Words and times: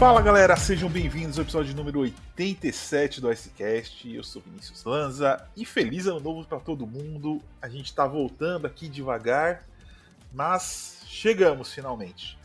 Fala 0.00 0.22
galera, 0.22 0.56
sejam 0.56 0.88
bem-vindos 0.88 1.38
ao 1.38 1.42
episódio 1.42 1.76
número 1.76 2.00
87 2.00 3.20
do 3.20 3.30
Icecast. 3.30 4.10
Eu 4.10 4.24
sou 4.24 4.40
Vinícius 4.40 4.82
Lanza 4.82 5.46
e 5.54 5.66
feliz 5.66 6.06
ano 6.06 6.20
novo 6.20 6.42
para 6.48 6.58
todo 6.58 6.86
mundo. 6.86 7.42
A 7.60 7.68
gente 7.68 7.94
tá 7.94 8.06
voltando 8.06 8.66
aqui 8.66 8.88
devagar, 8.88 9.62
mas 10.32 11.02
chegamos 11.06 11.74
finalmente. 11.74 12.38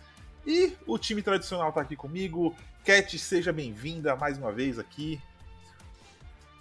E 0.46 0.74
o 0.86 0.98
time 0.98 1.22
tradicional 1.22 1.72
tá 1.72 1.80
aqui 1.80 1.96
comigo. 1.96 2.54
Cat, 2.84 3.18
seja 3.18 3.54
bem-vinda 3.54 4.18
mais 4.18 4.38
uma 4.38 4.52
vez 4.52 4.78
aqui. 4.78 5.18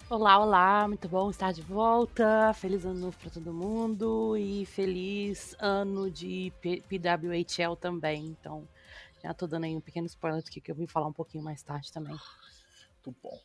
Olá, 0.09 0.39
olá, 0.39 0.87
muito 0.87 1.09
bom 1.09 1.29
estar 1.29 1.51
de 1.51 1.61
volta. 1.61 2.53
Feliz 2.53 2.85
ano 2.85 3.01
novo 3.01 3.17
para 3.17 3.31
todo 3.31 3.51
mundo 3.51 4.37
e 4.37 4.65
feliz 4.65 5.57
ano 5.59 6.09
de 6.09 6.53
PWHL 6.61 7.75
também. 7.75 8.27
Então, 8.27 8.65
já 9.25 9.33
tô 9.33 9.47
dando 9.47 9.63
aí 9.63 9.75
um 9.75 9.81
pequeno 9.81 10.05
spoiler 10.05 10.43
do 10.43 10.49
que 10.49 10.71
eu 10.71 10.75
vim 10.75 10.85
falar 10.85 11.07
um 11.07 11.13
pouquinho 11.13 11.43
mais 11.43 11.63
tarde 11.63 11.91
também. 11.91 12.15
Muito 12.93 13.19
bom. 13.23 13.39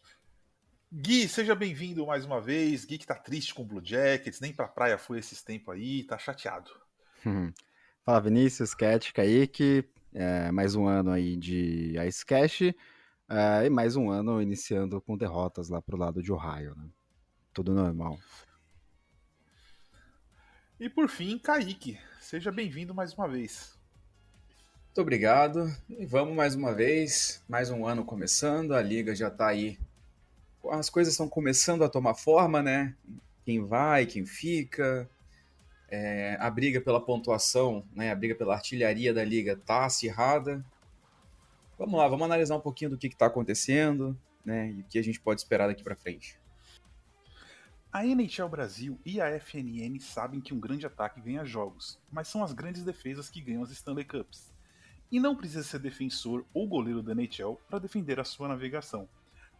Gui, 0.92 1.26
seja 1.26 1.54
bem-vindo 1.54 2.06
mais 2.06 2.24
uma 2.26 2.38
vez. 2.38 2.84
Gui 2.84 2.98
que 2.98 3.06
tá 3.06 3.14
triste 3.14 3.54
com 3.54 3.62
o 3.62 3.64
Blue 3.64 3.80
Jackets, 3.82 4.40
nem 4.40 4.52
pra 4.52 4.68
praia 4.68 4.98
foi 4.98 5.18
esses 5.18 5.42
tempos 5.42 5.74
aí, 5.74 6.04
tá 6.04 6.18
chateado. 6.18 6.70
Fala 8.04 8.20
Vinícius, 8.20 8.74
Cat, 8.74 9.12
Kaique, 9.12 9.88
é, 10.12 10.50
mais 10.50 10.74
um 10.74 10.86
ano 10.86 11.10
aí 11.10 11.36
de 11.36 11.94
Ice 12.06 12.26
Cash 12.26 12.62
é, 12.62 13.64
e 13.64 13.70
mais 13.70 13.96
um 13.96 14.10
ano 14.10 14.42
iniciando 14.42 15.00
com 15.00 15.16
derrotas 15.16 15.70
lá 15.70 15.80
pro 15.80 15.96
lado 15.96 16.22
de 16.22 16.30
Ohio, 16.30 16.74
né? 16.74 16.90
Tudo 17.54 17.72
normal. 17.72 18.18
E 20.78 20.90
por 20.90 21.08
fim, 21.08 21.38
Kaique, 21.38 21.98
seja 22.20 22.52
bem-vindo 22.52 22.94
mais 22.94 23.14
uma 23.14 23.26
vez. 23.26 23.79
Muito 24.90 25.02
obrigado. 25.02 25.72
E 25.88 26.04
vamos 26.04 26.34
mais 26.34 26.56
uma 26.56 26.74
vez, 26.74 27.40
mais 27.48 27.70
um 27.70 27.86
ano 27.86 28.04
começando, 28.04 28.74
a 28.74 28.82
liga 28.82 29.14
já 29.14 29.28
está 29.28 29.46
aí. 29.46 29.78
As 30.68 30.90
coisas 30.90 31.14
estão 31.14 31.28
começando 31.28 31.84
a 31.84 31.88
tomar 31.88 32.14
forma, 32.14 32.60
né? 32.60 32.96
Quem 33.44 33.64
vai, 33.64 34.04
quem 34.04 34.26
fica. 34.26 35.08
É, 35.88 36.36
a 36.40 36.50
briga 36.50 36.80
pela 36.80 37.00
pontuação, 37.00 37.84
né? 37.94 38.10
A 38.10 38.16
briga 38.16 38.34
pela 38.34 38.54
artilharia 38.54 39.14
da 39.14 39.22
liga 39.22 39.56
tá 39.56 39.84
acirrada. 39.84 40.64
Vamos 41.78 41.94
lá, 41.94 42.08
vamos 42.08 42.24
analisar 42.24 42.56
um 42.56 42.60
pouquinho 42.60 42.90
do 42.90 42.98
que 42.98 43.06
está 43.06 43.26
acontecendo, 43.26 44.18
né? 44.44 44.72
E 44.72 44.80
o 44.80 44.84
que 44.88 44.98
a 44.98 45.04
gente 45.04 45.20
pode 45.20 45.40
esperar 45.40 45.68
daqui 45.68 45.84
para 45.84 45.94
frente. 45.94 46.36
A 47.92 48.04
NHL 48.04 48.48
Brasil 48.48 48.98
e 49.06 49.20
a 49.20 49.38
FNN 49.38 50.00
sabem 50.00 50.40
que 50.40 50.52
um 50.52 50.58
grande 50.58 50.84
ataque 50.84 51.20
ganha 51.20 51.44
jogos, 51.44 51.96
mas 52.10 52.26
são 52.26 52.42
as 52.42 52.52
grandes 52.52 52.82
defesas 52.82 53.28
que 53.28 53.40
ganham 53.40 53.62
as 53.62 53.70
Stanley 53.70 54.04
Cups 54.04 54.50
e 55.10 55.18
não 55.18 55.34
precisa 55.34 55.62
ser 55.62 55.78
defensor 55.78 56.44
ou 56.54 56.68
goleiro 56.68 57.02
da 57.02 57.12
NHL 57.12 57.56
para 57.68 57.78
defender 57.78 58.20
a 58.20 58.24
sua 58.24 58.48
navegação. 58.48 59.08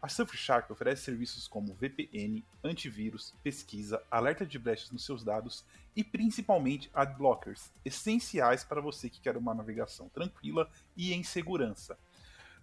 A 0.03 0.09
Surfshark 0.09 0.73
oferece 0.73 1.03
serviços 1.03 1.47
como 1.47 1.75
VPN, 1.75 2.43
antivírus, 2.65 3.35
pesquisa, 3.43 4.03
alerta 4.11 4.47
de 4.47 4.59
brechas 4.59 4.91
nos 4.91 5.05
seus 5.05 5.23
dados 5.23 5.63
e 5.95 6.03
principalmente 6.03 6.91
adblockers, 6.95 7.71
essenciais 7.85 8.65
para 8.65 8.81
você 8.81 9.11
que 9.11 9.21
quer 9.21 9.37
uma 9.37 9.55
navegação 9.55 10.09
tranquila 10.09 10.71
e 10.97 11.13
em 11.13 11.23
segurança. 11.23 11.99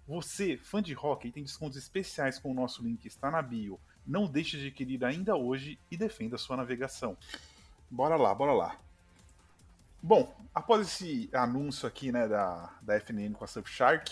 Você, 0.07 0.57
fã 0.57 0.81
de 0.81 0.95
hockey, 0.95 1.31
tem 1.31 1.43
descontos 1.43 1.77
especiais 1.77 2.39
com 2.39 2.49
o 2.49 2.55
nosso 2.55 2.81
link 2.81 3.01
que 3.01 3.07
está 3.07 3.29
na 3.29 3.41
bio. 3.41 3.79
Não 4.05 4.25
deixe 4.25 4.57
de 4.57 4.67
adquirir 4.67 5.03
ainda 5.03 5.35
hoje 5.35 5.77
e 5.91 5.97
defenda 5.97 6.37
a 6.37 6.39
sua 6.39 6.57
navegação. 6.57 7.15
Bora 7.91 8.15
lá, 8.15 8.33
bora 8.33 8.53
lá. 8.53 8.79
Bom, 10.01 10.33
após 10.53 10.87
esse 10.87 11.29
anúncio 11.33 11.87
aqui 11.87 12.11
né, 12.11 12.27
da, 12.27 12.77
da 12.81 12.99
FNN 12.99 13.33
com 13.33 13.43
a 13.43 13.47
Surfshark, 13.47 14.11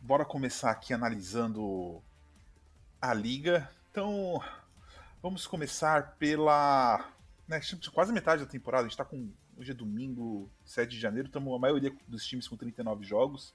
bora 0.00 0.24
começar 0.24 0.70
aqui 0.70 0.94
analisando 0.94 2.00
a 3.02 3.12
liga. 3.12 3.68
Então, 3.90 4.40
vamos 5.20 5.46
começar 5.46 6.16
pela. 6.16 7.12
Né, 7.48 7.60
quase 7.92 8.12
metade 8.12 8.44
da 8.44 8.50
temporada, 8.50 8.82
a 8.82 8.84
gente 8.84 8.92
está 8.92 9.04
com. 9.04 9.32
Hoje 9.58 9.72
é 9.72 9.74
domingo, 9.74 10.48
7 10.64 10.90
de 10.90 10.98
janeiro, 10.98 11.26
estamos 11.26 11.54
a 11.54 11.58
maioria 11.58 11.94
dos 12.08 12.24
times 12.24 12.48
com 12.48 12.56
39 12.56 13.04
jogos, 13.04 13.54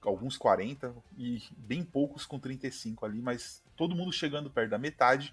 alguns 0.00 0.36
40 0.36 0.92
e 1.16 1.40
bem 1.56 1.84
poucos 1.84 2.26
com 2.26 2.40
35 2.40 3.06
ali, 3.06 3.22
mas 3.22 3.62
todo 3.76 3.94
mundo 3.94 4.10
chegando 4.10 4.50
perto 4.50 4.70
da 4.70 4.78
metade. 4.78 5.32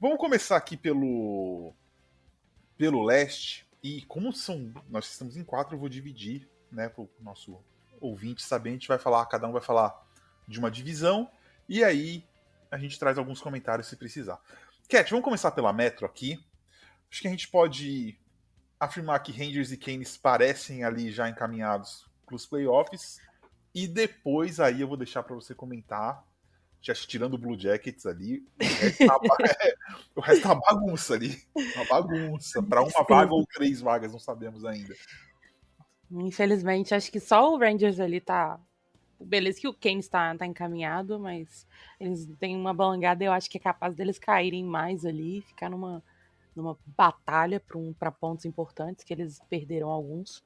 Vamos 0.00 0.18
começar 0.18 0.56
aqui 0.56 0.76
pelo 0.76 1.72
pelo 2.76 3.04
leste. 3.04 3.67
E 3.82 4.02
como 4.02 4.32
são, 4.32 4.72
nós 4.88 5.08
estamos 5.08 5.36
em 5.36 5.44
quatro, 5.44 5.74
eu 5.74 5.80
vou 5.80 5.88
dividir, 5.88 6.48
né, 6.70 6.88
para 6.88 7.02
o 7.02 7.10
nosso 7.20 7.62
ouvinte 8.00 8.42
saber, 8.42 8.70
a 8.70 8.72
gente 8.72 8.88
vai 8.88 8.98
falar, 8.98 9.24
cada 9.26 9.46
um 9.46 9.52
vai 9.52 9.62
falar 9.62 10.06
de 10.46 10.58
uma 10.58 10.70
divisão, 10.70 11.30
e 11.68 11.84
aí 11.84 12.24
a 12.70 12.78
gente 12.78 12.98
traz 12.98 13.18
alguns 13.18 13.40
comentários 13.40 13.86
se 13.86 13.96
precisar. 13.96 14.40
Cat, 14.88 15.10
vamos 15.10 15.24
começar 15.24 15.50
pela 15.50 15.72
Metro 15.72 16.06
aqui. 16.06 16.38
Acho 17.10 17.22
que 17.22 17.28
a 17.28 17.30
gente 17.30 17.48
pode 17.48 18.18
afirmar 18.78 19.20
que 19.20 19.32
Rangers 19.32 19.72
e 19.72 19.76
Canes 19.76 20.16
parecem 20.16 20.84
ali 20.84 21.10
já 21.10 21.28
encaminhados 21.28 22.06
para 22.26 22.34
os 22.34 22.46
playoffs, 22.46 23.20
e 23.74 23.86
depois 23.86 24.60
aí 24.60 24.80
eu 24.80 24.88
vou 24.88 24.96
deixar 24.96 25.22
para 25.22 25.34
você 25.34 25.54
comentar 25.54 26.24
já 26.80 26.94
tirando 26.94 27.34
o 27.34 27.38
Blue 27.38 27.58
Jackets 27.58 28.06
ali, 28.06 28.46
o 28.60 28.64
resto, 28.64 29.06
tá, 29.06 29.18
é, 29.62 29.74
o 30.14 30.20
resto 30.20 30.42
tá 30.42 30.54
bagunça 30.54 31.14
ali. 31.14 31.42
Uma 31.54 31.84
bagunça. 31.84 32.62
Para 32.62 32.82
uma 32.82 33.04
vaga 33.08 33.34
ou 33.34 33.46
três 33.46 33.80
vagas, 33.80 34.12
não 34.12 34.18
sabemos 34.18 34.64
ainda. 34.64 34.94
Infelizmente, 36.10 36.94
acho 36.94 37.10
que 37.10 37.20
só 37.20 37.52
o 37.52 37.58
Rangers 37.58 38.00
ali 38.00 38.20
tá. 38.20 38.58
Beleza 39.20 39.60
que 39.60 39.66
o 39.66 39.74
Kane 39.74 39.98
está 39.98 40.34
tá 40.36 40.46
encaminhado, 40.46 41.18
mas 41.18 41.66
eles 41.98 42.26
têm 42.38 42.56
uma 42.56 42.72
balangada, 42.72 43.24
eu 43.24 43.32
acho 43.32 43.50
que 43.50 43.58
é 43.58 43.60
capaz 43.60 43.96
deles 43.96 44.16
caírem 44.16 44.64
mais 44.64 45.04
ali, 45.04 45.42
ficar 45.42 45.68
numa, 45.68 46.00
numa 46.54 46.78
batalha 46.96 47.58
para 47.58 47.76
um, 47.76 47.92
pontos 48.20 48.44
importantes, 48.44 49.04
que 49.04 49.12
eles 49.12 49.40
perderam 49.50 49.88
alguns. 49.88 50.44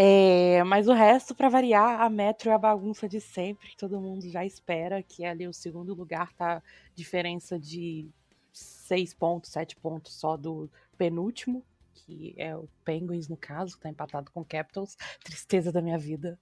É, 0.00 0.62
mas 0.62 0.86
o 0.86 0.92
resto, 0.92 1.34
para 1.34 1.48
variar, 1.48 2.00
a 2.00 2.08
Metro 2.08 2.50
é 2.50 2.52
a 2.52 2.58
bagunça 2.58 3.08
de 3.08 3.20
sempre, 3.20 3.70
que 3.70 3.76
todo 3.76 4.00
mundo 4.00 4.30
já 4.30 4.44
espera, 4.44 5.02
que 5.02 5.24
ali 5.24 5.48
o 5.48 5.52
segundo 5.52 5.92
lugar 5.92 6.32
tá 6.34 6.62
diferença 6.94 7.58
de 7.58 8.08
seis 8.52 9.12
pontos, 9.12 9.50
sete 9.50 9.74
pontos 9.74 10.14
só 10.14 10.36
do 10.36 10.70
penúltimo, 10.96 11.64
que 11.92 12.32
é 12.36 12.56
o 12.56 12.68
Penguins, 12.84 13.28
no 13.28 13.36
caso, 13.36 13.74
que 13.74 13.82
tá 13.82 13.88
empatado 13.88 14.30
com 14.30 14.42
o 14.42 14.44
Capitals. 14.44 14.96
Tristeza 15.24 15.72
da 15.72 15.82
minha 15.82 15.98
vida. 15.98 16.38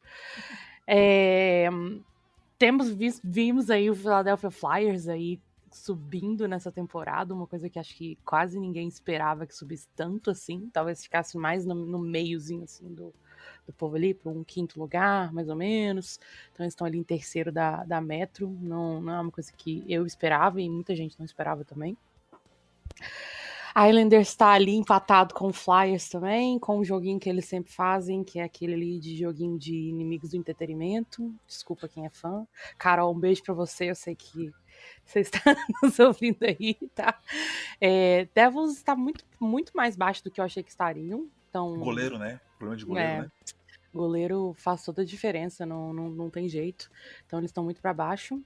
É, 0.86 1.70
temos 2.58 2.90
visto, 2.90 3.22
vimos 3.24 3.70
aí 3.70 3.88
o 3.88 3.96
Philadelphia 3.96 4.50
Flyers 4.50 5.08
aí 5.08 5.40
subindo 5.72 6.46
nessa 6.46 6.70
temporada, 6.70 7.34
uma 7.34 7.46
coisa 7.46 7.70
que 7.70 7.78
acho 7.78 7.96
que 7.96 8.18
quase 8.22 8.60
ninguém 8.60 8.86
esperava 8.86 9.46
que 9.46 9.54
subisse 9.54 9.88
tanto 9.96 10.30
assim, 10.30 10.68
talvez 10.72 11.02
ficasse 11.02 11.38
mais 11.38 11.64
no, 11.64 11.74
no 11.74 11.98
meiozinho 11.98 12.64
assim 12.64 12.92
do, 12.94 13.14
do 13.66 13.72
povo 13.72 13.96
ali 13.96 14.14
para 14.14 14.30
um 14.30 14.44
quinto 14.44 14.78
lugar, 14.78 15.32
mais 15.32 15.48
ou 15.48 15.56
menos. 15.56 16.20
Então 16.52 16.64
eles 16.64 16.72
estão 16.72 16.86
ali 16.86 16.98
em 16.98 17.02
terceiro 17.02 17.50
da, 17.50 17.84
da 17.84 18.00
Metro. 18.00 18.48
Não, 18.60 19.00
não 19.00 19.12
é 19.12 19.20
uma 19.20 19.30
coisa 19.30 19.52
que 19.52 19.84
eu 19.88 20.06
esperava 20.06 20.60
e 20.60 20.68
muita 20.68 20.94
gente 20.94 21.18
não 21.18 21.26
esperava 21.26 21.64
também. 21.64 21.96
Islanders 23.78 24.28
está 24.28 24.52
ali 24.52 24.74
empatado 24.74 25.34
com 25.34 25.48
o 25.48 25.52
Flyers 25.52 26.08
também, 26.08 26.58
com 26.58 26.78
o 26.78 26.84
joguinho 26.84 27.20
que 27.20 27.28
eles 27.28 27.44
sempre 27.44 27.70
fazem, 27.70 28.24
que 28.24 28.38
é 28.38 28.42
aquele 28.42 28.72
ali 28.72 28.98
de 28.98 29.14
joguinho 29.18 29.58
de 29.58 29.74
inimigos 29.74 30.30
do 30.30 30.36
entretenimento. 30.38 31.30
Desculpa 31.46 31.86
quem 31.86 32.06
é 32.06 32.08
fã. 32.08 32.46
Carol, 32.78 33.14
um 33.14 33.18
beijo 33.18 33.42
para 33.42 33.52
você. 33.52 33.90
Eu 33.90 33.94
sei 33.94 34.14
que 34.14 34.50
você 35.04 35.20
está 35.20 35.40
nos 35.82 35.98
ouvindo 35.98 36.42
aí, 36.42 36.74
tá? 36.94 37.20
É, 37.78 38.26
Devils 38.34 38.76
está 38.76 38.96
muito, 38.96 39.26
muito 39.38 39.76
mais 39.76 39.94
baixo 39.94 40.24
do 40.24 40.30
que 40.30 40.40
eu 40.40 40.44
achei 40.46 40.62
que 40.62 40.70
estariam. 40.70 41.28
Então, 41.50 41.78
goleiro, 41.78 42.18
né? 42.18 42.40
Problema 42.58 42.76
de 42.76 42.84
goleiro, 42.84 43.08
é, 43.08 43.20
né? 43.22 43.30
Goleiro 43.92 44.54
faz 44.58 44.84
toda 44.84 45.02
a 45.02 45.04
diferença, 45.04 45.64
não, 45.64 45.92
não, 45.92 46.10
não 46.10 46.30
tem 46.30 46.48
jeito. 46.48 46.90
Então 47.26 47.38
eles 47.38 47.50
estão 47.50 47.64
muito 47.64 47.80
para 47.80 47.94
baixo. 47.94 48.42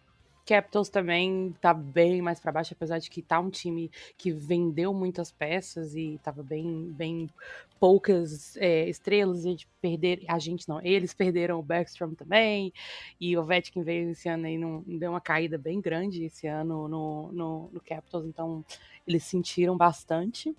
Capitals 0.46 0.88
também 0.88 1.54
tá 1.60 1.72
bem 1.72 2.20
mais 2.20 2.40
para 2.40 2.50
baixo, 2.50 2.74
apesar 2.74 2.98
de 2.98 3.08
que 3.08 3.22
tá 3.22 3.38
um 3.38 3.50
time 3.50 3.90
que 4.16 4.32
vendeu 4.32 4.92
muitas 4.92 5.30
peças 5.30 5.94
e 5.94 6.18
tava 6.24 6.42
bem, 6.42 6.90
bem 6.90 7.30
poucas 7.78 8.56
é, 8.56 8.88
estrelas, 8.88 9.46
a 9.46 9.48
gente 9.50 9.68
perder, 9.80 10.24
a 10.26 10.40
gente 10.40 10.68
não, 10.68 10.80
eles 10.82 11.14
perderam 11.14 11.60
o 11.60 11.62
Backstrom 11.62 12.14
também, 12.14 12.72
e 13.20 13.36
o 13.36 13.44
Vetkin 13.44 13.84
veio 13.84 14.10
esse 14.10 14.28
ano 14.28 14.46
aí, 14.46 14.58
não, 14.58 14.82
deu 14.86 15.12
uma 15.12 15.20
caída 15.20 15.56
bem 15.56 15.80
grande 15.80 16.24
esse 16.24 16.48
ano 16.48 16.88
no, 16.88 17.30
no, 17.30 17.70
no 17.72 17.80
Capitals, 17.80 18.26
então 18.26 18.64
eles 19.06 19.22
sentiram 19.22 19.76
bastante. 19.76 20.56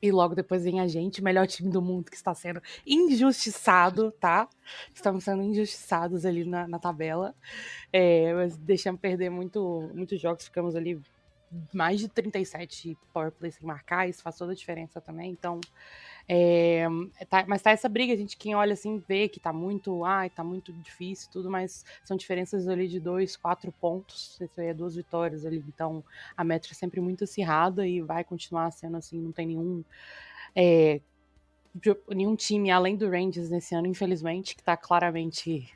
E 0.00 0.12
logo 0.12 0.34
depois 0.34 0.64
vem 0.64 0.80
a 0.80 0.86
gente, 0.86 1.22
melhor 1.22 1.46
time 1.46 1.70
do 1.70 1.82
mundo, 1.82 2.10
que 2.10 2.16
está 2.16 2.34
sendo 2.34 2.62
injustiçado, 2.86 4.12
tá? 4.12 4.48
Estamos 4.94 5.24
sendo 5.24 5.42
injustiçados 5.42 6.24
ali 6.24 6.44
na, 6.44 6.68
na 6.68 6.78
tabela. 6.78 7.34
É, 7.92 8.32
mas 8.34 8.56
deixamos 8.56 9.00
perder 9.00 9.30
muito, 9.30 9.90
muitos 9.94 10.20
jogos, 10.20 10.44
ficamos 10.44 10.76
ali 10.76 11.00
mais 11.72 11.98
de 11.98 12.08
37 12.08 12.96
power 13.12 13.32
play 13.32 13.50
sem 13.50 13.66
marcar, 13.66 14.08
isso 14.08 14.22
faz 14.22 14.36
toda 14.36 14.52
a 14.52 14.54
diferença 14.54 15.00
também. 15.00 15.30
Então, 15.30 15.60
É, 16.30 16.86
tá, 17.30 17.46
mas 17.48 17.62
tá 17.62 17.70
essa 17.70 17.88
briga, 17.88 18.12
a 18.12 18.16
gente 18.16 18.36
quem 18.36 18.54
olha 18.54 18.74
assim 18.74 19.02
vê 19.08 19.30
que 19.30 19.40
tá 19.40 19.50
muito, 19.50 20.04
ai, 20.04 20.28
tá 20.28 20.44
muito 20.44 20.70
difícil 20.74 21.30
tudo, 21.32 21.50
mas 21.50 21.86
são 22.04 22.18
diferenças 22.18 22.68
ali 22.68 22.86
de 22.86 23.00
dois, 23.00 23.34
quatro 23.34 23.72
pontos, 23.72 24.38
isso 24.38 24.60
aí 24.60 24.66
é 24.66 24.74
duas 24.74 24.94
vitórias 24.94 25.46
ali, 25.46 25.64
então 25.66 26.04
a 26.36 26.44
meta 26.44 26.68
é 26.70 26.74
sempre 26.74 27.00
muito 27.00 27.24
acirrada 27.24 27.88
e 27.88 28.02
vai 28.02 28.24
continuar 28.24 28.70
sendo 28.72 28.98
assim, 28.98 29.18
não 29.18 29.32
tem 29.32 29.46
nenhum 29.46 29.82
é, 30.54 31.00
nenhum 32.10 32.36
time 32.36 32.70
além 32.70 32.94
do 32.94 33.08
Rangers 33.08 33.48
nesse 33.48 33.74
ano, 33.74 33.86
infelizmente, 33.86 34.54
que 34.54 34.62
tá 34.62 34.76
claramente 34.76 35.66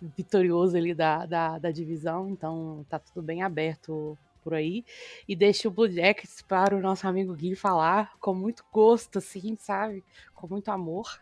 vitorioso 0.00 0.76
ali 0.76 0.94
da, 0.94 1.24
da, 1.24 1.58
da 1.58 1.70
divisão, 1.70 2.28
então 2.28 2.84
tá 2.88 2.98
tudo 2.98 3.22
bem 3.22 3.42
aberto 3.42 4.18
por 4.46 4.54
aí. 4.54 4.84
E 5.26 5.34
deixo 5.34 5.66
o 5.66 5.70
Blue 5.72 5.90
Jackets 5.90 6.40
para 6.40 6.76
o 6.76 6.80
nosso 6.80 7.04
amigo 7.08 7.34
Gui 7.34 7.56
falar 7.56 8.16
com 8.20 8.32
muito 8.32 8.64
gosto, 8.72 9.18
assim, 9.18 9.56
sabe? 9.58 10.04
Com 10.32 10.46
muito 10.46 10.70
amor. 10.70 11.20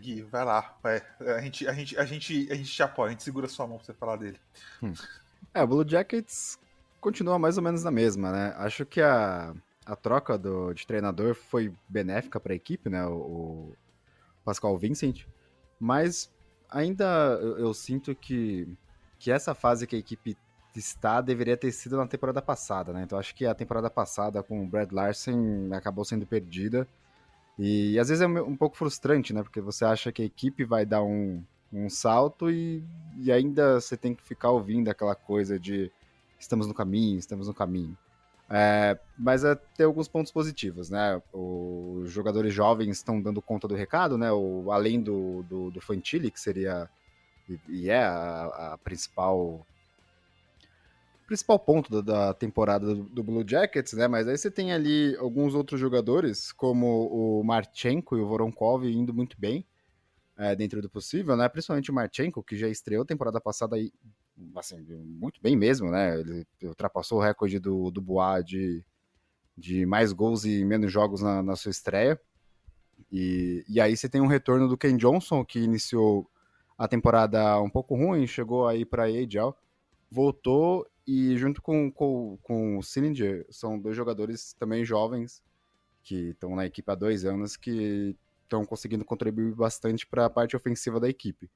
Gui, 0.00 0.22
vai 0.22 0.44
lá. 0.44 0.78
Vai. 0.80 1.02
A, 1.18 1.40
gente, 1.40 1.66
a, 1.66 1.72
gente, 1.72 1.98
a, 1.98 2.04
gente, 2.04 2.52
a 2.52 2.54
gente 2.54 2.70
te 2.70 2.80
apoia, 2.80 3.08
a 3.08 3.10
gente 3.10 3.24
segura 3.24 3.48
sua 3.48 3.66
mão 3.66 3.76
pra 3.76 3.86
você 3.86 3.92
falar 3.92 4.14
dele. 4.14 4.38
Hum. 4.80 4.92
É, 5.52 5.60
o 5.60 5.66
Blue 5.66 5.88
Jackets 5.88 6.60
continua 7.00 7.40
mais 7.40 7.56
ou 7.56 7.64
menos 7.64 7.82
na 7.82 7.90
mesma, 7.90 8.30
né? 8.30 8.54
Acho 8.56 8.86
que 8.86 9.00
a, 9.00 9.52
a 9.84 9.96
troca 9.96 10.38
do, 10.38 10.72
de 10.72 10.86
treinador 10.86 11.34
foi 11.34 11.74
benéfica 11.88 12.38
para 12.38 12.52
a 12.52 12.56
equipe, 12.56 12.88
né? 12.88 13.04
O, 13.04 13.14
o, 13.14 13.76
Pascal 14.44 14.78
Vincent. 14.78 15.26
Mas 15.80 16.32
ainda 16.70 17.36
eu, 17.42 17.58
eu, 17.58 17.74
sinto 17.74 18.14
que, 18.14 18.68
que 19.18 19.32
essa 19.32 19.56
fase 19.56 19.88
que 19.88 19.96
a 19.96 19.98
equipe 19.98 20.36
está 20.76 21.20
deveria 21.20 21.56
ter 21.56 21.72
sido 21.72 21.96
na 21.96 22.06
temporada 22.06 22.42
passada, 22.42 22.92
né? 22.92 23.02
Então 23.02 23.18
acho 23.18 23.34
que 23.34 23.46
a 23.46 23.54
temporada 23.54 23.90
passada 23.90 24.42
com 24.42 24.62
o 24.62 24.66
Brad 24.66 24.90
Larsen 24.92 25.72
acabou 25.72 26.04
sendo 26.04 26.26
perdida. 26.26 26.86
E 27.58 27.98
às 27.98 28.08
vezes 28.08 28.22
é 28.22 28.26
um 28.26 28.56
pouco 28.56 28.76
frustrante, 28.76 29.32
né? 29.32 29.42
Porque 29.42 29.60
você 29.60 29.84
acha 29.84 30.12
que 30.12 30.22
a 30.22 30.24
equipe 30.24 30.64
vai 30.64 30.86
dar 30.86 31.02
um, 31.02 31.42
um 31.72 31.88
salto 31.90 32.50
e, 32.50 32.84
e 33.16 33.32
ainda 33.32 33.80
você 33.80 33.96
tem 33.96 34.14
que 34.14 34.22
ficar 34.22 34.50
ouvindo 34.50 34.88
aquela 34.88 35.14
coisa 35.14 35.58
de 35.58 35.90
estamos 36.38 36.66
no 36.66 36.74
caminho, 36.74 37.18
estamos 37.18 37.48
no 37.48 37.54
caminho. 37.54 37.96
É, 38.50 38.98
mas 39.18 39.44
é, 39.44 39.54
tem 39.54 39.84
alguns 39.84 40.08
pontos 40.08 40.32
positivos, 40.32 40.88
né? 40.88 41.20
Os 41.32 42.10
jogadores 42.10 42.54
jovens 42.54 42.96
estão 42.96 43.20
dando 43.20 43.42
conta 43.42 43.68
do 43.68 43.74
recado, 43.74 44.16
né? 44.16 44.32
O, 44.32 44.70
além 44.72 45.00
do, 45.02 45.42
do, 45.42 45.70
do 45.70 45.80
Fantilli, 45.80 46.30
que 46.30 46.40
seria 46.40 46.88
e, 47.48 47.58
e 47.68 47.90
é 47.90 48.02
a, 48.02 48.72
a, 48.72 48.78
principal 48.78 49.66
principal 51.28 51.58
ponto 51.58 51.90
da, 51.90 52.00
da 52.00 52.34
temporada 52.34 52.86
do, 52.86 53.04
do, 53.04 53.22
Blue 53.22 53.44
Jackets, 53.46 53.92
né? 53.92 54.08
Mas 54.08 54.26
aí 54.26 54.36
você 54.36 54.50
tem 54.50 54.72
ali 54.72 55.14
alguns 55.16 55.54
outros 55.54 55.78
jogadores, 55.78 56.50
como 56.52 57.06
o 57.06 57.44
Marchenko 57.44 58.16
e 58.16 58.20
o 58.20 58.26
Voronkov 58.26 58.86
indo 58.86 59.12
muito 59.12 59.38
bem 59.38 59.66
é, 60.38 60.56
dentro 60.56 60.80
do 60.80 60.88
possível, 60.88 61.36
né? 61.36 61.46
Principalmente 61.46 61.90
o 61.90 61.94
Marchenko, 61.94 62.42
que 62.42 62.56
já 62.56 62.66
estreou 62.66 63.04
temporada 63.04 63.38
passada 63.42 63.76
aí 63.76 63.92
assim, 64.56 64.82
muito 65.04 65.38
bem 65.42 65.54
mesmo, 65.54 65.90
né? 65.90 66.18
Ele 66.18 66.46
ultrapassou 66.62 67.18
o 67.18 67.22
recorde 67.22 67.58
do, 67.58 67.90
do 67.90 68.02
de, 68.42 68.82
de 69.54 69.84
mais 69.84 70.14
gols 70.14 70.46
e 70.46 70.64
menos 70.64 70.90
jogos 70.90 71.20
na, 71.20 71.42
na 71.42 71.56
sua 71.56 71.70
estreia. 71.70 72.18
E, 73.12 73.66
e 73.68 73.78
aí 73.82 73.94
você 73.94 74.08
tem 74.08 74.22
um 74.22 74.26
retorno 74.26 74.66
do 74.66 74.78
Ken 74.78 74.96
Johnson, 74.96 75.44
que 75.44 75.58
iniciou 75.58 76.26
a 76.78 76.88
temporada 76.88 77.60
um 77.60 77.68
pouco 77.68 77.94
ruim, 77.94 78.26
chegou 78.26 78.66
aí 78.66 78.86
para 78.86 79.04
a 79.04 79.10
voltou 80.10 80.86
e 81.10 81.38
junto 81.38 81.62
com, 81.62 81.90
com, 81.90 82.38
com 82.42 82.76
o 82.76 82.82
Sillinger, 82.82 83.46
são 83.48 83.80
dois 83.80 83.96
jogadores 83.96 84.52
também 84.52 84.84
jovens, 84.84 85.42
que 86.02 86.32
estão 86.32 86.54
na 86.54 86.66
equipe 86.66 86.92
há 86.92 86.94
dois 86.94 87.24
anos, 87.24 87.56
que 87.56 88.14
estão 88.42 88.62
conseguindo 88.66 89.06
contribuir 89.06 89.54
bastante 89.54 90.06
para 90.06 90.26
a 90.26 90.30
parte 90.30 90.54
ofensiva 90.54 91.00
da 91.00 91.08
equipe. 91.08 91.50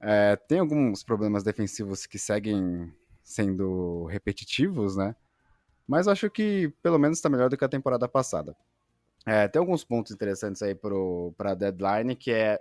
É, 0.00 0.34
tem 0.34 0.60
alguns 0.60 1.04
problemas 1.04 1.42
defensivos 1.42 2.06
que 2.06 2.18
seguem 2.18 2.90
sendo 3.22 4.06
repetitivos, 4.06 4.96
né? 4.96 5.14
Mas 5.86 6.08
acho 6.08 6.30
que 6.30 6.72
pelo 6.82 6.98
menos 6.98 7.18
está 7.18 7.28
melhor 7.28 7.50
do 7.50 7.58
que 7.58 7.64
a 7.64 7.68
temporada 7.68 8.08
passada. 8.08 8.56
É, 9.26 9.46
tem 9.46 9.60
alguns 9.60 9.84
pontos 9.84 10.10
interessantes 10.10 10.62
aí 10.62 10.74
para 10.74 11.50
a 11.50 11.54
deadline, 11.54 12.16
que 12.16 12.30
é 12.30 12.58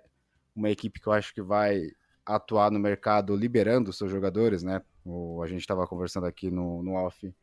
uma 0.53 0.69
equipe 0.69 0.99
que 0.99 1.07
eu 1.07 1.13
acho 1.13 1.33
que 1.33 1.41
vai 1.41 1.91
atuar 2.25 2.69
no 2.69 2.77
mercado 2.77 3.37
liberando 3.37 3.93
seus 3.93 4.11
jogadores, 4.11 4.63
né? 4.63 4.81
O, 5.09 5.41
a 5.41 5.47
gente 5.47 5.61
estava 5.61 5.87
conversando 5.87 6.25
aqui 6.25 6.51
no, 6.51 6.83
no 6.83 6.93
off 6.93 7.33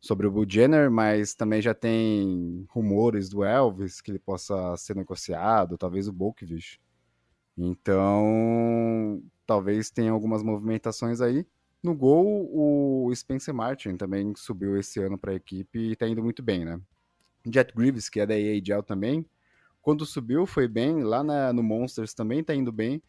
sobre 0.00 0.26
o 0.26 0.30
Bull 0.30 0.46
Jenner, 0.48 0.90
mas 0.90 1.34
também 1.34 1.60
já 1.60 1.74
tem 1.74 2.66
rumores 2.70 3.28
do 3.28 3.44
Elvis 3.44 4.00
que 4.00 4.10
ele 4.10 4.18
possa 4.18 4.76
ser 4.76 4.96
negociado, 4.96 5.76
talvez 5.76 6.08
o 6.08 6.12
Bolkvich. 6.12 6.80
Então, 7.56 9.22
talvez 9.46 9.90
tenha 9.90 10.10
algumas 10.10 10.42
movimentações 10.42 11.20
aí. 11.20 11.46
No 11.82 11.94
gol, 11.94 12.48
o 12.52 13.14
Spencer 13.14 13.54
Martin 13.54 13.96
também 13.96 14.34
subiu 14.34 14.78
esse 14.78 15.00
ano 15.00 15.18
para 15.18 15.32
a 15.32 15.34
equipe 15.34 15.78
e 15.78 15.92
está 15.92 16.08
indo 16.08 16.22
muito 16.22 16.42
bem, 16.42 16.64
né? 16.64 16.80
Jet 17.52 17.74
Greaves, 17.74 18.08
que 18.08 18.20
é 18.20 18.26
da 18.26 18.34
AHL 18.34 18.82
também, 18.82 19.26
quando 19.82 20.04
subiu 20.04 20.46
foi 20.46 20.68
bem, 20.68 21.02
lá 21.02 21.22
na, 21.22 21.52
no 21.52 21.62
Monsters 21.62 22.12
também 22.12 22.40
está 22.40 22.54
indo 22.54 22.70
bem. 22.70 23.02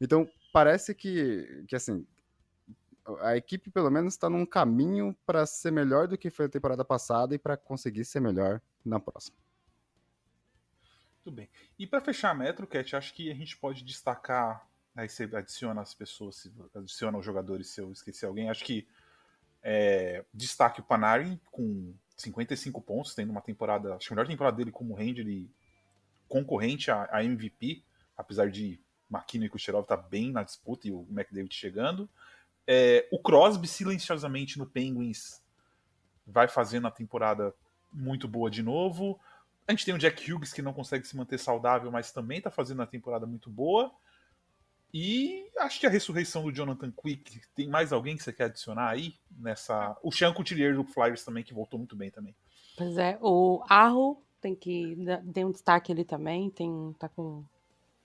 Então, 0.00 0.28
parece 0.52 0.94
que, 0.94 1.64
que 1.68 1.76
assim, 1.76 2.04
a 3.20 3.36
equipe 3.36 3.70
pelo 3.70 3.90
menos 3.90 4.14
está 4.14 4.28
num 4.28 4.46
caminho 4.46 5.16
para 5.24 5.46
ser 5.46 5.70
melhor 5.70 6.08
do 6.08 6.18
que 6.18 6.30
foi 6.30 6.46
a 6.46 6.48
temporada 6.48 6.84
passada 6.84 7.34
e 7.34 7.38
para 7.38 7.56
conseguir 7.56 8.04
ser 8.04 8.20
melhor 8.20 8.60
na 8.84 8.98
próxima. 8.98 9.36
Muito 11.24 11.36
bem. 11.36 11.48
E 11.78 11.86
para 11.86 12.00
fechar 12.00 12.30
a 12.30 12.34
Metro, 12.34 12.66
Cat, 12.66 12.94
acho 12.94 13.12
que 13.14 13.30
a 13.30 13.34
gente 13.34 13.56
pode 13.56 13.82
destacar 13.84 14.66
Aí 14.96 15.10
você 15.10 15.24
adiciona 15.24 15.82
as 15.82 15.92
pessoas, 15.92 16.50
adiciona 16.74 17.18
os 17.18 17.24
jogadores 17.24 17.68
se 17.68 17.82
eu 17.82 17.92
esqueci 17.92 18.24
alguém. 18.24 18.48
Acho 18.48 18.64
que 18.64 18.88
é, 19.62 20.24
destaque 20.32 20.80
o 20.80 20.82
Panarin 20.82 21.38
com 21.52 21.92
55 22.16 22.80
pontos, 22.80 23.14
tendo 23.14 23.30
uma 23.30 23.42
temporada, 23.42 23.94
acho 23.94 24.08
que 24.08 24.14
a 24.14 24.16
melhor 24.16 24.26
temporada 24.26 24.56
dele 24.56 24.72
como 24.72 24.94
Ranger 24.94 25.26
concorrente 26.26 26.90
a, 26.90 27.06
a 27.12 27.22
MVP, 27.22 27.82
apesar 28.16 28.50
de 28.50 28.80
McKinnon 29.10 29.44
e 29.44 29.48
Kucherov 29.50 29.82
estar 29.82 29.98
tá 29.98 30.02
bem 30.02 30.32
na 30.32 30.42
disputa 30.42 30.88
e 30.88 30.92
o 30.92 31.06
McDavid 31.10 31.54
chegando. 31.54 32.08
É, 32.66 33.08
o 33.12 33.18
Crosby 33.18 33.66
silenciosamente 33.68 34.58
no 34.58 34.66
Penguins 34.66 35.42
vai 36.26 36.48
fazendo 36.48 36.86
a 36.86 36.90
temporada 36.90 37.54
muito 37.92 38.26
boa 38.26 38.50
de 38.50 38.62
novo. 38.62 39.18
A 39.66 39.72
gente 39.72 39.84
tem 39.84 39.94
o 39.94 39.98
Jack 39.98 40.30
Hughes 40.30 40.52
que 40.52 40.62
não 40.62 40.72
consegue 40.72 41.06
se 41.06 41.16
manter 41.16 41.38
saudável, 41.38 41.90
mas 41.90 42.12
também 42.12 42.38
está 42.38 42.50
fazendo 42.50 42.80
uma 42.80 42.86
temporada 42.86 43.26
muito 43.26 43.50
boa. 43.50 43.92
E 44.92 45.50
acho 45.58 45.80
que 45.80 45.86
a 45.86 45.90
ressurreição 45.90 46.42
do 46.42 46.52
Jonathan 46.52 46.90
Quick, 46.90 47.40
tem 47.54 47.68
mais 47.68 47.92
alguém 47.92 48.16
que 48.16 48.22
você 48.22 48.32
quer 48.32 48.44
adicionar 48.44 48.88
aí 48.88 49.14
nessa. 49.30 49.96
O 50.02 50.12
Sean 50.12 50.32
Couturier 50.32 50.74
do 50.74 50.84
Flyers 50.84 51.24
também, 51.24 51.44
que 51.44 51.52
voltou 51.52 51.78
muito 51.78 51.96
bem 51.96 52.10
também. 52.10 52.34
Pois 52.76 52.96
é, 52.96 53.18
o 53.20 53.62
Arro 53.68 54.22
tem 54.40 54.54
que. 54.54 54.96
Tem 55.32 55.44
um 55.44 55.50
destaque 55.50 55.92
ali 55.92 56.04
também, 56.04 56.50
tem, 56.50 56.94
tá 56.98 57.08
com 57.08 57.44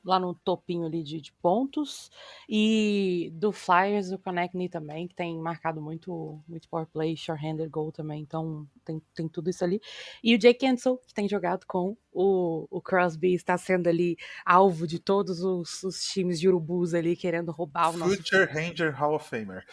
lá 0.04 0.20
no 0.20 0.34
topinho 0.34 0.86
ali 0.86 1.04
de, 1.04 1.22
de, 1.22 1.32
pontos. 1.34 2.10
E 2.50 3.32
do 3.34 3.52
Flyers, 3.52 4.12
o 4.12 4.18
Connectney 4.18 4.70
também, 4.70 5.08
que 5.08 5.16
tem 5.16 5.38
marcado 5.40 5.82
muito, 5.82 6.42
muito 6.48 6.68
power 6.70 6.88
play, 6.88 7.16
short-handed 7.16 7.70
goal 7.70 7.92
também. 7.92 8.22
Então 8.22 8.68
tem, 8.84 9.02
tem 9.14 9.28
tudo 9.28 9.50
isso 9.50 9.64
ali. 9.64 9.80
E 10.24 10.36
o 10.36 10.38
Jake 10.38 10.66
Ansel, 10.66 10.98
que 10.98 11.14
tem 11.14 11.28
jogado 11.28 11.66
com 11.66 11.96
o, 12.12 12.68
o 12.70 12.82
Crosby, 12.82 13.34
está 13.34 13.58
sendo 13.58 13.88
ali 13.88 14.18
alvo 14.46 14.88
de 14.88 15.00
todos 15.00 15.42
os, 15.42 15.84
os 15.84 16.04
times 16.06 16.40
de 16.40 16.48
urubus 16.48 16.94
ali, 16.94 17.16
querendo 17.16 17.52
roubar 17.52 17.94
o 17.94 17.98
nosso... 17.98 18.16
Future 18.18 18.46
Ranger 18.46 18.94
Hall 18.96 19.16
of 19.16 19.28
Famer. 19.28 19.66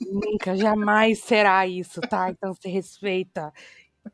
Nunca, 0.00 0.56
jamais 0.56 1.20
será 1.20 1.66
isso, 1.66 2.00
tá? 2.00 2.30
Então 2.30 2.52
se 2.54 2.68
respeita. 2.68 3.52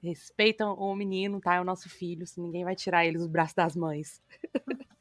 Respeitam 0.02 0.74
o 0.74 0.94
menino, 0.94 1.40
tá? 1.40 1.56
É 1.56 1.60
o 1.60 1.64
nosso 1.64 1.88
filho, 1.88 2.24
ninguém 2.36 2.64
vai 2.64 2.76
tirar 2.76 3.04
ele 3.04 3.18
dos 3.18 3.26
braços 3.26 3.54
das 3.54 3.74
mães. 3.74 4.22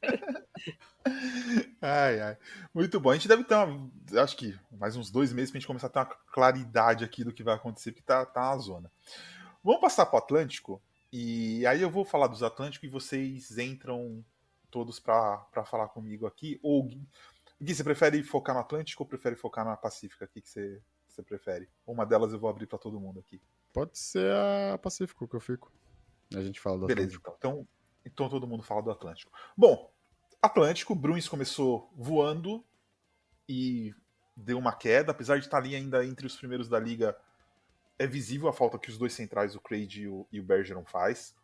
ai, 1.80 2.20
ai. 2.20 2.38
Muito 2.74 2.98
bom. 3.00 3.10
A 3.10 3.14
gente 3.14 3.28
deve 3.28 3.44
ter, 3.44 3.54
uma, 3.54 3.90
acho 4.22 4.36
que 4.36 4.58
mais 4.70 4.96
uns 4.96 5.10
dois 5.10 5.32
meses 5.32 5.50
pra 5.50 5.58
gente 5.58 5.66
começar 5.66 5.86
a 5.86 5.90
ter 5.90 5.98
uma 6.00 6.06
claridade 6.06 7.04
aqui 7.04 7.24
do 7.24 7.32
que 7.32 7.42
vai 7.42 7.54
acontecer, 7.54 7.92
porque 7.92 8.04
tá, 8.04 8.26
tá 8.26 8.40
na 8.40 8.56
zona. 8.58 8.92
Vamos 9.62 9.80
passar 9.80 10.06
pro 10.06 10.18
Atlântico, 10.18 10.82
e 11.12 11.66
aí 11.66 11.82
eu 11.82 11.90
vou 11.90 12.06
falar 12.06 12.26
dos 12.26 12.42
Atlânticos 12.42 12.88
e 12.88 12.90
vocês 12.90 13.58
entram 13.58 14.24
todos 14.70 14.98
para 14.98 15.46
falar 15.66 15.88
comigo 15.88 16.26
aqui. 16.26 16.58
Ou, 16.62 16.88
Gui, 17.60 17.74
você 17.74 17.84
prefere 17.84 18.22
focar 18.22 18.54
no 18.54 18.62
Atlântico 18.62 19.02
ou 19.02 19.08
prefere 19.08 19.36
focar 19.36 19.62
na 19.62 19.76
Pacífica? 19.76 20.24
O 20.24 20.28
que, 20.28 20.40
que 20.40 20.48
você, 20.48 20.80
você 21.06 21.22
prefere? 21.22 21.68
Uma 21.86 22.06
delas 22.06 22.32
eu 22.32 22.38
vou 22.38 22.48
abrir 22.48 22.66
para 22.66 22.78
todo 22.78 22.98
mundo 22.98 23.20
aqui. 23.20 23.38
Pode 23.72 23.98
ser 23.98 24.30
a 24.32 24.78
Pacífico 24.78 25.26
que 25.26 25.34
eu 25.34 25.40
fico. 25.40 25.72
A 26.34 26.40
gente 26.40 26.60
fala 26.60 26.78
do 26.78 26.86
Beleza, 26.86 27.16
Atlântico. 27.16 27.34
então. 27.38 27.68
Então 28.04 28.28
todo 28.28 28.46
mundo 28.46 28.62
fala 28.62 28.82
do 28.82 28.90
Atlântico. 28.90 29.32
Bom, 29.56 29.92
Atlântico, 30.40 30.94
Bruins 30.94 31.28
começou 31.28 31.92
voando 31.96 32.64
e 33.48 33.94
deu 34.36 34.58
uma 34.58 34.72
queda, 34.72 35.12
apesar 35.12 35.38
de 35.38 35.44
estar 35.44 35.58
ali 35.58 35.76
ainda 35.76 36.04
entre 36.04 36.26
os 36.26 36.36
primeiros 36.36 36.68
da 36.68 36.80
liga, 36.80 37.16
é 37.98 38.06
visível 38.06 38.48
a 38.48 38.52
falta 38.52 38.78
que 38.78 38.90
os 38.90 38.98
dois 38.98 39.12
centrais, 39.12 39.54
o 39.54 39.60
Craig 39.60 40.00
e 40.00 40.08
o, 40.08 40.26
e 40.32 40.40
o 40.40 40.42
Bergeron 40.42 40.84
faz. 40.84 41.34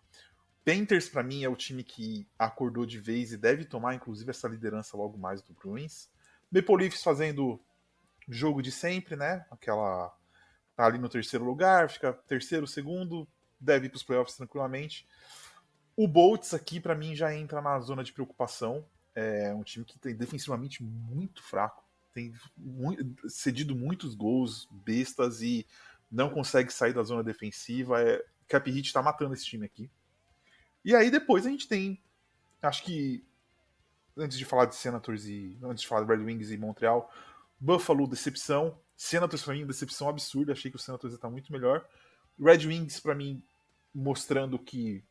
Panthers, 0.65 1.09
para 1.09 1.23
mim, 1.23 1.45
é 1.45 1.49
o 1.49 1.57
time 1.57 1.85
que 1.85 2.27
acordou 2.39 2.85
de 2.85 2.99
vez 2.99 3.33
e 3.33 3.37
deve 3.37 3.65
tomar, 3.65 3.95
inclusive, 3.95 4.31
essa 4.31 4.49
liderança 4.49 4.97
logo 4.97 5.17
mais 5.17 5.41
do 5.41 5.55
Bruins. 5.55 6.11
Maple 6.51 6.77
Leafs 6.77 7.03
fazendo 7.03 7.61
jogo 8.29 8.61
de 8.61 8.73
sempre, 8.73 9.17
né? 9.17 9.47
Aquela. 9.51 10.15
Tá 10.79 10.87
ali 10.87 10.97
no 10.97 11.09
terceiro 11.09 11.45
lugar, 11.45 11.91
fica 11.91 12.13
terceiro, 12.13 12.65
segundo, 12.65 13.27
deve 13.59 13.87
ir 13.87 13.89
para 13.89 13.97
os 13.97 14.05
playoffs 14.05 14.37
tranquilamente. 14.37 15.09
O 15.97 16.07
Bolts 16.07 16.55
aqui, 16.55 16.79
para 16.79 16.95
mim, 16.95 17.17
já 17.17 17.35
entra 17.35 17.61
na 17.61 17.81
zona 17.81 18.05
de 18.05 18.13
preocupação. 18.13 18.87
É 19.13 19.53
um 19.53 19.65
time 19.65 19.85
que 19.85 19.99
tem 19.99 20.15
defensivamente 20.15 20.81
muito 20.85 21.43
fraco, 21.43 21.83
tem 22.15 22.33
muito, 22.57 23.29
cedido 23.29 23.75
muitos 23.75 24.15
gols 24.15 24.69
bestas 24.71 25.43
e 25.43 25.67
não 26.09 26.31
consegue 26.31 26.73
sair 26.73 26.93
da 26.93 27.03
zona 27.03 27.25
defensiva. 27.25 28.01
É, 28.01 28.25
Cap 28.47 28.71
Hit 28.71 28.93
tá 28.93 29.03
matando 29.03 29.35
esse 29.35 29.47
time 29.47 29.67
aqui. 29.67 29.91
E 30.85 30.95
aí 30.95 31.11
depois 31.11 31.45
a 31.45 31.51
gente 31.51 31.67
tem, 31.67 32.01
acho 32.63 32.85
que 32.85 33.27
antes 34.17 34.39
de 34.39 34.45
falar 34.45 34.67
de 34.67 34.77
Senators 34.77 35.27
e 35.27 35.59
antes 35.61 35.83
de 35.83 35.89
falar 35.89 36.05
de 36.05 36.09
Red 36.15 36.25
Wings 36.25 36.53
e 36.53 36.57
Montreal, 36.57 37.13
Buffalo 37.59 38.07
decepção, 38.07 38.79
Senators 38.99 39.45
para 39.45 39.55
mim 39.55 39.65
decepção 39.65 40.09
absurda, 40.09 40.53
achei 40.53 40.73
que 40.73 40.77
o 40.77 40.81
Senators 40.81 41.13
ia 41.13 41.17
estar 41.17 41.31
muito 41.31 41.53
melhor. 41.53 41.89
Red 42.37 42.67
Wings 42.67 42.99
para 42.99 43.15
mim 43.15 43.41
mostrando 43.95 44.59
que 44.59 45.05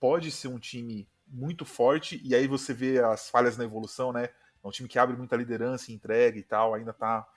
pode 0.00 0.30
ser 0.30 0.48
um 0.48 0.58
time 0.58 1.06
muito 1.26 1.64
forte, 1.66 2.20
e 2.24 2.34
aí 2.34 2.46
você 2.46 2.72
vê 2.72 3.00
as 3.02 3.28
falhas 3.28 3.58
na 3.58 3.64
evolução, 3.64 4.12
né? 4.12 4.30
É 4.62 4.66
um 4.66 4.70
time 4.70 4.88
que 4.88 4.98
abre 4.98 5.14
muita 5.14 5.36
liderança, 5.36 5.92
entrega 5.92 6.38
e 6.38 6.42
tal, 6.42 6.72
ainda 6.72 6.92
tá. 6.94 7.28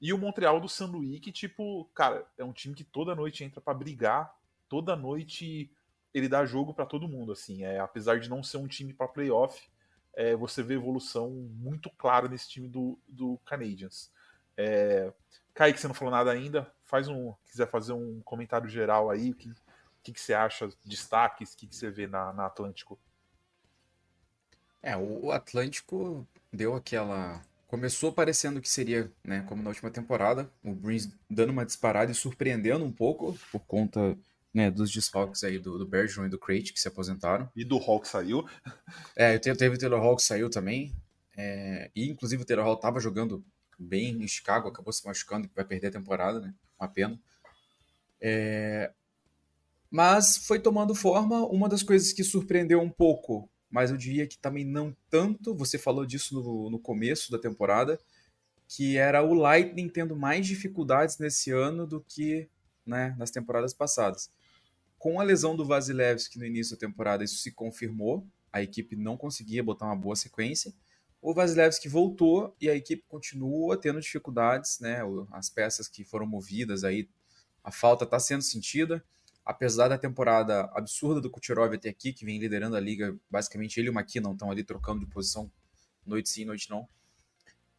E 0.00 0.12
o 0.12 0.18
Montreal 0.18 0.58
do 0.58 0.68
San 0.68 0.90
que, 1.20 1.30
tipo, 1.30 1.88
cara, 1.94 2.26
é 2.36 2.42
um 2.42 2.52
time 2.52 2.74
que 2.74 2.82
toda 2.82 3.14
noite 3.14 3.44
entra 3.44 3.60
para 3.60 3.72
brigar, 3.72 4.34
toda 4.68 4.96
noite 4.96 5.70
ele 6.12 6.28
dá 6.28 6.44
jogo 6.44 6.74
para 6.74 6.86
todo 6.86 7.08
mundo, 7.08 7.30
assim. 7.30 7.64
É, 7.64 7.78
apesar 7.78 8.18
de 8.18 8.28
não 8.28 8.42
ser 8.42 8.56
um 8.56 8.66
time 8.66 8.92
para 8.92 9.06
playoff, 9.06 9.70
é, 10.14 10.34
você 10.34 10.60
vê 10.60 10.74
evolução 10.74 11.30
muito 11.30 11.88
clara 11.90 12.26
nesse 12.28 12.48
time 12.48 12.68
do, 12.68 12.98
do 13.06 13.38
Canadiens. 13.44 14.10
É, 14.56 15.12
Kaique, 15.54 15.80
você 15.80 15.86
não 15.86 15.94
falou 15.94 16.12
nada 16.12 16.30
ainda, 16.30 16.72
faz 16.84 17.08
um. 17.08 17.34
quiser 17.44 17.68
fazer 17.68 17.92
um 17.92 18.20
comentário 18.22 18.68
geral 18.68 19.10
aí, 19.10 19.30
o 19.30 19.34
que, 19.34 19.52
que, 20.02 20.12
que 20.12 20.20
você 20.20 20.34
acha, 20.34 20.68
destaques, 20.84 21.52
o 21.52 21.56
que, 21.56 21.66
que 21.66 21.76
você 21.76 21.90
vê 21.90 22.06
na, 22.06 22.32
na 22.32 22.46
Atlântico? 22.46 22.98
É, 24.82 24.96
o 24.96 25.30
Atlântico 25.30 26.26
deu 26.52 26.74
aquela. 26.74 27.42
Começou 27.68 28.12
parecendo 28.12 28.60
que 28.60 28.68
seria, 28.68 29.10
né, 29.24 29.44
como 29.48 29.62
na 29.62 29.70
última 29.70 29.90
temporada, 29.90 30.50
o 30.62 30.74
Bruins 30.74 31.08
dando 31.30 31.50
uma 31.50 31.64
disparada 31.64 32.12
e 32.12 32.14
surpreendendo 32.14 32.84
um 32.84 32.92
pouco 32.92 33.38
por 33.50 33.60
conta 33.60 34.18
né, 34.52 34.70
dos 34.70 34.90
desfalques 34.90 35.42
aí 35.42 35.58
do, 35.58 35.78
do 35.78 35.86
Bergeron 35.86 36.26
e 36.26 36.28
do 36.28 36.38
Crate 36.38 36.72
que 36.72 36.80
se 36.80 36.88
aposentaram. 36.88 37.48
E 37.56 37.64
do 37.64 37.78
Hawk 37.78 38.06
saiu. 38.06 38.46
É, 39.16 39.38
teve 39.38 39.74
o 39.76 39.78
Taylor 39.78 40.16
que 40.16 40.22
saiu 40.22 40.50
também. 40.50 40.94
É, 41.34 41.90
e 41.96 42.10
inclusive 42.10 42.42
o 42.42 42.46
Taylor 42.46 42.64
Hall 42.66 42.74
estava 42.74 43.00
jogando 43.00 43.42
bem 43.82 44.22
em 44.22 44.28
Chicago, 44.28 44.68
acabou 44.68 44.92
se 44.92 45.04
machucando 45.04 45.50
vai 45.54 45.64
perder 45.64 45.88
a 45.88 45.92
temporada, 45.92 46.40
né? 46.40 46.54
Uma 46.78 46.88
pena. 46.88 47.20
É, 48.20 48.92
mas 49.90 50.38
foi 50.38 50.58
tomando 50.58 50.94
forma. 50.94 51.46
Uma 51.46 51.68
das 51.68 51.82
coisas 51.82 52.12
que 52.12 52.24
surpreendeu 52.24 52.80
um 52.80 52.88
pouco, 52.88 53.50
mas 53.70 53.90
eu 53.90 53.96
diria 53.96 54.26
que 54.26 54.38
também 54.38 54.64
não 54.64 54.96
tanto, 55.10 55.54
você 55.54 55.76
falou 55.76 56.06
disso 56.06 56.34
no, 56.34 56.70
no 56.70 56.78
começo 56.78 57.30
da 57.30 57.38
temporada, 57.38 58.00
que 58.66 58.96
era 58.96 59.22
o 59.22 59.34
Lightning 59.34 59.90
tendo 59.90 60.16
mais 60.16 60.46
dificuldades 60.46 61.18
nesse 61.18 61.50
ano 61.50 61.86
do 61.86 62.00
que 62.00 62.48
né, 62.86 63.14
nas 63.18 63.30
temporadas 63.30 63.74
passadas. 63.74 64.30
Com 64.98 65.20
a 65.20 65.22
lesão 65.22 65.54
do 65.54 65.66
Vasilevski 65.66 66.38
no 66.38 66.46
início 66.46 66.74
da 66.74 66.80
temporada, 66.80 67.22
isso 67.22 67.36
se 67.36 67.52
confirmou. 67.52 68.26
A 68.52 68.62
equipe 68.62 68.96
não 68.96 69.16
conseguia 69.16 69.62
botar 69.62 69.86
uma 69.86 69.96
boa 69.96 70.16
sequência. 70.16 70.72
O 71.22 71.32
Vasilevski 71.32 71.88
voltou 71.88 72.54
e 72.60 72.68
a 72.68 72.74
equipe 72.74 73.04
continua 73.08 73.80
tendo 73.80 74.00
dificuldades, 74.00 74.80
né? 74.80 74.98
As 75.30 75.48
peças 75.48 75.88
que 75.88 76.04
foram 76.04 76.26
movidas 76.26 76.84
aí, 76.84 77.08
a 77.64 77.70
falta 77.70 78.04
está 78.04 78.18
sendo 78.18 78.42
sentida 78.42 79.02
apesar 79.44 79.88
da 79.88 79.98
temporada 79.98 80.70
absurda 80.72 81.20
do 81.20 81.30
Kucherov 81.30 81.74
até 81.74 81.88
aqui, 81.88 82.12
que 82.12 82.24
vem 82.24 82.38
liderando 82.38 82.76
a 82.76 82.80
liga, 82.80 83.16
basicamente 83.30 83.78
ele 83.78 83.88
e 83.88 83.90
o 83.90 83.92
McKinnon 83.92 84.32
estão 84.32 84.50
ali 84.50 84.64
trocando 84.64 85.00
de 85.00 85.06
posição 85.06 85.50
noite 86.06 86.28
sim, 86.28 86.44
noite 86.44 86.68
não. 86.70 86.88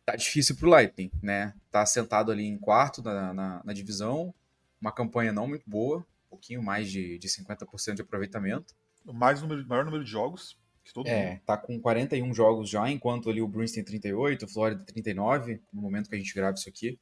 Tá 0.06 0.16
difícil 0.16 0.56
pro 0.56 0.70
Lightning, 0.70 1.12
né? 1.22 1.54
Tá 1.72 1.86
sentado 1.86 2.32
ali 2.32 2.46
em 2.46 2.58
quarto 2.58 3.02
na, 3.02 3.34
na, 3.34 3.62
na 3.64 3.74
divisão, 3.74 4.34
uma 4.80 4.92
campanha 4.92 5.32
não 5.32 5.48
muito 5.48 5.70
boa, 5.70 6.00
um 6.00 6.30
pouquinho 6.32 6.62
mais 6.62 6.92
de, 6.92 7.18
de 7.18 7.28
50% 7.28 7.96
de 7.96 8.02
aproveitamento. 8.02 8.76
Mais 9.06 9.42
número, 9.42 9.66
maior 9.68 9.86
número 9.86 10.04
de 10.04 10.10
jogos 10.10 10.58
todo 10.92 11.08
é, 11.08 11.32
mundo. 11.32 11.42
tá 11.46 11.58
com 11.58 11.80
41 11.80 12.34
jogos 12.34 12.70
já, 12.70 12.90
enquanto 12.90 13.30
ali 13.30 13.42
o 13.42 13.48
Bruins 13.48 13.72
tem 13.72 13.84
38, 13.84 14.46
o 14.46 14.48
Florida 14.48 14.84
39, 14.84 15.62
no 15.72 15.82
momento 15.82 16.10
que 16.10 16.16
a 16.16 16.18
gente 16.18 16.34
grava 16.34 16.56
isso 16.56 16.68
aqui. 16.68 17.00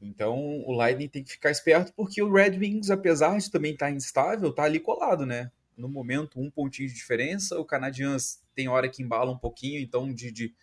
Então 0.00 0.62
o 0.64 0.72
Lightning 0.72 1.08
tem 1.08 1.24
que 1.24 1.32
ficar 1.32 1.50
esperto 1.50 1.92
porque 1.94 2.22
o 2.22 2.32
Red 2.32 2.58
Wings, 2.58 2.90
apesar 2.90 3.38
de 3.38 3.50
também 3.50 3.72
estar 3.72 3.86
tá 3.86 3.92
instável, 3.92 4.52
tá 4.52 4.64
ali 4.64 4.78
colado, 4.78 5.26
né? 5.26 5.50
No 5.76 5.88
momento, 5.88 6.40
um 6.40 6.50
pontinho 6.50 6.88
de 6.88 6.94
diferença. 6.94 7.58
O 7.58 7.64
Canadiens 7.64 8.42
tem 8.54 8.68
hora 8.68 8.88
que 8.88 9.02
embala 9.02 9.30
um 9.30 9.38
pouquinho, 9.38 9.80
então 9.80 10.12
de, 10.12 10.30
de 10.30 10.54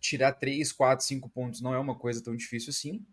tirar 0.00 0.32
3, 0.32 0.70
4, 0.72 1.04
5 1.04 1.28
pontos 1.30 1.60
não 1.60 1.74
é 1.74 1.78
uma 1.78 1.96
coisa 1.96 2.22
tão 2.22 2.36
difícil 2.36 2.70
assim. 2.70 3.04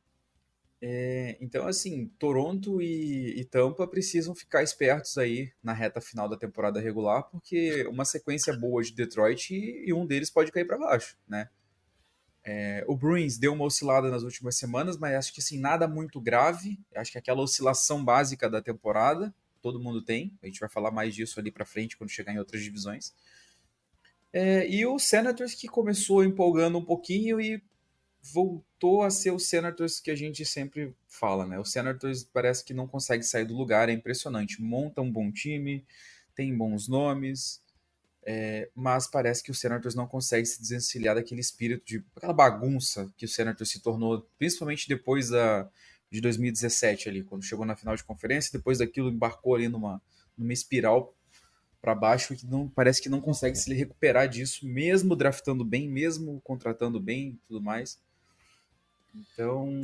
É, 0.84 1.38
então, 1.40 1.68
assim, 1.68 2.08
Toronto 2.18 2.82
e, 2.82 3.40
e, 3.40 3.46
Tampa 3.46 3.88
precisam 3.88 4.34
ficar 4.34 4.64
espertos 4.64 5.16
aí 5.16 5.52
na 5.62 5.74
reta 5.74 6.02
final 6.02 6.28
da 6.28 6.36
temporada 6.36 6.80
regular, 6.80 7.30
porque 7.30 7.86
uma 7.86 8.04
sequência 8.04 8.52
boa 8.58 8.82
de 8.82 8.92
Detroit 8.92 9.54
e, 9.54 9.90
e 9.90 9.94
um 9.94 10.08
deles 10.08 10.32
pode 10.32 10.52
cair 10.52 10.66
para 10.66 10.80
baixo, 10.80 11.16
né? 11.28 11.50
É, 12.44 12.84
o 12.88 12.96
Bruins 12.96 13.38
deu 13.38 13.54
uma 13.54 13.66
oscilada 13.66 14.10
nas 14.10 14.24
últimas 14.24 14.58
semanas, 14.58 14.98
mas 14.98 15.14
acho 15.14 15.34
que 15.34 15.40
assim, 15.40 15.60
nada 15.60 15.88
muito 15.88 16.20
grave. 16.20 16.80
Acho 16.96 17.12
que 17.12 17.18
aquela 17.20 17.42
oscilação 17.42 18.04
básica 18.04 18.50
da 18.50 18.60
temporada, 18.60 19.32
todo 19.62 19.80
mundo 19.80 20.02
tem. 20.02 20.36
A 20.42 20.48
gente 20.48 20.60
vai 20.60 20.70
falar 20.70 20.90
mais 20.90 21.14
disso 21.14 21.40
ali 21.40 21.52
para 21.52 21.66
frente 21.66 21.96
quando 21.96 22.10
chegar 22.10 22.34
em 22.34 22.40
outras 22.40 22.64
divisões. 22.64 23.14
É, 24.34 24.68
e 24.68 24.86
o 24.86 24.98
Senators 24.98 25.54
que 25.54 25.68
começou 25.68 26.24
empolgando 26.24 26.78
um 26.78 26.86
pouquinho 26.86 27.40
e 27.40 27.62
voltou 28.24 29.04
a 29.04 29.10
ser 29.10 29.32
o 29.32 29.40
Senators 29.40 30.00
que 30.00 30.12
a 30.12 30.16
gente 30.16 30.46
sempre 30.46 30.96
fala, 31.08 31.46
né? 31.46 31.60
O 31.60 31.66
Senators 31.66 32.24
parece 32.24 32.64
que 32.64 32.74
não 32.74 32.88
consegue 32.88 33.24
sair 33.24 33.46
do 33.46 33.56
lugar, 33.56 33.90
é 33.90 33.94
impressionante. 33.94 34.62
Monta 34.62 35.02
um 35.02 35.12
bom 35.12 35.32
time, 35.32 35.86
tem 36.36 36.56
bons 36.56 36.88
nomes, 36.88 37.62
é, 38.24 38.70
mas 38.76 39.08
parece 39.08 39.44
que 39.44 39.52
o 39.52 39.56
Senators 39.56 39.96
não 39.96 40.08
consegue 40.08 40.46
se 40.46 40.62
desencilhar 40.62 41.16
daquele 41.16 41.42
espírito 41.42 41.86
de 41.86 42.04
aquela 42.16 42.34
bagunça 42.34 43.12
que 43.18 43.26
o 43.26 43.30
Senators 43.30 43.70
se 43.70 43.80
tornou, 43.80 44.28
principalmente 44.38 44.88
depois 44.88 45.30
da, 45.30 45.68
de 46.10 46.22
2017 46.22 47.10
ali, 47.10 47.24
quando 47.24 47.44
chegou 47.44 47.66
na 47.66 47.76
final 47.76 47.96
de 47.96 48.04
conferência, 48.04 48.52
depois 48.52 48.78
daquilo 48.78 49.10
embarcou 49.10 49.56
ali 49.56 49.68
numa, 49.68 50.02
numa 50.38 50.54
espiral 50.54 51.16
para 51.82 51.96
baixo 51.96 52.36
que 52.36 52.46
não 52.46 52.70
parece 52.70 53.02
que 53.02 53.10
não 53.10 53.20
consegue 53.20 53.58
se 53.58 53.74
recuperar 53.74 54.28
disso, 54.30 54.68
mesmo 54.68 55.16
draftando 55.16 55.66
bem, 55.66 55.90
mesmo 55.90 56.40
contratando 56.42 57.00
bem 57.00 57.40
tudo 57.48 57.60
mais. 57.60 58.00
Então, 59.14 59.82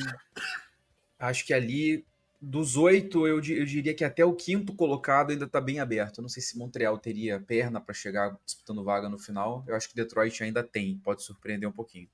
acho 1.20 1.46
que 1.46 1.54
ali 1.54 2.06
dos 2.40 2.78
oito, 2.78 3.28
eu, 3.28 3.36
eu, 3.38 3.66
diria 3.66 3.94
que 3.94 4.04
até 4.04 4.24
o 4.24 4.34
quinto 4.34 4.74
colocado 4.74 5.32
ainda 5.32 5.46
está 5.46 5.60
bem 5.60 5.80
aberto. 5.80 6.20
Eu 6.20 6.22
não 6.22 6.30
sei 6.30 6.42
se 6.42 6.58
Montreal 6.58 6.98
teria 6.98 7.40
perna 7.40 7.82
para 7.82 7.94
chegar 7.94 8.38
disputando 8.46 8.84
vaga 8.84 9.10
no 9.10 9.18
final. 9.18 9.64
Eu 9.68 9.76
acho 9.76 9.90
que 9.90 9.96
Detroit 9.96 10.44
ainda 10.44 10.64
tem, 10.64 10.98
pode 11.00 11.24
surpreender 11.24 11.68
um 11.68 11.72
pouquinho. 11.72 12.08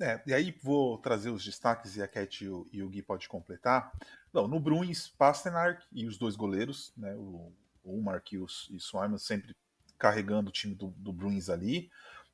É, 0.00 0.20
e 0.26 0.34
aí 0.34 0.58
vou 0.60 0.98
trazer 0.98 1.30
os 1.30 1.44
destaques 1.44 1.96
e 1.96 2.02
a 2.02 2.08
Cat 2.08 2.44
e 2.44 2.48
o, 2.48 2.66
e 2.72 2.82
o 2.82 2.88
Gui 2.88 3.00
pode 3.00 3.28
completar. 3.28 3.92
Não, 4.32 4.48
no 4.48 4.58
Bruins, 4.58 5.06
Pasternak 5.06 5.84
e 5.92 6.06
os 6.06 6.18
dois 6.18 6.34
goleiros, 6.34 6.92
né, 6.96 7.14
o, 7.14 7.52
o 7.84 8.02
Mark 8.02 8.32
e 8.32 8.38
o, 8.38 8.46
e 8.70 8.76
o 8.76 9.18
sempre 9.18 9.54
carregando 9.96 10.48
o 10.48 10.52
time 10.52 10.74
do, 10.74 10.88
do 10.96 11.12
Bruins 11.12 11.48
ali. 11.48 11.90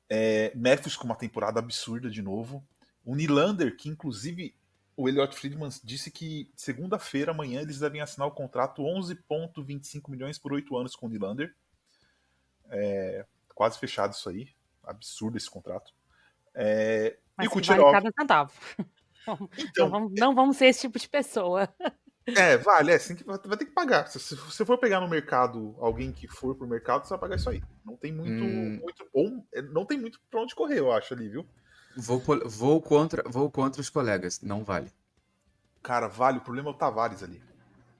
É, 0.09 0.51
Memphis 0.55 0.97
com 0.97 1.05
uma 1.05 1.15
temporada 1.15 1.59
absurda 1.59 2.09
de 2.09 2.21
novo. 2.21 2.65
O 3.03 3.15
Nylander, 3.15 3.75
que 3.75 3.89
inclusive 3.89 4.55
o 4.95 5.09
Elliot 5.09 5.35
Friedman 5.35 5.69
disse 5.83 6.11
que 6.11 6.51
segunda-feira, 6.55 7.31
amanhã, 7.31 7.61
eles 7.61 7.79
devem 7.79 8.01
assinar 8.01 8.27
o 8.27 8.31
contrato 8.31 8.83
11,25 8.83 10.09
milhões 10.09 10.37
por 10.37 10.53
oito 10.53 10.77
anos 10.77 10.95
com 10.95 11.07
o 11.07 11.09
Nylander. 11.09 11.55
É, 12.69 13.25
quase 13.55 13.79
fechado 13.79 14.13
isso 14.13 14.29
aí. 14.29 14.49
Absurdo 14.83 15.37
esse 15.37 15.49
contrato. 15.49 15.93
É, 16.53 17.17
Mas 17.35 17.45
e 17.45 17.47
o 17.47 17.51
Kucherov... 17.51 17.91
vale 17.91 18.03
cada 18.03 18.13
centavo. 18.19 18.53
Então, 19.55 19.85
não, 19.85 19.89
vamos, 19.91 20.11
não 20.19 20.33
vamos 20.33 20.57
ser 20.57 20.65
esse 20.65 20.81
tipo 20.81 20.97
de 20.97 21.07
pessoa. 21.07 21.69
É, 22.37 22.55
vale, 22.55 22.91
é, 22.91 22.95
assim 22.95 23.15
que 23.15 23.23
vai 23.23 23.37
ter 23.39 23.65
que 23.65 23.71
pagar. 23.71 24.07
Se 24.07 24.35
você 24.35 24.63
for 24.63 24.77
pegar 24.77 25.01
no 25.01 25.07
mercado 25.07 25.75
alguém 25.79 26.11
que 26.11 26.27
for 26.27 26.55
pro 26.55 26.67
mercado, 26.67 27.03
você 27.03 27.09
vai 27.09 27.19
pagar 27.19 27.35
isso 27.35 27.49
aí. 27.49 27.63
Não 27.83 27.97
tem 27.97 28.11
muito, 28.11 28.43
hum. 28.43 28.79
muito 28.79 29.09
bom, 29.11 29.43
é, 29.51 29.61
não 29.61 29.85
tem 29.85 29.99
muito 29.99 30.21
pra 30.29 30.41
onde 30.41 30.53
correr, 30.53 30.79
eu 30.79 30.91
acho 30.91 31.15
ali, 31.15 31.27
viu? 31.27 31.47
Vou, 31.95 32.23
vou, 32.45 32.81
contra, 32.81 33.23
vou 33.29 33.51
contra 33.51 33.81
os 33.81 33.89
colegas, 33.89 34.39
não 34.41 34.63
vale. 34.63 34.91
Cara, 35.83 36.07
vale, 36.07 36.37
o 36.37 36.41
problema 36.41 36.69
é 36.69 36.73
o 36.73 36.77
Tavares 36.77 37.21
ali. 37.23 37.41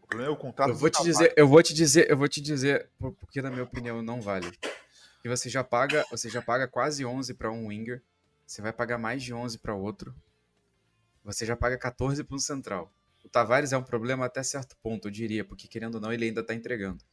problema 0.07 0.29
é 0.31 0.33
o 0.33 0.37
contrato 0.37 0.69
Eu 0.69 0.75
vou 0.75 0.89
do 0.89 0.93
te 0.93 0.97
Tavares. 0.97 1.17
dizer, 1.17 1.33
eu 1.37 1.47
vou 1.47 1.61
te 1.63 1.73
dizer, 1.73 2.09
eu 2.09 2.17
vou 2.17 2.27
te 2.27 2.41
dizer, 2.41 2.89
por- 2.97 3.13
porque 3.13 3.41
na 3.41 3.49
minha 3.49 3.63
opinião 3.63 4.01
não 4.01 4.21
vale. 4.21 4.51
E 5.23 5.29
você 5.29 5.49
já 5.49 5.63
paga, 5.63 6.05
você 6.09 6.29
já 6.29 6.41
paga 6.41 6.67
quase 6.67 7.05
11 7.05 7.33
para 7.33 7.51
um 7.51 7.67
winger, 7.67 8.01
você 8.45 8.61
vai 8.61 8.71
pagar 8.73 8.97
mais 8.97 9.21
de 9.23 9.33
11 9.33 9.57
para 9.57 9.75
outro. 9.75 10.13
Você 11.23 11.45
já 11.45 11.55
paga 11.55 11.77
14 11.77 12.23
para 12.23 12.35
um 12.35 12.39
central. 12.39 12.91
O 13.23 13.29
Tavares 13.29 13.71
é 13.71 13.77
um 13.77 13.83
problema 13.83 14.25
até 14.25 14.41
certo 14.41 14.75
ponto, 14.81 15.07
eu 15.07 15.11
diria, 15.11 15.45
porque 15.45 15.67
querendo 15.67 15.95
ou 15.95 16.01
não, 16.01 16.11
ele 16.11 16.25
ainda 16.25 16.43
tá 16.43 16.53
entregando. 16.55 17.03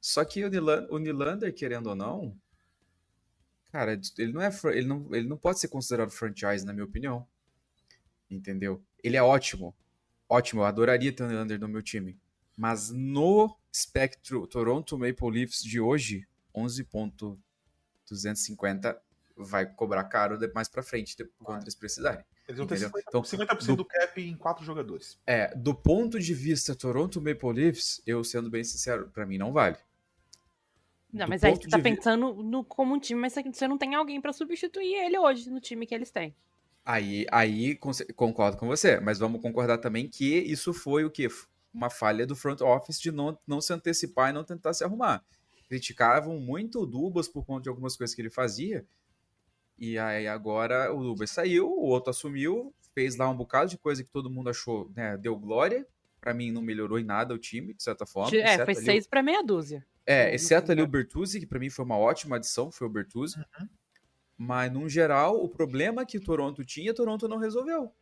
Só 0.00 0.24
que 0.24 0.44
o, 0.44 0.48
Nilan- 0.48 0.86
o 0.90 0.98
Nylander, 0.98 1.54
querendo 1.54 1.88
ou 1.88 1.94
não, 1.94 2.36
cara, 3.70 4.00
ele 4.18 4.32
não 4.32 4.40
é, 4.42 4.50
ele 4.74 4.86
não, 4.86 5.14
ele 5.14 5.28
não 5.28 5.36
pode 5.36 5.58
ser 5.60 5.68
considerado 5.68 6.10
franchise, 6.10 6.64
na 6.64 6.72
minha 6.72 6.84
opinião. 6.84 7.26
Entendeu? 8.30 8.82
Ele 9.02 9.16
é 9.16 9.22
ótimo. 9.22 9.74
Ótimo, 10.28 10.60
eu 10.60 10.66
adoraria 10.66 11.12
ter 11.12 11.22
o 11.22 11.26
Nylander 11.28 11.58
no 11.58 11.68
meu 11.68 11.82
time. 11.82 12.18
Mas 12.56 12.90
no 12.90 13.56
espectro 13.72 14.46
Toronto 14.46 14.98
Maple 14.98 15.30
Leafs 15.30 15.62
de 15.62 15.80
hoje, 15.80 16.26
11.250 18.06 18.98
vai 19.36 19.64
cobrar 19.66 20.04
caro 20.04 20.38
mais 20.52 20.68
pra 20.68 20.82
frente, 20.82 21.16
quando 21.42 21.62
eles 21.62 21.74
precisarem. 21.74 22.24
Eles 22.48 22.58
vão 22.58 22.66
ter 22.66 22.74
Entendeu? 22.76 22.90
50%, 22.90 23.04
Então, 23.08 23.22
50% 23.22 23.66
do- 23.66 23.76
do 23.76 23.84
cap 23.84 24.20
em 24.20 24.36
quatro 24.36 24.64
jogadores. 24.64 25.18
É, 25.26 25.54
do 25.54 25.74
ponto 25.74 26.18
de 26.18 26.34
vista 26.34 26.74
Toronto 26.74 27.20
Maple 27.20 27.52
Leafs, 27.52 28.02
eu 28.06 28.24
sendo 28.24 28.50
bem 28.50 28.64
sincero, 28.64 29.08
pra 29.10 29.24
mim 29.26 29.38
não 29.38 29.52
vale. 29.52 29.76
Não, 31.12 31.26
mas 31.26 31.42
aí 31.44 31.56
você 31.56 31.68
tá 31.68 31.76
de 31.76 31.82
vi- 31.82 31.82
pensando 31.82 32.34
no, 32.42 32.64
como 32.64 32.94
um 32.94 32.98
time, 32.98 33.20
mas 33.20 33.34
você 33.34 33.66
não 33.66 33.78
tem 33.78 33.94
alguém 33.94 34.20
pra 34.20 34.32
substituir 34.32 34.94
ele 34.94 35.18
hoje 35.18 35.50
no 35.50 35.60
time 35.60 35.86
que 35.86 35.94
eles 35.94 36.10
têm. 36.10 36.36
Aí, 36.84 37.26
aí 37.30 37.76
concordo 38.16 38.56
com 38.56 38.66
você, 38.66 38.98
mas 38.98 39.18
vamos 39.18 39.42
concordar 39.42 39.78
também 39.78 40.08
que 40.08 40.38
isso 40.38 40.72
foi 40.72 41.04
o 41.04 41.10
quê? 41.10 41.28
Uma 41.72 41.90
falha 41.90 42.26
do 42.26 42.34
front 42.34 42.60
office 42.62 42.98
de 42.98 43.12
não, 43.12 43.38
não 43.46 43.60
se 43.60 43.72
antecipar 43.72 44.30
e 44.30 44.32
não 44.32 44.42
tentar 44.42 44.72
se 44.72 44.84
arrumar. 44.84 45.22
Criticavam 45.68 46.38
muito 46.40 46.80
o 46.80 46.86
Dubas 46.86 47.28
por 47.28 47.44
conta 47.44 47.64
de 47.64 47.68
algumas 47.68 47.94
coisas 47.94 48.14
que 48.14 48.22
ele 48.22 48.30
fazia. 48.30 48.86
E 49.78 49.98
aí 49.98 50.26
agora 50.28 50.92
o 50.94 51.02
Dubas 51.02 51.30
saiu, 51.30 51.68
o 51.68 51.82
outro 51.86 52.10
assumiu, 52.10 52.74
fez 52.94 53.16
lá 53.16 53.28
um 53.28 53.36
bocado 53.36 53.70
de 53.70 53.78
coisa 53.78 54.04
que 54.04 54.10
todo 54.10 54.30
mundo 54.30 54.50
achou, 54.50 54.90
né? 54.96 55.16
Deu 55.18 55.36
glória. 55.38 55.86
Pra 56.20 56.34
mim 56.34 56.50
não 56.52 56.62
melhorou 56.62 56.98
em 56.98 57.04
nada 57.04 57.34
o 57.34 57.38
time, 57.38 57.74
de 57.74 57.82
certa 57.82 58.06
forma. 58.06 58.38
É, 58.40 58.58
foi 58.58 58.74
ali 58.74 58.84
seis 58.84 59.06
pra 59.06 59.22
meia 59.22 59.42
dúzia. 59.42 59.86
É, 60.08 60.34
exceto 60.34 60.72
ali 60.72 60.80
o. 60.80 60.86
Bertuzzi, 60.86 61.38
que 61.38 61.46
pra 61.46 61.58
mim 61.58 61.68
foi 61.68 61.84
uma 61.84 61.98
ótima 61.98 62.36
adição, 62.36 62.72
foi 62.72 62.86
o 62.86 62.90
Bertuzzi. 62.90 63.38
Uhum. 63.38 63.68
Mas, 64.38 64.72
no 64.72 64.88
geral, 64.88 65.36
o 65.36 65.48
problema 65.50 66.06
que 66.06 66.18
Toronto 66.18 66.64
tinha, 66.64 66.94
Toronto 66.94 67.28
não 67.28 67.36
resolveu. 67.36 67.92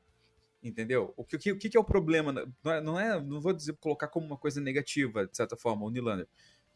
Entendeu? 0.62 1.12
O 1.16 1.25
que, 1.25 1.34
o 1.34 1.38
que, 1.38 1.52
o 1.52 1.58
que 1.58 1.76
é 1.76 1.80
o 1.80 1.84
problema? 1.84 2.32
Não, 2.62 2.72
é, 2.72 2.80
não, 2.80 3.00
é- 3.00 3.20
não 3.20 3.40
vou 3.40 3.52
dizer 3.52 3.75
colocar 3.80 4.06
como 4.06 4.25
uma 4.25 4.36
coisa 4.36 4.60
negativa, 4.60 5.26
de 5.26 5.36
certa 5.36 5.56
forma, 5.56 5.84
o 5.84 5.90
Nylander. 5.90 6.28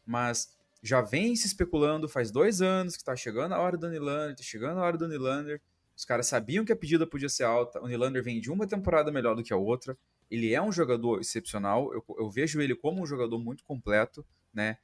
Mas 0.05 0.57
já 0.83 1.01
vem 1.01 1.33
se 1.35 1.47
especulando 1.47 2.09
faz 2.09 2.29
dois 2.29 2.61
anos 2.61 2.97
que 2.97 3.03
tá 3.03 3.15
chegando 3.15 3.53
a 3.53 3.59
hora 3.59 3.77
do 3.77 3.87
Nylander, 3.89 4.35
tá 4.35 4.43
chegando 4.43 4.79
a 4.79 4.83
hora 4.83 4.97
do 4.97 5.07
Nylander. 5.07 5.61
Os 5.95 6.03
caras 6.03 6.27
sabiam 6.27 6.65
que 6.65 6.73
a 6.73 6.75
pedida 6.75 7.07
podia 7.07 7.29
ser 7.29 7.43
alta. 7.43 7.81
O 7.81 7.87
Nylander 7.87 8.21
vem 8.21 8.41
de 8.41 8.51
uma 8.51 8.67
temporada 8.67 9.11
melhor 9.11 9.35
do 9.35 9.43
que 9.43 9.53
a 9.53 9.57
outra. 9.57 9.97
Ele 10.29 10.53
é 10.53 10.61
um 10.61 10.71
jogador 10.71 11.21
excepcional. 11.21 11.93
Eu, 11.93 12.03
eu 12.17 12.29
vejo 12.29 12.59
ele 12.59 12.75
como 12.75 13.01
um 13.01 13.05
jogador 13.05 13.39
muito 13.39 13.63
completo, 13.63 14.25
né? 14.53 14.77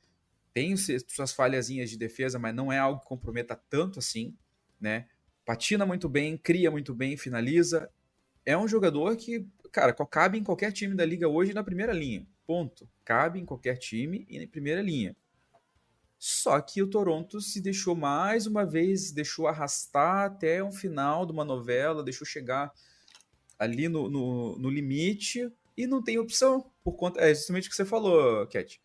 Tem 0.54 0.76
suas 0.76 1.32
falhazinhas 1.34 1.90
de 1.90 1.98
defesa, 1.98 2.40
mas 2.40 2.56
não 2.56 2.72
é 2.72 2.80
algo 2.80 3.00
que 3.00 3.08
comprometa 3.08 3.56
tanto 3.70 4.00
assim, 4.00 4.36
né? 4.80 5.08
Patina 5.46 5.86
muito 5.86 6.10
bem, 6.10 6.38
cria 6.38 6.70
muito 6.70 6.94
bem, 6.94 7.16
finaliza. 7.16 7.90
É 8.46 8.58
um 8.58 8.68
jogador 8.68 9.16
que, 9.16 9.48
cara, 9.72 9.94
cabe 9.94 10.38
em 10.38 10.44
qualquer 10.44 10.72
time 10.72 10.96
da 10.96 11.06
liga 11.06 11.28
hoje 11.28 11.54
na 11.54 11.64
primeira 11.64 11.94
linha. 11.94 12.28
Ponto. 12.46 12.90
Cabe 13.06 13.40
em 13.40 13.46
qualquer 13.46 13.78
time 13.78 14.26
e 14.30 14.40
na 14.40 14.48
primeira 14.48 14.82
linha. 14.82 15.16
Só 16.20 16.60
que 16.60 16.82
o 16.82 16.88
Toronto 16.88 17.40
se 17.40 17.62
deixou 17.62 17.96
mais 17.96 18.48
uma 18.48 18.66
vez, 18.66 19.12
deixou 19.12 19.48
arrastar 19.48 20.26
até 20.26 20.64
um 20.64 20.72
final 20.72 21.26
de 21.26 21.32
uma 21.32 21.46
novela, 21.46 22.04
deixou 22.04 22.26
chegar 22.26 22.72
ali 23.60 23.88
no, 23.88 24.10
no, 24.10 24.58
no 24.58 24.70
limite 24.70 25.52
e 25.76 25.86
não 25.86 26.02
tem 26.02 26.18
opção. 26.18 26.72
Por 26.84 26.94
conta. 26.94 27.22
É 27.22 27.34
justamente 27.34 27.68
o 27.68 27.70
que 27.70 27.76
você 27.76 27.86
falou, 27.86 28.48
Cat. 28.48 28.82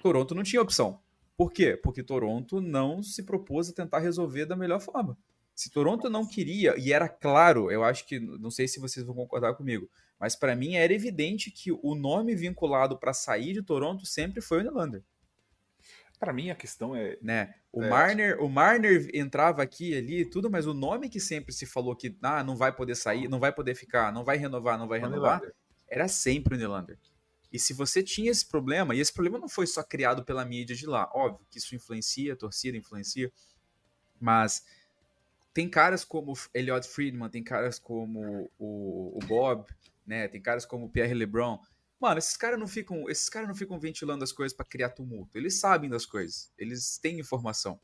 Toronto 0.00 0.34
não 0.34 0.42
tinha 0.42 0.62
opção. 0.62 1.00
Por 1.36 1.52
quê? 1.52 1.76
Porque 1.76 2.02
Toronto 2.02 2.60
não 2.60 3.02
se 3.02 3.22
propôs 3.22 3.68
a 3.68 3.72
tentar 3.72 3.98
resolver 4.00 4.46
da 4.46 4.56
melhor 4.56 4.80
forma. 4.80 5.16
Se 5.54 5.70
Toronto 5.70 6.08
não 6.08 6.26
queria, 6.26 6.74
e 6.78 6.92
era 6.92 7.08
claro, 7.08 7.70
eu 7.70 7.84
acho 7.84 8.06
que, 8.06 8.18
não 8.18 8.50
sei 8.50 8.66
se 8.66 8.80
vocês 8.80 9.04
vão 9.04 9.14
concordar 9.14 9.54
comigo, 9.54 9.88
mas 10.18 10.34
para 10.34 10.56
mim 10.56 10.74
era 10.76 10.92
evidente 10.92 11.50
que 11.50 11.70
o 11.70 11.94
nome 11.94 12.34
vinculado 12.34 12.98
para 12.98 13.12
sair 13.12 13.52
de 13.52 13.62
Toronto 13.62 14.06
sempre 14.06 14.40
foi 14.40 14.60
o 14.60 14.62
Nylander, 14.62 15.02
Pra 16.18 16.34
mim, 16.34 16.50
a 16.50 16.54
questão 16.54 16.94
é. 16.94 17.16
né? 17.22 17.54
O 17.72 17.82
É. 17.82 17.88
Marner, 17.88 18.42
o 18.42 18.48
Marner 18.48 19.08
entrava 19.14 19.62
aqui 19.62 19.92
e 19.92 19.96
ali 19.96 20.20
e 20.20 20.24
tudo, 20.26 20.50
mas 20.50 20.66
o 20.66 20.74
nome 20.74 21.08
que 21.08 21.18
sempre 21.18 21.50
se 21.50 21.64
falou 21.64 21.96
que 21.96 22.14
ah, 22.20 22.44
não 22.44 22.56
vai 22.56 22.70
poder 22.74 22.94
sair, 22.94 23.26
não 23.26 23.40
vai 23.40 23.50
poder 23.50 23.74
ficar, 23.74 24.12
não 24.12 24.22
vai 24.22 24.36
renovar, 24.36 24.78
não 24.78 24.86
vai 24.86 24.98
o 24.98 25.02
renovar, 25.02 25.38
Nylander. 25.40 25.54
era 25.88 26.08
sempre 26.08 26.54
o 26.56 26.58
Nylander. 26.58 26.98
E 27.52 27.58
se 27.58 27.72
você 27.72 28.02
tinha 28.02 28.30
esse 28.30 28.46
problema, 28.46 28.94
e 28.94 29.00
esse 29.00 29.12
problema 29.12 29.38
não 29.38 29.48
foi 29.48 29.66
só 29.66 29.82
criado 29.82 30.24
pela 30.24 30.44
mídia 30.44 30.76
de 30.76 30.86
lá, 30.86 31.10
óbvio 31.12 31.46
que 31.50 31.58
isso 31.58 31.74
influencia, 31.74 32.32
a 32.32 32.36
torcida 32.36 32.76
influencia, 32.76 33.32
mas 34.20 34.64
tem 35.52 35.68
caras 35.68 36.04
como 36.04 36.34
Elliot 36.54 36.86
Friedman, 36.86 37.28
tem 37.28 37.42
caras 37.42 37.78
como 37.78 38.50
o, 38.58 39.18
o 39.18 39.26
Bob, 39.26 39.66
né? 40.06 40.28
Tem 40.28 40.40
caras 40.40 40.64
como 40.64 40.86
o 40.86 40.88
Pierre 40.88 41.14
LeBron. 41.14 41.58
Mano, 42.00 42.18
esses 42.18 42.36
caras 42.36 42.58
não 42.58 42.68
ficam, 42.68 43.10
esses 43.10 43.28
caras 43.28 43.48
não 43.48 43.54
ficam 43.54 43.78
ventilando 43.78 44.22
as 44.22 44.32
coisas 44.32 44.56
para 44.56 44.64
criar 44.64 44.90
tumulto. 44.90 45.36
Eles 45.36 45.58
sabem 45.58 45.90
das 45.90 46.06
coisas, 46.06 46.52
eles 46.56 46.98
têm 46.98 47.18
informação. 47.18 47.80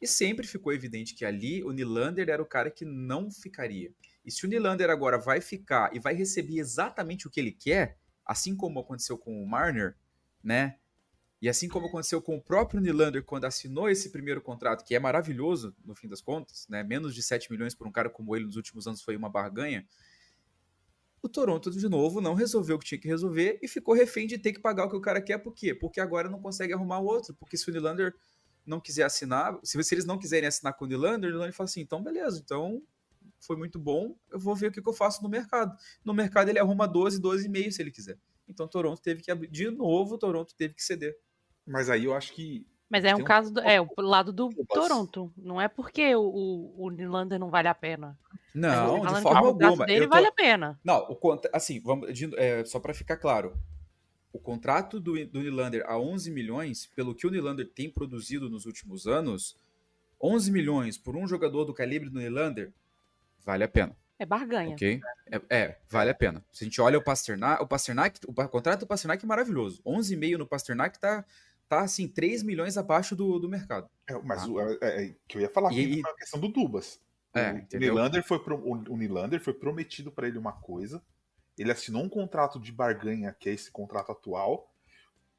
E 0.00 0.06
sempre 0.06 0.46
ficou 0.46 0.72
evidente 0.72 1.14
que 1.14 1.24
ali 1.24 1.62
o 1.62 1.70
Nylander 1.70 2.28
era 2.28 2.42
o 2.42 2.46
cara 2.46 2.70
que 2.70 2.84
não 2.84 3.30
ficaria. 3.30 3.92
E 4.24 4.30
se 4.30 4.44
o 4.44 4.48
Nylander 4.48 4.90
agora 4.90 5.18
vai 5.18 5.40
ficar 5.40 5.94
e 5.94 6.00
vai 6.00 6.14
receber 6.14 6.58
exatamente 6.58 7.26
o 7.26 7.30
que 7.30 7.38
ele 7.38 7.52
quer, 7.52 7.98
assim 8.24 8.56
como 8.56 8.80
aconteceu 8.80 9.18
com 9.18 9.42
o 9.42 9.46
Marner, 9.46 9.96
né? 10.42 10.78
E 11.40 11.48
assim 11.48 11.68
como 11.68 11.86
aconteceu 11.86 12.22
com 12.22 12.36
o 12.36 12.40
próprio 12.40 12.80
Nylander 12.80 13.24
quando 13.24 13.46
assinou 13.46 13.90
esse 13.90 14.10
primeiro 14.10 14.40
contrato, 14.40 14.84
que 14.84 14.94
é 14.94 15.00
maravilhoso 15.00 15.74
no 15.84 15.92
fim 15.92 16.06
das 16.06 16.20
contas, 16.20 16.68
né? 16.68 16.84
Menos 16.84 17.14
de 17.14 17.22
7 17.22 17.50
milhões 17.50 17.74
por 17.74 17.86
um 17.86 17.90
cara 17.90 18.08
como 18.08 18.36
ele 18.36 18.44
nos 18.44 18.54
últimos 18.54 18.86
anos 18.86 19.02
foi 19.02 19.16
uma 19.16 19.28
barganha. 19.28 19.84
O 21.20 21.28
Toronto, 21.28 21.70
de 21.70 21.88
novo, 21.88 22.20
não 22.20 22.34
resolveu 22.34 22.76
o 22.76 22.78
que 22.78 22.86
tinha 22.86 23.00
que 23.00 23.08
resolver 23.08 23.58
e 23.60 23.66
ficou 23.66 23.94
refém 23.94 24.26
de 24.26 24.38
ter 24.38 24.52
que 24.52 24.60
pagar 24.60 24.86
o 24.86 24.90
que 24.90 24.96
o 24.96 25.00
cara 25.00 25.20
quer. 25.20 25.38
Por 25.38 25.52
quê? 25.52 25.74
Porque 25.74 26.00
agora 26.00 26.28
não 26.28 26.40
consegue 26.40 26.72
arrumar 26.72 27.00
outro. 27.00 27.34
Porque 27.34 27.56
se 27.56 27.68
o 27.68 27.72
Nylander 27.72 28.14
não 28.64 28.80
quiser 28.80 29.02
assinar, 29.02 29.58
se, 29.64 29.82
se 29.82 29.94
eles 29.94 30.04
não 30.04 30.18
quiserem 30.18 30.48
assinar 30.48 30.74
com 30.74 30.84
o 30.84 30.88
Nylander, 30.88 31.30
o 31.30 31.32
Nylander 31.32 31.54
fala 31.54 31.68
assim: 31.68 31.80
então 31.80 32.02
beleza, 32.02 32.40
então 32.44 32.82
foi 33.44 33.56
muito 33.56 33.78
bom, 33.78 34.16
eu 34.30 34.38
vou 34.38 34.54
ver 34.54 34.68
o 34.68 34.72
que, 34.72 34.80
que 34.80 34.88
eu 34.88 34.92
faço 34.94 35.22
no 35.22 35.28
mercado. 35.28 35.76
No 36.04 36.14
mercado 36.14 36.48
ele 36.48 36.58
arruma 36.58 36.86
12, 36.88 37.20
12,5 37.20 37.70
se 37.72 37.82
ele 37.82 37.90
quiser. 37.90 38.18
Então 38.48 38.66
Toronto 38.68 39.00
teve 39.02 39.22
que 39.22 39.30
abrir. 39.30 39.48
De 39.48 39.70
novo, 39.70 40.16
Toronto 40.18 40.54
teve 40.56 40.74
que 40.74 40.82
ceder. 40.82 41.16
Mas 41.66 41.88
aí 41.90 42.04
eu 42.04 42.14
acho 42.14 42.32
que. 42.32 42.66
Mas 42.90 43.04
é 43.04 43.14
um 43.16 43.20
um- 43.20 43.24
caso 43.24 43.52
do, 43.52 43.60
é 43.60 43.80
o 43.80 43.88
lado 43.98 44.32
do. 44.32 44.50
Toronto. 44.68 45.32
Não 45.36 45.60
é 45.60 45.66
porque 45.68 46.14
o, 46.14 46.22
o, 46.22 46.86
o 46.86 46.90
Nylander 46.90 47.38
não 47.38 47.50
vale 47.50 47.68
a 47.68 47.74
pena. 47.74 48.18
Não, 48.54 49.00
de 49.00 49.20
forma 49.22 49.48
o 49.48 49.52
contrato 49.52 49.64
alguma. 49.64 49.86
dele 49.86 50.04
Eu 50.04 50.08
tô- 50.08 50.14
vale 50.14 50.26
a 50.26 50.32
pena. 50.32 50.78
Não, 50.84 50.98
o 51.08 51.16
contra... 51.16 51.50
assim, 51.54 51.80
vamos 51.80 52.12
de- 52.12 52.34
é, 52.36 52.64
só 52.64 52.78
para 52.78 52.92
ficar 52.92 53.16
claro. 53.16 53.56
O 54.32 54.38
contrato 54.38 54.98
do, 55.00 55.12
do 55.26 55.40
Nylander 55.40 55.84
a 55.86 55.98
11 55.98 56.30
milhões, 56.30 56.86
pelo 56.94 57.14
que 57.14 57.26
o 57.26 57.30
Nylander 57.30 57.70
tem 57.72 57.90
produzido 57.90 58.48
nos 58.50 58.66
últimos 58.66 59.06
anos, 59.06 59.56
11 60.20 60.50
milhões 60.50 60.98
por 60.98 61.16
um 61.16 61.26
jogador 61.26 61.64
do 61.64 61.72
calibre 61.74 62.08
do 62.10 62.18
Nylander, 62.18 62.72
vale 63.44 63.64
a 63.64 63.68
pena, 63.68 63.96
É 64.18 64.24
barganha. 64.26 64.72
ok? 64.74 65.00
É, 65.30 65.40
é, 65.56 65.78
vale 65.88 66.10
a 66.10 66.14
pena. 66.14 66.44
Se 66.52 66.64
a 66.64 66.66
gente 66.66 66.80
olha 66.80 66.98
o 66.98 67.02
Pasternak, 67.02 67.62
o 67.62 67.66
Pasternak, 67.66 68.20
o 68.26 68.32
contrato 68.48 68.80
do 68.80 68.86
Pasternak 68.86 69.24
é 69.24 69.26
maravilhoso. 69.26 69.82
11,5 69.84 70.38
no 70.38 70.46
Pasternak 70.46 70.98
tá, 70.98 71.24
tá 71.68 71.80
assim, 71.80 72.06
3 72.08 72.42
milhões 72.42 72.76
abaixo 72.78 73.14
do, 73.16 73.38
do 73.38 73.48
mercado. 73.48 73.88
É, 74.08 74.14
mas 74.22 74.42
Ah. 74.42 74.48
o, 74.48 74.60
é, 74.60 74.76
é, 74.82 75.14
que 75.26 75.36
eu 75.38 75.42
ia 75.42 75.48
falar 75.50 75.70
aqui 75.70 75.80
e- 75.82 76.00
é 76.00 76.08
a 76.10 76.14
questão 76.14 76.38
do 76.40 76.48
Dubas. 76.48 77.00
É, 77.34 77.50
o? 77.74 77.78
Nylander 77.78 78.22
foi 78.22 78.38
pro- 78.38 78.62
o, 78.62 78.96
Nylander 78.96 79.40
foi 79.40 79.54
prometido 79.54 80.12
para 80.12 80.28
ele 80.28 80.36
uma 80.38 80.52
coisa. 80.52 81.02
Ele 81.56 81.72
assinou 81.72 82.02
um 82.02 82.08
contrato 82.08 82.60
de 82.60 82.70
barganha, 82.72 83.34
que 83.38 83.48
é 83.48 83.52
esse 83.52 83.70
contrato 83.70 84.12
atual. 84.12 84.70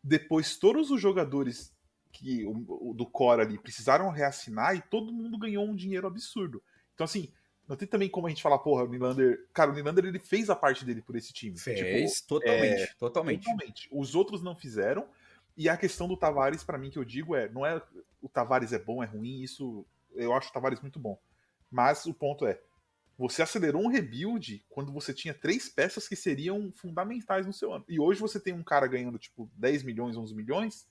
Depois, 0.04 0.58
todos 0.58 0.92
os 0.92 1.00
jogadores 1.02 1.72
que 2.12 2.46
o, 2.46 2.90
o 2.92 2.94
do 2.94 3.06
Core 3.06 3.42
ali 3.42 3.58
precisaram 3.58 4.10
reassinar 4.10 4.76
e 4.76 4.82
todo 4.82 5.14
mundo 5.14 5.38
ganhou 5.38 5.66
um 5.66 5.76
dinheiro 5.76 6.06
absurdo. 6.08 6.62
Então, 6.94 7.06
assim, 7.06 7.32
não 7.68 7.78
tem 7.78 7.88
também 7.88 8.10
como 8.10 8.28
a 8.28 8.30
gente 8.30 8.44
falar, 8.44 8.60
porra, 8.60 8.84
o 8.84 8.88
Nylander. 8.88 9.48
Cara, 9.54 9.72
o 9.72 9.74
Nylander 9.74 10.06
ele 10.06 10.20
fez 10.20 10.50
a 10.50 10.56
parte 10.56 10.84
dele 10.84 11.02
por 11.02 11.16
esse 11.16 11.32
time. 11.32 11.58
Fez 11.58 11.80
Tipo, 12.16 12.28
totalmente, 12.28 12.96
totalmente. 12.98 13.44
Totalmente. 13.46 13.90
Os 13.92 14.16
outros 14.16 14.44
não 14.44 14.56
fizeram. 14.56 15.08
E 15.56 15.70
a 15.70 15.78
questão 15.78 16.08
do 16.08 16.18
Tavares, 16.18 16.64
pra 16.64 16.78
mim, 16.78 16.90
que 16.90 17.00
eu 17.00 17.06
digo 17.06 17.36
é: 17.36 17.48
não 17.50 17.66
é 17.66 17.82
o 18.22 18.28
Tavares 18.28 18.74
é 18.74 18.80
bom, 18.80 19.04
é 19.04 19.06
ruim, 19.06 19.42
isso. 19.42 19.86
Eu 20.14 20.34
acho 20.34 20.50
o 20.50 20.54
Tavares 20.54 20.82
muito 20.82 21.00
bom. 21.00 21.20
Mas 21.72 22.06
o 22.06 22.14
ponto 22.14 22.46
é: 22.46 22.60
Você 23.18 23.42
acelerou 23.42 23.82
um 23.82 23.88
rebuild 23.88 24.66
quando 24.70 24.92
você 24.92 25.14
tinha 25.14 25.34
três 25.34 25.70
peças 25.70 26.08
que 26.08 26.18
seriam 26.18 26.72
fundamentais 26.74 27.46
no 27.46 27.54
seu 27.54 27.72
ano. 27.72 27.86
E 27.88 27.98
hoje 28.00 28.20
você 28.20 28.42
tem 28.42 28.54
um 28.54 28.64
cara 28.64 28.88
ganhando, 28.88 29.18
tipo, 29.18 29.50
10 29.56 29.84
milhões, 29.84 30.18
11 30.18 30.36
milhões, 30.36 30.88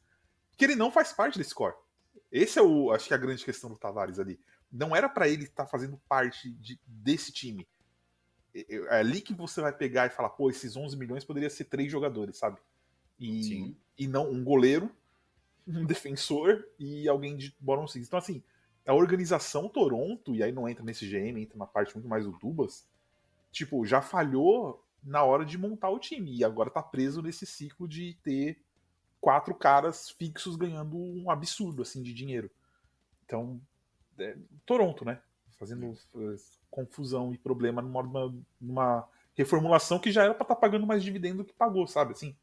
que 0.57 0.65
ele 0.65 0.75
não 0.75 0.91
faz 0.91 1.13
parte 1.13 1.39
desse 1.39 1.55
core. 1.55 1.77
Esse 2.31 2.59
é 2.59 2.63
o, 2.63 2.91
acho 2.93 3.09
que 3.09 3.13
é 3.13 3.17
a 3.17 3.21
grande 3.21 3.45
questão 3.45 3.69
do 3.69 3.77
Tavares 3.77 4.19
ali. 4.19 4.41
Não 4.73 4.97
era 4.97 5.09
para 5.09 5.29
ele 5.29 5.45
estar 5.45 5.65
tá 5.65 5.71
fazendo 5.71 6.01
parte 6.09 6.51
de, 6.55 6.81
desse 6.87 7.31
time. 7.31 7.69
É 8.55 8.99
ali 8.99 9.21
que 9.21 9.35
você 9.35 9.61
vai 9.61 9.73
pegar 9.73 10.07
e 10.07 10.11
falar, 10.11 10.31
pô, 10.31 10.51
esses 10.51 10.77
11 10.77 10.97
milhões 10.97 11.25
poderia 11.25 11.51
ser 11.51 11.65
três 11.65 11.91
jogadores, 11.91 12.39
sabe? 12.39 12.59
E, 13.19 13.45
Sim. 13.45 13.77
e 13.99 14.07
não 14.07 14.31
um 14.31 14.43
goleiro, 14.43 14.91
um 15.67 15.85
defensor 15.85 16.67
e 16.79 17.09
alguém 17.09 17.37
de 17.37 17.55
bottom 17.61 17.87
six. 17.87 18.07
Então, 18.07 18.19
assim, 18.19 18.43
a 18.87 18.95
organização 18.95 19.69
Toronto, 19.69 20.35
e 20.35 20.43
aí 20.43 20.53
não 20.53 20.69
entra 20.69 20.85
nesse 20.85 21.07
GM, 21.07 21.41
entra 21.41 21.59
na 21.59 21.67
parte 21.67 21.95
muito 21.95 22.09
mais 22.09 22.25
do 22.25 22.33
Dubas, 22.33 22.87
tipo, 23.51 23.85
já 23.87 24.03
falhou 24.03 24.85
na 25.03 25.23
hora 25.23 25.45
de 25.45 25.59
montar 25.59 25.91
o 25.91 25.99
time. 25.99 26.37
E 26.37 26.45
agora 26.45 26.71
tá 26.71 26.83
preso 26.83 27.23
nesse 27.23 27.47
ciclo 27.47 27.87
de 27.87 28.15
ter 28.23 28.59
quatro 29.21 29.55
caras 29.55 30.11
fixos 30.11 30.57
ganhando 30.57 30.97
um 30.97 31.31
absurdo, 31.31 31.83
assim, 31.83 32.03
de 32.03 32.13
dinheiro. 32.13 32.51
Então, 33.25 33.61
é, 34.19 34.37
Toronto, 34.65 35.05
né? 35.05 35.21
Fazendo 35.59 35.91
uh, 35.91 36.37
confusão 36.71 37.33
e 37.33 37.39
problema 37.39 37.81
numa, 37.81 38.35
numa 38.61 39.09
reformulação 39.35 39.99
que 39.99 40.11
já 40.11 40.25
era 40.25 40.35
pra 40.35 40.45
estar 40.45 40.55
tá 40.55 40.61
pagando 40.61 40.87
mais 40.87 41.03
dividendo 41.03 41.39
do 41.39 41.45
que 41.45 41.55
pagou, 41.55 41.87
sabe? 41.87 42.13
Assim, 42.13 42.37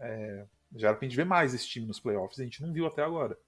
é, 0.00 0.46
já 0.74 0.88
era 0.88 0.96
pra 0.96 1.06
gente 1.06 1.16
ver 1.16 1.24
mais 1.24 1.54
esse 1.54 1.66
time 1.66 1.86
nos 1.86 2.00
playoffs, 2.00 2.38
a 2.38 2.44
gente 2.44 2.62
não 2.62 2.72
viu 2.72 2.86
até 2.86 3.02
agora. 3.02 3.38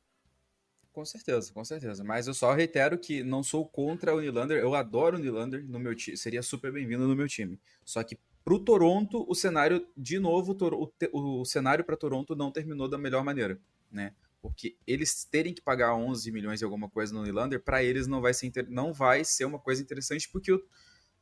Com 0.93 1.05
certeza, 1.05 1.53
com 1.53 1.63
certeza. 1.63 2.03
Mas 2.03 2.27
eu 2.27 2.33
só 2.33 2.55
reitero 2.55 2.99
que 2.99 3.23
não 3.23 3.43
sou 3.43 3.69
contra 3.69 4.15
o 4.15 4.21
Nylander. 4.21 4.59
Eu 4.59 4.75
adoro 4.75 5.19
o 5.19 5.21
Nylander 5.21 5.63
no 5.69 5.79
meu 5.79 5.95
time. 5.95 6.17
Seria 6.17 6.43
super 6.43 6.73
bem-vindo 6.73 7.07
no 7.07 7.15
meu 7.15 7.29
time. 7.29 7.61
Só 7.85 8.03
que 8.03 8.19
pro 8.43 8.59
Toronto, 8.59 9.27
o 9.29 9.35
cenário, 9.35 9.87
de 9.95 10.19
novo, 10.19 10.57
o, 11.13 11.41
o 11.41 11.45
cenário 11.45 11.85
para 11.85 11.99
Toronto 11.99 12.35
não 12.35 12.51
terminou 12.51 12.89
da 12.89 12.97
melhor 12.97 13.23
maneira, 13.23 13.61
né? 13.93 14.15
Porque 14.49 14.77
eles 14.87 15.25
terem 15.25 15.53
que 15.53 15.61
pagar 15.61 15.95
11 15.95 16.31
milhões 16.31 16.61
e 16.61 16.65
alguma 16.65 16.89
coisa 16.89 17.13
no 17.15 17.23
Nylander, 17.23 17.63
para 17.63 17.83
eles 17.83 18.07
não 18.07 18.21
vai, 18.21 18.33
ser 18.33 18.53
não 18.69 18.93
vai 18.93 19.25
ser 19.25 19.45
uma 19.45 19.59
coisa 19.59 19.83
interessante, 19.83 20.29
porque 20.31 20.53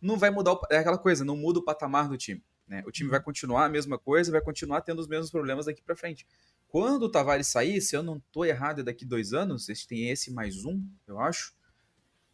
não 0.00 0.16
vai 0.16 0.30
mudar. 0.30 0.52
O... 0.52 0.60
É 0.70 0.78
aquela 0.78 0.98
coisa, 0.98 1.24
não 1.24 1.36
muda 1.36 1.58
o 1.58 1.64
patamar 1.64 2.08
do 2.08 2.16
time. 2.16 2.42
Né? 2.66 2.82
O 2.86 2.90
time 2.90 3.10
vai 3.10 3.18
uhum. 3.18 3.24
continuar 3.24 3.64
a 3.64 3.68
mesma 3.68 3.98
coisa, 3.98 4.32
vai 4.32 4.40
continuar 4.40 4.80
tendo 4.80 5.00
os 5.00 5.08
mesmos 5.08 5.30
problemas 5.30 5.66
daqui 5.66 5.82
para 5.82 5.96
frente. 5.96 6.26
Quando 6.68 7.04
o 7.04 7.08
Tavares 7.08 7.48
sair, 7.48 7.80
se 7.80 7.96
eu 7.96 8.02
não 8.02 8.20
tô 8.32 8.44
errado, 8.44 8.80
é 8.80 8.84
daqui 8.84 9.04
dois 9.04 9.32
anos, 9.32 9.68
eles 9.68 9.86
têm 9.86 10.10
esse 10.10 10.32
mais 10.32 10.64
um, 10.64 10.82
eu 11.06 11.20
acho. 11.20 11.54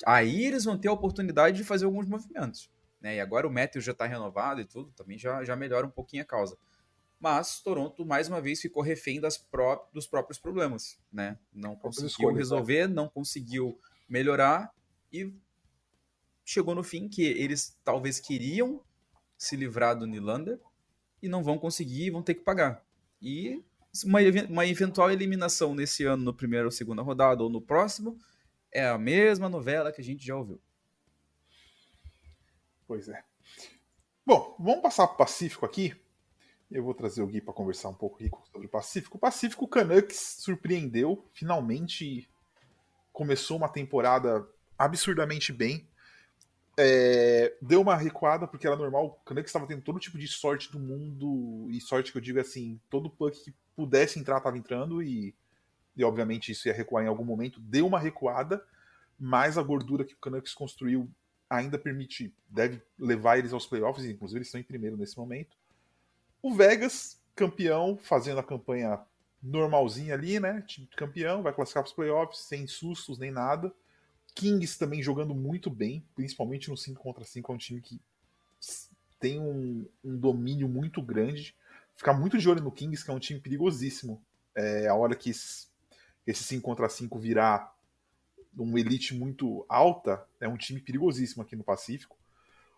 Aí 0.06 0.44
eles 0.44 0.64
vão 0.64 0.78
ter 0.78 0.88
a 0.88 0.92
oportunidade 0.92 1.58
de 1.58 1.64
fazer 1.64 1.84
alguns 1.84 2.06
movimentos. 2.06 2.70
Né? 3.00 3.16
E 3.16 3.20
agora 3.20 3.46
o 3.46 3.52
Matthews 3.52 3.84
já 3.84 3.92
está 3.92 4.06
renovado 4.06 4.60
e 4.60 4.64
tudo, 4.64 4.92
também 4.92 5.18
já, 5.18 5.44
já 5.44 5.54
melhora 5.54 5.86
um 5.86 5.90
pouquinho 5.90 6.22
a 6.22 6.26
causa. 6.26 6.56
Mas 7.20 7.60
Toronto, 7.60 8.06
mais 8.06 8.28
uma 8.28 8.40
vez, 8.40 8.62
ficou 8.62 8.82
refém 8.82 9.20
pró 9.50 9.86
dos 9.92 10.06
próprios 10.06 10.38
problemas. 10.38 10.98
Né? 11.12 11.38
Não 11.52 11.76
conseguiu 11.76 12.32
né? 12.32 12.38
resolver, 12.38 12.88
não 12.88 13.08
conseguiu 13.08 13.78
melhorar 14.08 14.74
e 15.12 15.32
chegou 16.44 16.74
no 16.74 16.82
fim 16.82 17.08
que 17.08 17.22
eles 17.22 17.78
talvez 17.84 18.18
queriam 18.18 18.82
se 19.36 19.54
livrar 19.54 19.96
do 19.96 20.06
Nylander 20.06 20.58
e 21.22 21.28
não 21.28 21.44
vão 21.44 21.58
conseguir 21.58 22.06
e 22.06 22.10
vão 22.10 22.22
ter 22.22 22.34
que 22.34 22.40
pagar. 22.40 22.82
E 23.20 23.62
uma, 24.04 24.20
uma 24.48 24.66
eventual 24.66 25.10
eliminação 25.10 25.74
nesse 25.74 26.04
ano, 26.04 26.24
no 26.24 26.34
primeiro 26.34 26.66
ou 26.66 26.72
segunda 26.72 27.02
rodada, 27.02 27.42
ou 27.42 27.50
no 27.50 27.60
próximo, 27.60 28.18
é 28.72 28.86
a 28.86 28.96
mesma 28.96 29.48
novela 29.48 29.92
que 29.92 30.00
a 30.00 30.04
gente 30.04 30.24
já 30.24 30.36
ouviu. 30.36 30.60
Pois 32.86 33.08
é. 33.08 33.22
Bom, 34.24 34.56
vamos 34.58 34.80
passar 34.80 35.06
para 35.06 35.14
o 35.14 35.18
Pacífico 35.18 35.66
aqui. 35.66 35.94
Eu 36.70 36.84
vou 36.84 36.94
trazer 36.94 37.20
o 37.20 37.26
Gui 37.26 37.40
para 37.40 37.52
conversar 37.52 37.88
um 37.88 37.94
pouco 37.94 38.22
sobre 38.52 38.68
o 38.68 38.70
Pacífico. 38.70 39.16
O 39.16 39.20
Pacífico 39.20 39.66
Canucks 39.66 40.36
surpreendeu, 40.38 41.26
finalmente 41.32 42.30
começou 43.12 43.56
uma 43.56 43.68
temporada 43.68 44.46
absurdamente 44.78 45.52
bem. 45.52 45.88
É, 46.78 47.56
deu 47.60 47.80
uma 47.80 47.96
recuada 47.96 48.46
porque 48.46 48.68
era 48.68 48.76
normal. 48.76 49.06
O 49.06 49.24
Canucks 49.24 49.50
estava 49.50 49.66
tendo 49.66 49.82
todo 49.82 49.98
tipo 49.98 50.16
de 50.16 50.28
sorte 50.28 50.70
do 50.70 50.78
mundo, 50.78 51.68
e 51.70 51.80
sorte 51.80 52.12
que 52.12 52.18
eu 52.18 52.22
digo 52.22 52.38
assim: 52.38 52.80
todo 52.88 53.10
puck 53.10 53.36
que 53.42 53.52
pudesse 53.74 54.20
entrar 54.20 54.38
estava 54.38 54.56
entrando, 54.56 55.02
e, 55.02 55.34
e 55.96 56.04
obviamente 56.04 56.52
isso 56.52 56.68
ia 56.68 56.74
recuar 56.74 57.04
em 57.04 57.08
algum 57.08 57.24
momento. 57.24 57.58
Deu 57.60 57.84
uma 57.84 57.98
recuada, 57.98 58.64
mas 59.18 59.58
a 59.58 59.62
gordura 59.62 60.04
que 60.04 60.14
o 60.14 60.18
Canucks 60.18 60.54
construiu 60.54 61.10
ainda 61.50 61.76
permite, 61.76 62.32
deve 62.48 62.80
levar 62.96 63.38
eles 63.38 63.52
aos 63.52 63.66
playoffs, 63.66 64.06
inclusive 64.06 64.38
eles 64.38 64.46
estão 64.46 64.60
em 64.60 64.64
primeiro 64.64 64.96
nesse 64.96 65.18
momento. 65.18 65.59
O 66.42 66.54
Vegas, 66.54 67.20
campeão, 67.34 67.98
fazendo 67.98 68.40
a 68.40 68.42
campanha 68.42 69.00
normalzinha 69.42 70.14
ali, 70.14 70.40
né? 70.40 70.62
Time 70.66 70.88
campeão, 70.96 71.42
vai 71.42 71.52
classificar 71.52 71.82
para 71.82 71.88
os 71.88 71.94
playoffs, 71.94 72.40
sem 72.40 72.66
sustos 72.66 73.18
nem 73.18 73.30
nada. 73.30 73.72
Kings 74.34 74.78
também 74.78 75.02
jogando 75.02 75.34
muito 75.34 75.68
bem, 75.68 76.04
principalmente 76.14 76.70
no 76.70 76.76
5 76.76 77.02
contra 77.02 77.24
5, 77.24 77.50
é 77.50 77.54
um 77.54 77.58
time 77.58 77.80
que 77.80 78.00
tem 79.18 79.38
um, 79.38 79.86
um, 80.04 80.16
domínio 80.16 80.68
muito 80.68 81.02
grande. 81.02 81.54
Ficar 81.96 82.14
muito 82.14 82.38
de 82.38 82.48
olho 82.48 82.62
no 82.62 82.72
Kings, 82.72 83.04
que 83.04 83.10
é 83.10 83.14
um 83.14 83.18
time 83.18 83.40
perigosíssimo. 83.40 84.22
É, 84.54 84.88
a 84.88 84.94
hora 84.94 85.14
que 85.14 85.30
esse, 85.30 85.66
esse 86.26 86.42
5 86.44 86.62
contra 86.62 86.88
5 86.88 87.18
virar 87.18 87.74
um 88.58 88.76
elite 88.78 89.14
muito 89.14 89.64
alta, 89.68 90.24
é 90.40 90.48
um 90.48 90.56
time 90.56 90.80
perigosíssimo 90.80 91.42
aqui 91.42 91.54
no 91.54 91.64
Pacífico. 91.64 92.16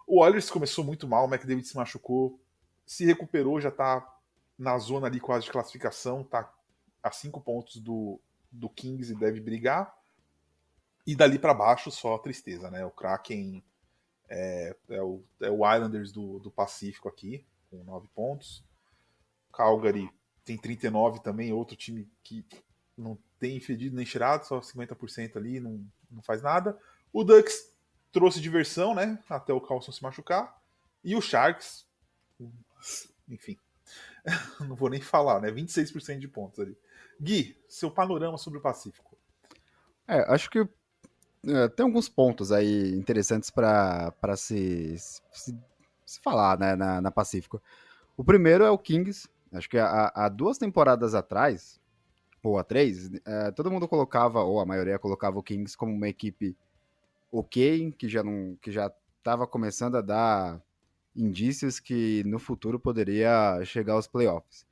O 0.07 0.21
Oilers 0.21 0.51
começou 0.51 0.85
muito 0.85 1.07
mal, 1.07 1.27
o 1.27 1.33
McDavid 1.33 1.67
se 1.67 1.77
machucou, 1.77 2.39
se 2.87 3.05
recuperou, 3.05 3.61
já 3.61 3.71
tá 3.71 4.07
na 4.59 4.79
zona 4.79 5.07
ali 5.07 5.21
quase 5.21 5.47
de 5.47 5.53
classificação, 5.53 6.23
tá 6.23 6.53
a 7.03 7.11
5 7.11 7.41
pontos 7.41 7.77
do, 7.79 8.21
do 8.51 8.69
Kings 8.69 9.13
e 9.13 9.17
deve 9.17 9.41
brigar. 9.41 9.95
E 11.07 11.17
dali 11.17 11.39
para 11.39 11.55
baixo 11.55 11.91
só 11.91 12.17
tristeza, 12.19 12.71
né? 12.71 12.85
O 12.85 12.91
Kraken 12.91 13.63
é, 14.29 14.77
é, 14.89 15.03
o, 15.03 15.23
é 15.41 15.51
o 15.51 15.75
Islanders 15.75 16.13
do, 16.13 16.39
do 16.39 16.51
Pacífico 16.51 17.09
aqui, 17.09 17.45
com 17.71 17.83
9 17.83 18.09
pontos. 18.15 18.65
Calgary 19.53 20.09
tem 20.45 20.57
39 20.57 21.21
também, 21.21 21.53
outro 21.53 21.77
time 21.77 22.09
que 22.23 22.47
não 22.97 23.19
tem 23.39 23.59
fedido 23.61 23.97
nem 23.97 24.07
cheirado, 24.07 24.47
só 24.47 24.61
50% 24.61 25.37
ali, 25.37 25.59
não, 25.59 25.85
não 26.11 26.23
faz 26.23 26.43
nada. 26.43 26.79
O 27.13 27.25
Ducks 27.25 27.73
trouxe 28.13 28.41
diversão, 28.41 28.95
né? 28.95 29.19
Até 29.29 29.53
o 29.53 29.61
Carlson 29.61 29.93
se 29.93 30.03
machucar. 30.03 30.61
E 31.03 31.17
o 31.17 31.21
Sharks, 31.21 31.87
enfim, 33.29 33.57
não 34.61 34.77
vou 34.77 34.89
nem 34.89 35.01
falar, 35.01 35.41
né? 35.41 35.51
26% 35.51 36.19
de 36.19 36.29
pontos 36.29 36.61
ali. 36.61 36.77
Gui, 37.21 37.57
seu 37.69 37.91
panorama 37.91 38.39
sobre 38.39 38.59
o 38.59 38.63
Pacífico. 38.63 39.17
É, 40.07 40.21
acho 40.33 40.51
que 40.51 40.67
é, 41.47 41.69
tem 41.69 41.85
alguns 41.85 42.09
pontos 42.09 42.53
aí 42.53 42.93
interessantes 42.95 43.51
para 43.51 44.37
se, 44.37 44.97
se, 44.99 45.59
se, 46.05 46.21
falar 46.21 46.59
né, 46.59 46.77
na, 46.77 47.01
na, 47.01 47.11
Pacífico. 47.11 47.63
O 48.17 48.25
primeiro 48.25 48.65
é 48.65 48.71
o 48.71 48.79
Kings. 48.79 49.29
Acho 49.53 49.69
que 49.69 49.79
há, 49.79 50.29
duas 50.29 50.57
temporadas 50.57 51.15
atrás, 51.15 51.79
ou 52.43 52.59
há 52.59 52.65
três, 52.65 53.11
é, 53.25 53.51
todo 53.51 53.71
mundo 53.71 53.87
colocava, 53.87 54.43
ou 54.43 54.61
a 54.61 54.67
maioria 54.67 54.99
colocava 54.99 55.39
o 55.39 55.43
Kings 55.43 55.77
como 55.77 55.93
uma 55.93 56.09
equipe 56.09 56.57
ok, 57.31 57.93
que 57.93 58.09
já 58.09 58.23
não 58.23 58.57
que 58.63 58.71
já 58.71 58.91
estava 59.19 59.47
começando 59.47 59.97
a 59.97 60.01
dar 60.01 60.61
indícios 61.15 61.79
que 61.79 62.23
no 62.25 62.39
futuro 62.39 62.79
poderia 62.79 63.63
chegar 63.65 63.95
aos 63.95 64.07
playoffs. 64.07 64.67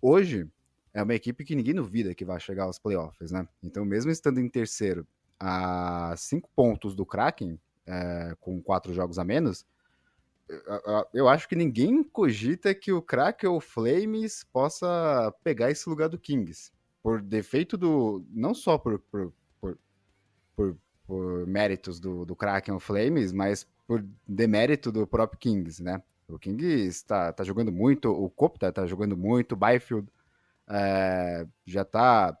Hoje 0.00 0.48
é 0.92 1.02
uma 1.02 1.14
equipe 1.14 1.44
que 1.44 1.54
ninguém 1.54 1.74
duvida 1.74 2.14
que 2.14 2.24
vai 2.24 2.38
chegar 2.40 2.64
aos 2.64 2.78
playoffs, 2.78 3.30
né? 3.30 3.46
Então, 3.62 3.84
mesmo 3.84 4.10
estando 4.10 4.40
em 4.40 4.48
terceiro 4.48 5.06
a 5.38 6.14
cinco 6.16 6.48
pontos 6.54 6.94
do 6.94 7.04
Kraken, 7.04 7.58
é, 7.86 8.36
com 8.40 8.62
quatro 8.62 8.92
jogos 8.92 9.18
a 9.18 9.24
menos, 9.24 9.66
eu 11.12 11.28
acho 11.28 11.48
que 11.48 11.56
ninguém 11.56 12.02
cogita 12.02 12.74
que 12.74 12.92
o 12.92 13.00
Kraken 13.00 13.48
ou 13.48 13.60
Flames 13.60 14.44
possa 14.52 15.32
pegar 15.42 15.70
esse 15.70 15.88
lugar 15.88 16.08
do 16.08 16.18
Kings. 16.18 16.70
Por 17.02 17.20
defeito 17.20 17.76
do. 17.76 18.24
Não 18.30 18.54
só 18.54 18.78
por, 18.78 18.98
por, 18.98 19.32
por, 19.60 19.78
por, 20.54 20.76
por 21.06 21.46
méritos 21.46 21.98
do, 21.98 22.24
do 22.24 22.36
Kraken 22.36 22.74
ou 22.74 22.80
Flames, 22.80 23.32
mas 23.32 23.66
por 23.92 24.02
demérito 24.26 24.90
do 24.90 25.06
próprio 25.06 25.38
Kings, 25.38 25.82
né? 25.82 26.02
O 26.26 26.38
Kings 26.38 26.64
está 26.88 27.30
tá 27.30 27.44
jogando 27.44 27.70
muito, 27.70 28.10
o 28.10 28.30
Kopta 28.30 28.68
está 28.68 28.86
jogando 28.86 29.18
muito, 29.18 29.52
o 29.52 29.56
Byfield 29.56 30.08
é, 30.66 31.46
já 31.66 31.82
está 31.82 32.34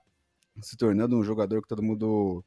se 0.62 0.78
tornando 0.78 1.14
um 1.14 1.22
jogador 1.22 1.60
que 1.60 1.68
todo 1.68 1.82
mundo 1.82 2.42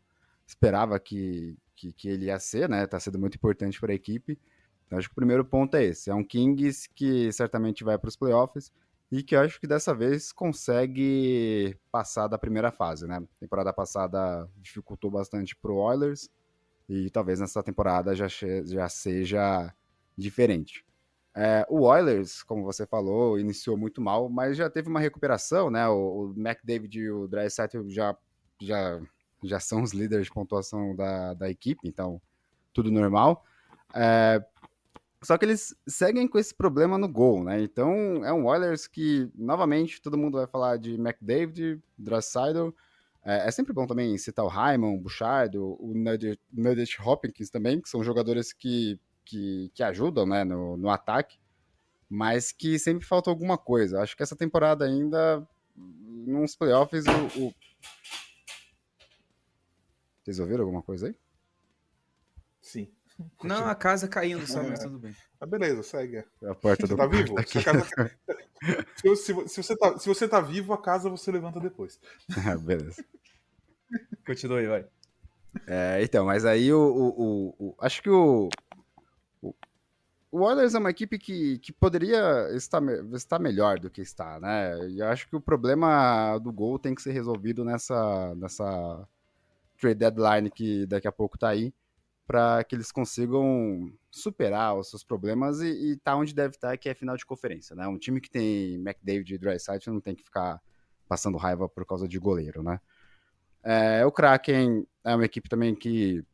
esperava 0.48 1.00
que, 1.00 1.56
que, 1.76 1.94
que 1.94 2.10
ele 2.10 2.26
ia 2.26 2.40
ser, 2.40 2.68
né? 2.68 2.88
Tá 2.88 3.00
sendo 3.00 3.20
muito 3.20 3.36
importante 3.36 3.80
para 3.80 3.92
a 3.92 3.96
equipe. 3.96 4.40
Então, 4.88 4.98
acho 4.98 5.08
que 5.08 5.14
o 5.14 5.16
primeiro 5.16 5.46
ponto 5.46 5.78
é 5.78 5.84
esse. 5.84 6.10
É 6.10 6.16
um 6.16 6.24
Kings 6.24 6.90
que 6.96 7.32
certamente 7.32 7.84
vai 7.84 8.00
para 8.00 8.08
os 8.08 8.16
playoffs 8.16 8.72
e 9.12 9.22
que 9.22 9.36
acho 9.36 9.60
que 9.60 9.68
dessa 9.68 9.94
vez 9.94 10.32
consegue 10.32 11.78
passar 11.92 12.28
da 12.28 12.40
primeira 12.40 12.72
fase, 12.72 13.06
né? 13.06 13.24
Temporada 13.40 13.72
passada 13.72 14.50
dificultou 14.58 15.12
bastante 15.12 15.56
para 15.56 15.72
o 15.72 15.76
Oilers 15.76 16.28
E 16.88 17.10
talvez 17.10 17.40
nessa 17.40 17.64
temporada 17.64 18.16
já, 18.16 18.28
já 18.28 18.88
seja 18.90 19.74
diferente. 20.18 20.86
É, 21.36 21.66
o 21.68 21.82
Oilers, 21.82 22.44
como 22.44 22.64
você 22.64 22.86
falou, 22.86 23.38
iniciou 23.38 23.76
muito 23.76 24.02
mal, 24.02 24.30
mas 24.30 24.56
já 24.56 24.70
teve 24.70 24.88
uma 24.88 25.02
recuperação, 25.02 25.70
né? 25.70 25.88
O, 25.88 26.34
o 26.34 26.34
McDavid 26.38 26.98
e 26.98 27.12
o 27.12 27.28
Drysdale 27.28 27.90
já, 27.90 28.16
já, 28.62 29.02
já 29.44 29.60
são 29.60 29.84
os 29.84 29.92
líderes 29.92 30.28
de 30.28 30.34
pontuação 30.34 30.96
da, 30.96 31.34
da 31.34 31.50
equipe, 31.50 31.88
então 31.88 32.22
tudo 32.74 32.90
normal. 32.90 33.44
É, 33.94 34.42
só 35.22 35.38
que 35.38 35.44
eles 35.46 35.76
seguem 35.88 36.28
com 36.28 36.38
esse 36.38 36.54
problema 36.54 36.98
no 36.98 37.08
gol, 37.08 37.44
né? 37.44 37.62
Então 37.62 38.24
é 38.24 38.32
um 38.32 38.46
Oilers 38.46 38.88
que, 38.88 39.30
novamente, 39.36 40.02
todo 40.02 40.18
mundo 40.18 40.38
vai 40.38 40.48
falar 40.48 40.78
de 40.78 40.94
McDavid, 40.94 41.82
Drysdale. 41.98 42.74
É, 43.26 43.48
é 43.48 43.52
sempre 43.52 43.74
bom 43.74 43.88
também 43.88 44.18
citar 44.18 44.46
o 44.46 44.50
Hyman, 44.50 44.96
o 44.96 45.00
Bouchard, 45.00 45.58
o, 45.58 45.76
o 45.80 45.94
Nugget 46.54 47.02
Hopkins 47.02 47.50
também, 47.50 47.82
que 47.82 47.90
são 47.90 48.04
jogadores 48.04 48.54
que 48.54 49.00
que, 49.26 49.72
que 49.74 49.84
ajudam 49.84 50.26
né, 50.26 50.44
no, 50.44 50.78
no 50.78 50.90
ataque, 50.90 51.40
mas 52.08 52.52
que 52.52 52.78
sempre 52.78 53.06
falta 53.06 53.30
alguma 53.30 53.58
coisa. 53.58 54.02
Acho 54.02 54.16
que 54.16 54.24
essa 54.24 54.36
temporada 54.36 54.86
ainda, 54.86 55.46
nos 55.76 56.56
playoffs, 56.56 57.04
o, 57.08 57.48
o... 57.48 57.56
Vocês 60.24 60.40
ouviram 60.40 60.64
alguma 60.64 60.82
coisa 60.82 61.08
aí? 61.08 61.16
Sim. 62.62 62.95
Não, 63.44 63.68
a 63.68 63.76
casa 63.76 64.08
caindo 64.08 64.46
só, 64.46 64.62
mas 64.62 64.80
tudo 64.80 65.00
bem. 65.00 65.16
Ah, 65.40 65.46
beleza, 65.46 65.84
segue. 65.84 66.24
A 66.44 66.54
porta 66.54 66.86
você 66.86 66.94
do 66.94 66.98
tá 66.98 67.08
vivo? 67.08 67.36
Se, 67.48 67.64
casa... 67.64 67.86
se, 68.96 69.16
se, 69.16 69.48
se, 69.48 69.64
você 69.64 69.78
tá, 69.78 69.98
se 69.98 70.08
você 70.08 70.28
tá 70.28 70.42
vivo, 70.42 70.74
a 70.74 70.82
casa 70.82 71.10
você 71.10 71.32
levanta 71.32 71.60
depois. 71.60 72.00
Ah, 72.46 72.58
beleza. 72.58 73.04
Continue, 74.26 74.68
vai. 74.68 74.86
É, 75.68 76.04
então, 76.04 76.26
mas 76.26 76.44
aí 76.44 76.74
o, 76.74 76.80
o, 76.80 77.56
o, 77.60 77.76
acho 77.80 78.02
que 78.02 78.10
o, 78.10 78.50
o 79.42 80.42
Oilers 80.42 80.76
é 80.76 80.80
uma 80.80 80.90
equipe 80.90 81.18
que, 81.18 81.60
que 81.60 81.72
poderia 81.72 82.50
estar, 82.54 82.82
estar 83.14 83.40
melhor 83.40 83.80
do 83.80 83.90
que 83.90 84.02
está, 84.02 84.38
né? 84.40 84.90
E 84.90 85.00
eu 85.00 85.08
acho 85.08 85.30
que 85.30 85.36
o 85.36 85.42
problema 85.42 86.38
do 86.40 86.52
gol 86.52 86.78
tem 86.78 86.94
que 86.94 87.02
ser 87.02 87.14
resolvido 87.14 87.64
nessa, 87.64 88.36
nessa 88.36 89.08
trade 89.80 89.96
deadline 89.96 90.52
que 90.52 90.86
daqui 90.88 91.08
a 91.08 91.12
pouco 91.12 91.38
tá 91.38 91.48
aí, 91.50 91.74
para 92.26 92.64
que 92.64 92.76
eles 92.76 92.92
consigam 92.92 93.92
superar 94.10 94.78
os 94.78 94.90
seus 94.90 95.04
problemas 95.04 95.62
e, 95.62 95.92
e 95.92 95.98
tá 95.98 96.16
onde 96.16 96.34
deve 96.34 96.56
estar, 96.56 96.70
tá, 96.70 96.78
que 96.78 96.90
é 96.90 96.94
final 96.94 97.16
de 97.16 97.26
conferência, 97.26 97.76
né? 97.76 97.88
Um 97.88 97.98
time 97.98 98.20
que 98.20 98.30
tem 98.30 98.76
McDavid 98.76 99.34
e 99.34 99.38
Drysdale 99.38 99.82
não 99.88 100.02
tem 100.02 100.16
que 100.16 100.24
ficar 100.24 100.62
passando 101.08 101.38
raiva 101.38 101.70
por 101.70 101.86
causa 101.86 102.08
de 102.08 102.18
goleiro, 102.18 102.64
né? 102.64 102.80
É, 103.64 104.06
o 104.06 104.12
Kraken 104.12 104.86
é 105.04 105.16
uma 105.16 105.26
equipe 105.26 105.50
também 105.50 105.76
que 105.76 106.26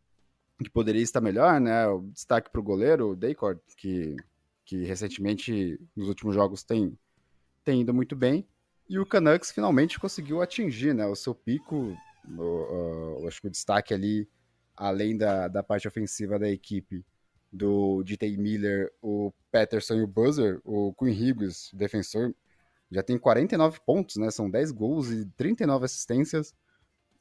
que 0.64 0.70
poderia 0.70 1.02
estar 1.02 1.22
melhor, 1.22 1.60
né? 1.60 1.88
O 1.88 2.02
destaque 2.02 2.50
para 2.50 2.60
o 2.60 2.64
goleiro, 2.64 3.12
o 3.12 3.16
Daycord, 3.16 3.60
que, 3.78 4.16
que 4.66 4.84
recentemente, 4.84 5.80
nos 5.96 6.08
últimos 6.08 6.36
jogos, 6.36 6.64
tem, 6.64 6.98
tem 7.64 7.82
ido 7.82 7.94
muito 7.94 8.16
bem. 8.16 8.48
E 8.90 9.00
o 9.00 9.06
Canucks 9.06 9.52
finalmente 9.52 10.00
conseguiu 10.00 10.42
atingir 10.42 10.94
né, 10.94 11.06
o 11.06 11.16
seu 11.16 11.34
pico. 11.34 11.98
O, 12.38 13.22
o, 13.22 13.28
acho 13.28 13.42
que 13.42 13.48
o 13.48 13.52
destaque 13.52 13.94
ali, 13.94 14.28
além 14.76 15.18
da, 15.18 15.48
da 15.48 15.64
parte 15.64 15.88
ofensiva 15.88 16.40
da 16.40 16.50
equipe, 16.50 17.06
do 17.52 18.02
D.T. 18.04 18.38
Miller, 18.38 18.92
o 19.02 19.34
Peterson 19.52 19.96
e 19.96 20.04
o 20.04 20.08
Buzzer, 20.08 20.62
o 20.64 20.94
Quinn 20.94 21.12
Hughes, 21.12 21.70
defensor, 21.74 22.34
já 22.90 23.04
tem 23.04 23.18
49 23.18 23.80
pontos, 23.86 24.18
né? 24.18 24.30
São 24.32 24.50
10 24.50 24.72
gols 24.72 25.10
e 25.10 25.26
39 25.38 25.86
assistências. 25.86 26.54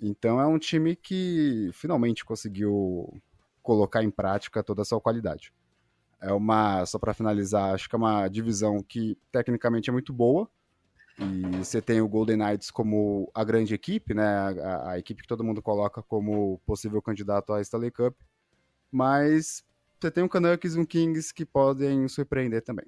Então 0.01 0.41
é 0.41 0.47
um 0.47 0.59
time 0.59 0.97
que 0.97 1.71
finalmente 1.73 2.25
conseguiu 2.25 3.21
colocar 3.63 4.03
em 4.03 4.11
prática 4.11 4.63
toda 4.63 4.83
a 4.83 4.85
sua 4.85 5.01
qualidade. 5.01 5.53
É 6.21 6.33
uma, 6.33 6.85
só 6.87 6.99
para 6.99 7.15
finalizar, 7.15 7.75
acho 7.75 7.89
que 7.89 7.95
é 7.95 7.99
uma 7.99 8.29
divisão 8.29 8.83
que 8.83 9.17
tecnicamente 9.33 9.89
é 9.91 9.93
muito 9.93 10.13
boa. 10.13 10.51
E 11.21 11.57
você 11.59 11.83
tem 11.83 12.01
o 12.01 12.09
Golden 12.09 12.39
Knights 12.39 12.71
como 12.71 13.31
a 13.35 13.45
grande 13.45 13.75
equipe, 13.75 14.15
né? 14.15 14.25
A, 14.25 14.93
a 14.93 14.99
equipe 14.99 15.23
que 15.23 15.29
todo 15.29 15.45
mundo 15.45 15.61
coloca 15.61 16.03
como 16.03 16.59
possível 16.65 17.03
candidato 17.03 17.53
à 17.53 17.61
Stanley 17.61 17.91
Cup. 17.91 18.17
Mas 18.91 19.63
você 20.01 20.11
tem 20.11 20.25
um 20.25 20.29
Canucks 20.29 20.75
e 20.75 20.79
um 20.79 20.87
Kings 20.87 21.33
que 21.35 21.45
podem 21.45 22.09
surpreender 22.09 22.63
também. 22.63 22.87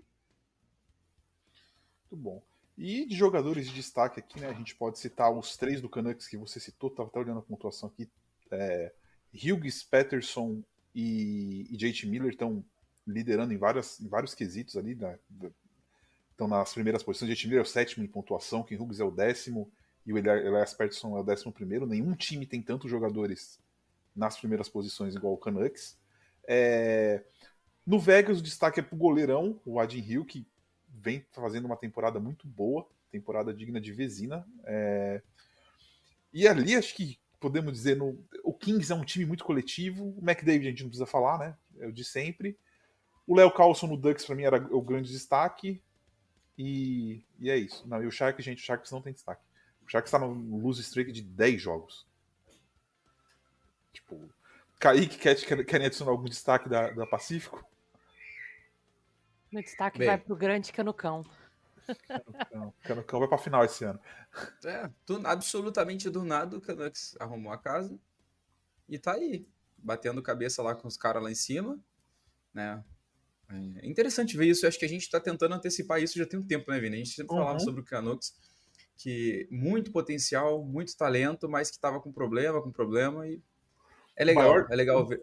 Muito 2.10 2.22
bom. 2.22 2.42
E 2.76 3.04
de 3.06 3.14
jogadores 3.14 3.66
de 3.66 3.74
destaque 3.74 4.18
aqui, 4.18 4.40
né? 4.40 4.48
A 4.48 4.54
gente 4.54 4.74
pode 4.74 4.98
citar 4.98 5.30
os 5.30 5.56
três 5.56 5.82
do 5.82 5.88
Canucks 5.90 6.26
que 6.26 6.38
você 6.38 6.58
citou, 6.58 6.88
estava 6.88 7.10
até 7.10 7.20
olhando 7.20 7.40
a 7.40 7.42
pontuação 7.42 7.90
aqui. 7.90 8.10
É, 8.50 8.92
Hughes, 9.34 9.82
Patterson 9.82 10.62
e, 10.94 11.66
e 11.70 11.76
JT 11.76 12.06
Miller 12.06 12.30
estão 12.30 12.64
liderando 13.06 13.52
em, 13.52 13.58
várias, 13.58 14.00
em 14.00 14.08
vários 14.08 14.34
quesitos 14.34 14.76
ali. 14.76 14.94
Né? 14.94 15.18
Estão 16.42 16.58
nas 16.58 16.72
primeiras 16.72 17.04
posições. 17.04 17.30
JT 17.30 17.46
Miller 17.46 17.60
é 17.60 17.62
o 17.62 17.70
sétimo 17.70 18.04
em 18.04 18.08
pontuação, 18.08 18.64
Ken 18.64 18.76
Hughes 18.76 18.98
é 18.98 19.04
o 19.04 19.12
décimo 19.12 19.70
e 20.04 20.12
o 20.12 20.18
Elias 20.18 20.74
Patterson 20.74 21.16
é 21.16 21.20
o 21.20 21.22
décimo 21.22 21.52
primeiro. 21.52 21.86
Nenhum 21.86 22.14
time 22.14 22.44
tem 22.44 22.60
tantos 22.60 22.90
jogadores 22.90 23.60
nas 24.14 24.36
primeiras 24.36 24.68
posições 24.68 25.14
igual 25.14 25.34
o 25.34 25.36
Canucks. 25.36 25.96
É... 26.48 27.22
No 27.86 28.00
Vegas, 28.00 28.40
o 28.40 28.42
destaque 28.42 28.80
é 28.80 28.82
pro 28.82 28.96
goleirão, 28.96 29.60
o 29.64 29.78
Adin 29.78 30.00
Hill, 30.00 30.24
que 30.24 30.44
vem 30.88 31.24
fazendo 31.30 31.66
uma 31.66 31.76
temporada 31.76 32.18
muito 32.18 32.48
boa, 32.48 32.88
temporada 33.12 33.54
digna 33.54 33.80
de 33.80 33.92
Vezina. 33.92 34.44
É... 34.64 35.22
E 36.32 36.48
ali, 36.48 36.74
acho 36.74 36.92
que 36.96 37.20
podemos 37.38 37.72
dizer, 37.72 37.96
no, 37.96 38.18
o 38.42 38.52
Kings 38.52 38.90
é 38.90 38.96
um 38.96 39.04
time 39.04 39.24
muito 39.24 39.44
coletivo. 39.44 40.12
O 40.18 40.18
McDavid 40.18 40.66
a 40.66 40.70
gente 40.70 40.82
não 40.82 40.88
precisa 40.88 41.06
falar, 41.06 41.38
né? 41.38 41.56
É 41.78 41.86
o 41.86 41.92
de 41.92 42.04
sempre. 42.04 42.58
O 43.28 43.36
Léo 43.36 43.52
Carlson 43.52 43.86
no 43.86 43.96
Ducks 43.96 44.24
para 44.24 44.34
mim 44.34 44.42
era 44.42 44.56
o 44.74 44.82
grande 44.82 45.12
destaque. 45.12 45.80
E, 46.56 47.24
e, 47.38 47.50
é 47.50 47.56
isso. 47.56 47.86
Não, 47.88 48.02
e 48.02 48.06
o 48.06 48.10
Sharks, 48.10 48.44
gente, 48.44 48.62
o 48.62 48.64
Sharks 48.64 48.90
não 48.90 49.02
tem 49.02 49.12
destaque. 49.12 49.42
O 49.86 49.90
Sharks 49.90 50.08
está 50.08 50.18
no 50.18 50.58
lose 50.58 50.80
streak 50.80 51.12
de 51.12 51.22
10 51.22 51.60
jogos. 51.60 52.06
Tipo, 53.92 54.28
Kaique, 54.78 55.18
quer, 55.18 55.34
quer, 55.36 55.64
querem 55.64 55.86
adicionar 55.86 56.12
algum 56.12 56.28
destaque 56.28 56.68
da, 56.68 56.90
da 56.90 57.06
Pacífico? 57.06 57.64
Meu 59.50 59.62
destaque 59.62 59.98
Bem. 59.98 60.08
vai 60.08 60.18
pro 60.18 60.34
grande 60.34 60.72
Canucão. 60.72 61.24
Canucão. 62.08 62.74
Canucão 62.82 63.20
vai 63.20 63.28
pra 63.28 63.38
final 63.38 63.64
esse 63.64 63.84
ano. 63.84 64.00
É, 64.64 64.90
do, 65.06 65.26
absolutamente 65.26 66.08
do 66.08 66.24
nada 66.24 66.56
o 66.56 66.60
Canucks 66.60 67.14
arrumou 67.20 67.52
a 67.52 67.58
casa 67.58 67.98
e 68.88 68.98
tá 68.98 69.12
aí, 69.12 69.46
batendo 69.76 70.22
cabeça 70.22 70.62
lá 70.62 70.74
com 70.74 70.88
os 70.88 70.96
caras 70.96 71.22
lá 71.22 71.30
em 71.30 71.34
cima, 71.34 71.78
né? 72.54 72.82
É 73.82 73.86
interessante 73.86 74.36
ver 74.36 74.46
isso, 74.46 74.64
eu 74.64 74.68
acho 74.68 74.78
que 74.78 74.84
a 74.84 74.88
gente 74.88 75.10
tá 75.10 75.20
tentando 75.20 75.54
antecipar 75.54 76.02
isso 76.02 76.18
já 76.18 76.26
tem 76.26 76.40
um 76.40 76.46
tempo, 76.46 76.70
né, 76.70 76.80
Vini? 76.80 76.96
A 76.96 76.98
gente 76.98 77.10
sempre 77.10 77.34
uhum. 77.34 77.42
falava 77.42 77.58
sobre 77.58 77.80
o 77.80 77.84
Canucks, 77.84 78.34
que 78.96 79.46
muito 79.50 79.90
potencial, 79.90 80.64
muito 80.64 80.96
talento, 80.96 81.48
mas 81.48 81.70
que 81.70 81.78
tava 81.78 82.00
com 82.00 82.10
problema, 82.10 82.62
com 82.62 82.70
problema 82.70 83.26
e 83.26 83.42
é 84.16 84.24
legal, 84.24 84.48
maior, 84.48 84.66
é 84.70 84.76
legal 84.76 85.06
ver. 85.06 85.22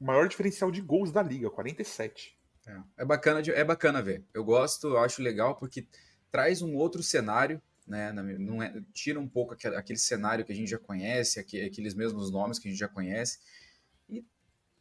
O 0.00 0.04
maior 0.04 0.28
diferencial 0.28 0.70
de 0.70 0.80
gols 0.80 1.10
da 1.10 1.22
liga, 1.22 1.50
47. 1.50 2.38
É, 2.66 2.80
é, 2.98 3.04
bacana, 3.04 3.42
de, 3.42 3.50
é 3.50 3.64
bacana 3.64 4.02
ver. 4.02 4.24
Eu 4.32 4.44
gosto, 4.44 4.88
eu 4.88 4.98
acho 4.98 5.22
legal 5.22 5.56
porque 5.56 5.86
traz 6.30 6.62
um 6.62 6.74
outro 6.76 7.02
cenário, 7.02 7.60
né? 7.86 8.12
Não 8.12 8.62
é, 8.62 8.80
tira 8.92 9.18
um 9.18 9.28
pouco 9.28 9.54
aquele, 9.54 9.76
aquele 9.76 9.98
cenário 9.98 10.44
que 10.44 10.52
a 10.52 10.54
gente 10.54 10.70
já 10.70 10.78
conhece, 10.78 11.40
aqueles 11.40 11.94
mesmos 11.94 12.30
nomes 12.30 12.58
que 12.58 12.68
a 12.68 12.70
gente 12.70 12.80
já 12.80 12.88
conhece 12.88 13.38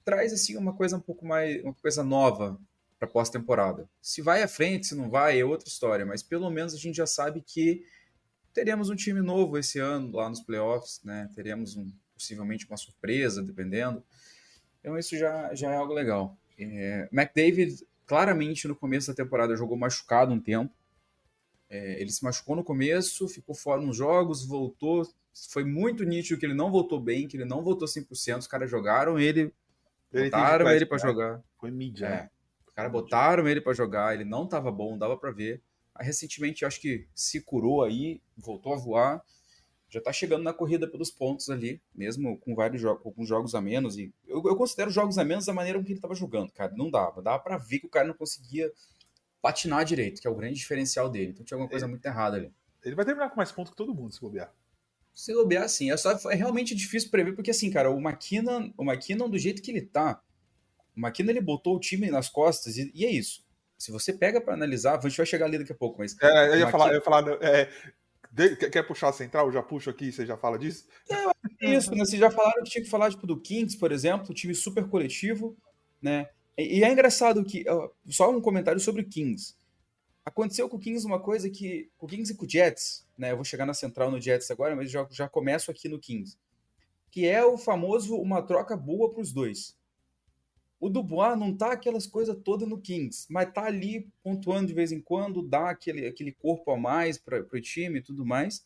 traz 0.04 0.34
assim 0.34 0.58
uma 0.58 0.74
coisa 0.74 0.98
um 0.98 1.02
pouco 1.02 1.26
mais, 1.26 1.62
uma 1.64 1.74
coisa 1.74 2.04
nova 2.04 2.60
para 2.98 3.08
pós-temporada. 3.08 3.90
Se 4.02 4.22
vai 4.22 4.44
à 4.44 4.48
frente, 4.48 4.88
se 4.88 4.96
não 4.96 5.10
vai, 5.10 5.40
é 5.40 5.46
outra 5.46 5.70
história, 5.70 6.06
mas 6.06 6.22
pelo 6.22 6.50
menos 6.50 6.74
a 6.74 6.78
gente 6.78 6.98
já 6.98 7.08
sabe 7.08 7.42
que 7.42 7.86
teremos 8.54 8.90
um 8.90 8.96
time 8.96 9.22
novo 9.22 9.58
esse 9.58 9.80
ano 9.80 10.12
lá 10.18 10.28
nos 10.28 10.42
playoffs, 10.42 11.00
né? 11.04 11.30
Teremos 11.34 11.78
um, 11.78 11.90
possivelmente 12.14 12.68
uma 12.68 12.76
surpresa, 12.76 13.42
dependendo. 13.42 14.04
Então 14.80 14.98
isso 14.98 15.18
já, 15.18 15.54
já 15.56 15.72
é 15.72 15.76
algo 15.76 15.94
legal. 15.94 16.38
É, 16.58 17.08
McDavid, 17.12 17.88
claramente, 18.06 18.68
no 18.68 18.76
começo 18.76 19.08
da 19.08 19.14
temporada, 19.14 19.56
jogou 19.56 19.78
machucado 19.78 20.34
um 20.34 20.40
tempo. 20.40 20.74
É, 21.70 22.02
ele 22.02 22.12
se 22.12 22.24
machucou 22.24 22.56
no 22.56 22.64
começo, 22.64 23.28
ficou 23.30 23.56
fora 23.56 23.82
nos 23.82 23.96
jogos, 23.96 24.46
voltou. 24.46 25.08
Foi 25.52 25.64
muito 25.64 26.04
nítido 26.04 26.38
que 26.40 26.46
ele 26.46 26.54
não 26.54 26.70
voltou 26.70 27.00
bem, 27.00 27.28
que 27.28 27.38
ele 27.38 27.46
não 27.46 27.64
voltou 27.64 27.88
100%. 27.88 28.40
Os 28.40 28.48
caras 28.48 28.70
jogaram 28.70 29.18
ele 29.18 29.54
botaram 30.12 30.70
ele 30.72 30.86
para 30.86 30.98
jogar. 30.98 31.44
Foi 31.60 31.72
mídia. 31.72 32.06
É, 32.06 32.10
né? 32.10 32.30
Os 32.68 32.74
caras 32.74 32.92
botaram 32.92 33.48
ele 33.48 33.62
para 33.62 33.74
jogar, 33.74 34.14
ele 34.14 34.26
não 34.26 34.48
tava 34.48 34.72
bom, 34.72 34.98
dava 34.98 35.18
para 35.18 35.32
ver. 35.32 35.62
Aí, 35.96 36.06
recentemente, 36.06 36.66
acho 36.66 36.80
que 36.80 37.08
se 37.14 37.42
curou 37.42 37.84
aí, 37.84 38.22
voltou 38.38 38.74
a 38.74 38.78
voar 38.78 39.24
já 39.90 40.00
tá 40.00 40.14
chegando 40.14 40.44
na 40.44 40.54
corrida 40.54 40.88
pelos 40.88 41.10
pontos 41.10 41.50
ali, 41.50 41.82
mesmo 41.94 42.38
com 42.38 42.54
vários 42.54 42.80
jogos, 42.80 43.14
com 43.14 43.26
jogos 43.26 43.56
a 43.56 43.62
menos. 43.62 43.98
E 43.98 44.14
eu, 44.28 44.42
eu 44.46 44.56
considero 44.56 44.92
jogos 44.92 45.18
a 45.18 45.26
menos 45.26 45.46
da 45.46 45.54
maneira 45.54 45.84
que 45.84 45.92
ele 45.92 46.00
tava 46.00 46.14
jogando, 46.14 46.52
cara. 46.52 46.72
Não 46.76 46.92
dava. 46.92 47.22
Dava 47.22 47.40
para 47.40 47.58
ver 47.58 47.80
que 47.80 47.88
o 47.88 47.90
cara 47.90 48.08
não 48.08 48.14
conseguia 48.14 48.72
patinar 49.42 49.84
direito, 49.84 50.22
que 50.22 50.28
é 50.28 50.30
o 50.30 50.36
grande 50.36 50.56
diferencial 50.56 51.10
dele. 51.10 51.32
Então 51.32 51.44
tinha 51.44 51.56
alguma 51.56 51.70
coisa 51.70 51.86
ele, 51.86 51.92
muito 51.92 52.06
errada 52.06 52.38
ali. 52.38 52.54
Ele 52.84 52.96
vai 52.96 53.04
terminar 53.04 53.30
com 53.30 53.38
mais 53.38 53.52
pontos 53.52 53.72
que 53.72 53.78
todo 53.78 53.96
mundo, 53.96 54.14
se 54.14 54.22
bobear. 54.22 54.54
Se 55.14 55.34
bobear, 55.34 55.68
sim. 55.68 55.92
É, 55.92 55.98
só, 55.98 56.12
é 56.32 56.36
realmente 56.36 56.74
difícil 56.76 57.10
prever, 57.10 57.34
porque 57.36 57.52
assim, 57.52 57.70
cara, 57.70 57.92
o 57.92 58.00
McKinnon, 58.00 58.72
o 58.78 58.84
McKinnon, 58.84 59.30
do 59.30 59.38
jeito 59.38 59.62
que 59.62 59.72
ele 59.72 59.82
tá, 59.82 60.22
o 60.96 61.00
McKinnon 61.00 61.32
ele 61.32 61.42
botou 61.42 61.76
o 61.76 61.80
time 61.80 62.10
nas 62.10 62.30
costas 62.30 62.78
e, 62.78 62.92
e 62.94 63.06
é 63.06 63.12
isso. 63.12 63.44
Se 63.78 63.92
você 63.92 64.12
pega 64.12 64.42
para 64.42 64.54
analisar, 64.54 64.98
a 64.98 65.08
gente 65.08 65.18
vai 65.18 65.26
chegar 65.26 65.46
ali 65.46 65.58
daqui 65.58 65.72
a 65.72 65.76
pouco, 65.76 66.00
mas. 66.00 66.16
É, 66.22 66.26
eu 66.26 66.32
ia 66.32 66.44
McKinnon... 66.52 66.72
falar, 66.72 66.88
eu 66.90 66.96
ia 66.96 67.02
falar 67.02 67.38
é, 67.42 67.70
de, 68.32 68.56
quer 68.56 68.84
puxar 68.84 69.10
a 69.10 69.14
central? 69.14 69.48
Eu 69.48 69.54
já 69.54 69.64
puxo 69.64 69.90
aqui, 69.90 70.12
você 70.12 70.26
já 70.26 70.38
fala 70.38 70.58
disso? 70.58 70.88
É, 71.10 71.76
isso, 71.76 71.92
né? 71.92 72.06
Vocês 72.06 72.20
já 72.20 72.30
falaram 72.30 72.64
que 72.64 72.70
tinha 72.70 72.84
que 72.84 72.90
falar 72.90 73.10
tipo, 73.10 73.26
do 73.26 73.40
Kings, 73.40 73.78
por 73.78 73.92
exemplo, 73.92 74.34
time 74.34 74.54
super 74.54 74.88
coletivo, 74.88 75.58
né? 76.02 76.30
E, 76.58 76.80
e 76.80 76.84
é 76.84 76.92
engraçado 76.92 77.44
que. 77.44 77.66
Só 78.08 78.30
um 78.30 78.42
comentário 78.42 78.80
sobre 78.80 79.02
o 79.02 79.10
Kings. 79.10 79.56
Aconteceu 80.30 80.70
com 80.70 80.78
o 80.78 80.80
Kings 80.80 81.08
uma 81.08 81.20
coisa 81.20 81.50
que. 81.50 81.90
Com 81.98 82.06
o 82.06 82.10
Kings 82.10 82.32
e 82.32 82.36
com 82.36 82.46
o 82.46 82.50
Jets, 82.50 83.04
né? 83.18 83.32
Eu 83.32 83.36
vou 83.36 83.44
chegar 83.44 83.66
na 83.66 83.74
central 83.74 84.12
no 84.12 84.22
Jets 84.22 84.52
agora, 84.52 84.76
mas 84.76 84.92
já, 84.92 85.08
já 85.10 85.28
começo 85.28 85.72
aqui 85.72 85.90
no 85.90 86.00
Kings. 86.00 86.38
Que 87.10 87.26
é 87.26 87.44
o 87.44 87.58
famoso 87.58 88.16
uma 88.16 88.44
troca 88.44 88.78
boa 88.78 89.12
para 89.12 89.22
os 89.22 89.34
dois. 89.34 89.76
O 90.80 90.88
Dubois 90.88 91.38
não 91.38 91.58
tá 91.58 91.72
aquelas 91.72 92.06
coisas 92.06 92.38
todas 92.44 92.70
no 92.70 92.80
Kings, 92.80 93.26
mas 93.28 93.52
tá 93.52 93.66
ali 93.66 94.08
pontuando 94.22 94.68
de 94.68 94.74
vez 94.74 94.92
em 94.92 95.02
quando, 95.02 95.42
dá 95.42 95.72
aquele, 95.72 96.06
aquele 96.06 96.32
corpo 96.32 96.72
a 96.72 96.78
mais 96.78 97.18
para 97.18 97.40
o 97.52 97.60
time 97.60 97.98
e 97.98 98.04
tudo 98.04 98.24
mais. 98.24 98.64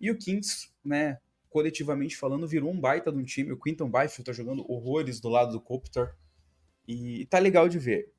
E 0.00 0.10
o 0.10 0.18
Kings, 0.18 0.68
né, 0.84 1.20
coletivamente 1.48 2.16
falando, 2.16 2.46
virou 2.46 2.72
um 2.72 2.80
baita 2.80 3.12
de 3.12 3.18
um 3.18 3.24
time. 3.24 3.52
O 3.52 3.56
Quinton 3.56 3.88
Byfield 3.88 4.24
tá 4.24 4.32
jogando 4.32 4.68
horrores 4.68 5.20
do 5.20 5.28
lado 5.28 5.52
do 5.52 5.60
Kopitar. 5.60 6.14
E 6.86 7.24
tá 7.26 7.38
legal 7.38 7.68
de 7.68 7.78
ver. 7.78 8.12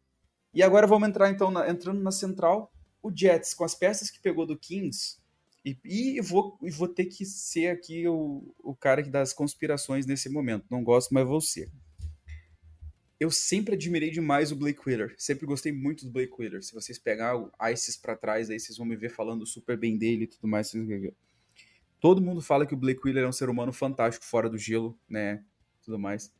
E 0.53 0.63
agora 0.63 0.87
vamos 0.87 1.07
entrar 1.09 1.29
então 1.29 1.51
na, 1.51 1.69
entrando 1.69 2.01
na 2.01 2.11
central. 2.11 2.71
O 3.01 3.11
Jets, 3.15 3.53
com 3.53 3.63
as 3.63 3.75
peças 3.75 4.09
que 4.09 4.19
pegou 4.19 4.45
do 4.45 4.57
Kings, 4.57 5.17
e, 5.63 5.77
e 5.85 6.21
vou, 6.21 6.57
e 6.61 6.69
vou 6.69 6.87
ter 6.87 7.05
que 7.05 7.25
ser 7.25 7.69
aqui 7.69 8.07
o, 8.07 8.53
o 8.59 8.75
cara 8.75 9.01
que 9.01 9.09
dá 9.09 9.21
as 9.21 9.33
conspirações 9.33 10.05
nesse 10.05 10.29
momento. 10.29 10.65
Não 10.69 10.83
gosto, 10.83 11.13
mas 11.13 11.25
vou 11.25 11.39
ser 11.39 11.71
eu 13.19 13.29
sempre 13.29 13.75
admirei 13.75 14.09
demais 14.09 14.51
o 14.51 14.55
Blake 14.55 14.79
Wheeler. 14.85 15.13
Sempre 15.17 15.45
gostei 15.45 15.73
muito 15.73 16.05
do 16.05 16.11
Blake 16.11 16.33
Wheeler. 16.39 16.63
Se 16.63 16.73
vocês 16.73 16.97
pegar 16.97 17.35
o 17.35 17.51
Isis 17.69 17.97
para 17.97 18.15
trás, 18.15 18.49
aí 18.49 18.57
vocês 18.57 18.77
vão 18.77 18.87
me 18.87 18.95
ver 18.95 19.09
falando 19.09 19.45
super 19.45 19.77
bem 19.77 19.97
dele 19.97 20.23
e 20.23 20.27
tudo 20.27 20.47
mais. 20.47 20.71
Todo 21.99 22.21
mundo 22.21 22.41
fala 22.41 22.65
que 22.65 22.73
o 22.73 22.77
Blake 22.77 23.01
Wheeler 23.03 23.25
é 23.25 23.27
um 23.27 23.33
ser 23.33 23.49
humano 23.49 23.73
fantástico 23.73 24.25
fora 24.25 24.49
do 24.49 24.57
gelo, 24.57 24.97
né? 25.07 25.43
Tudo 25.83 25.99
mais. 25.99 26.33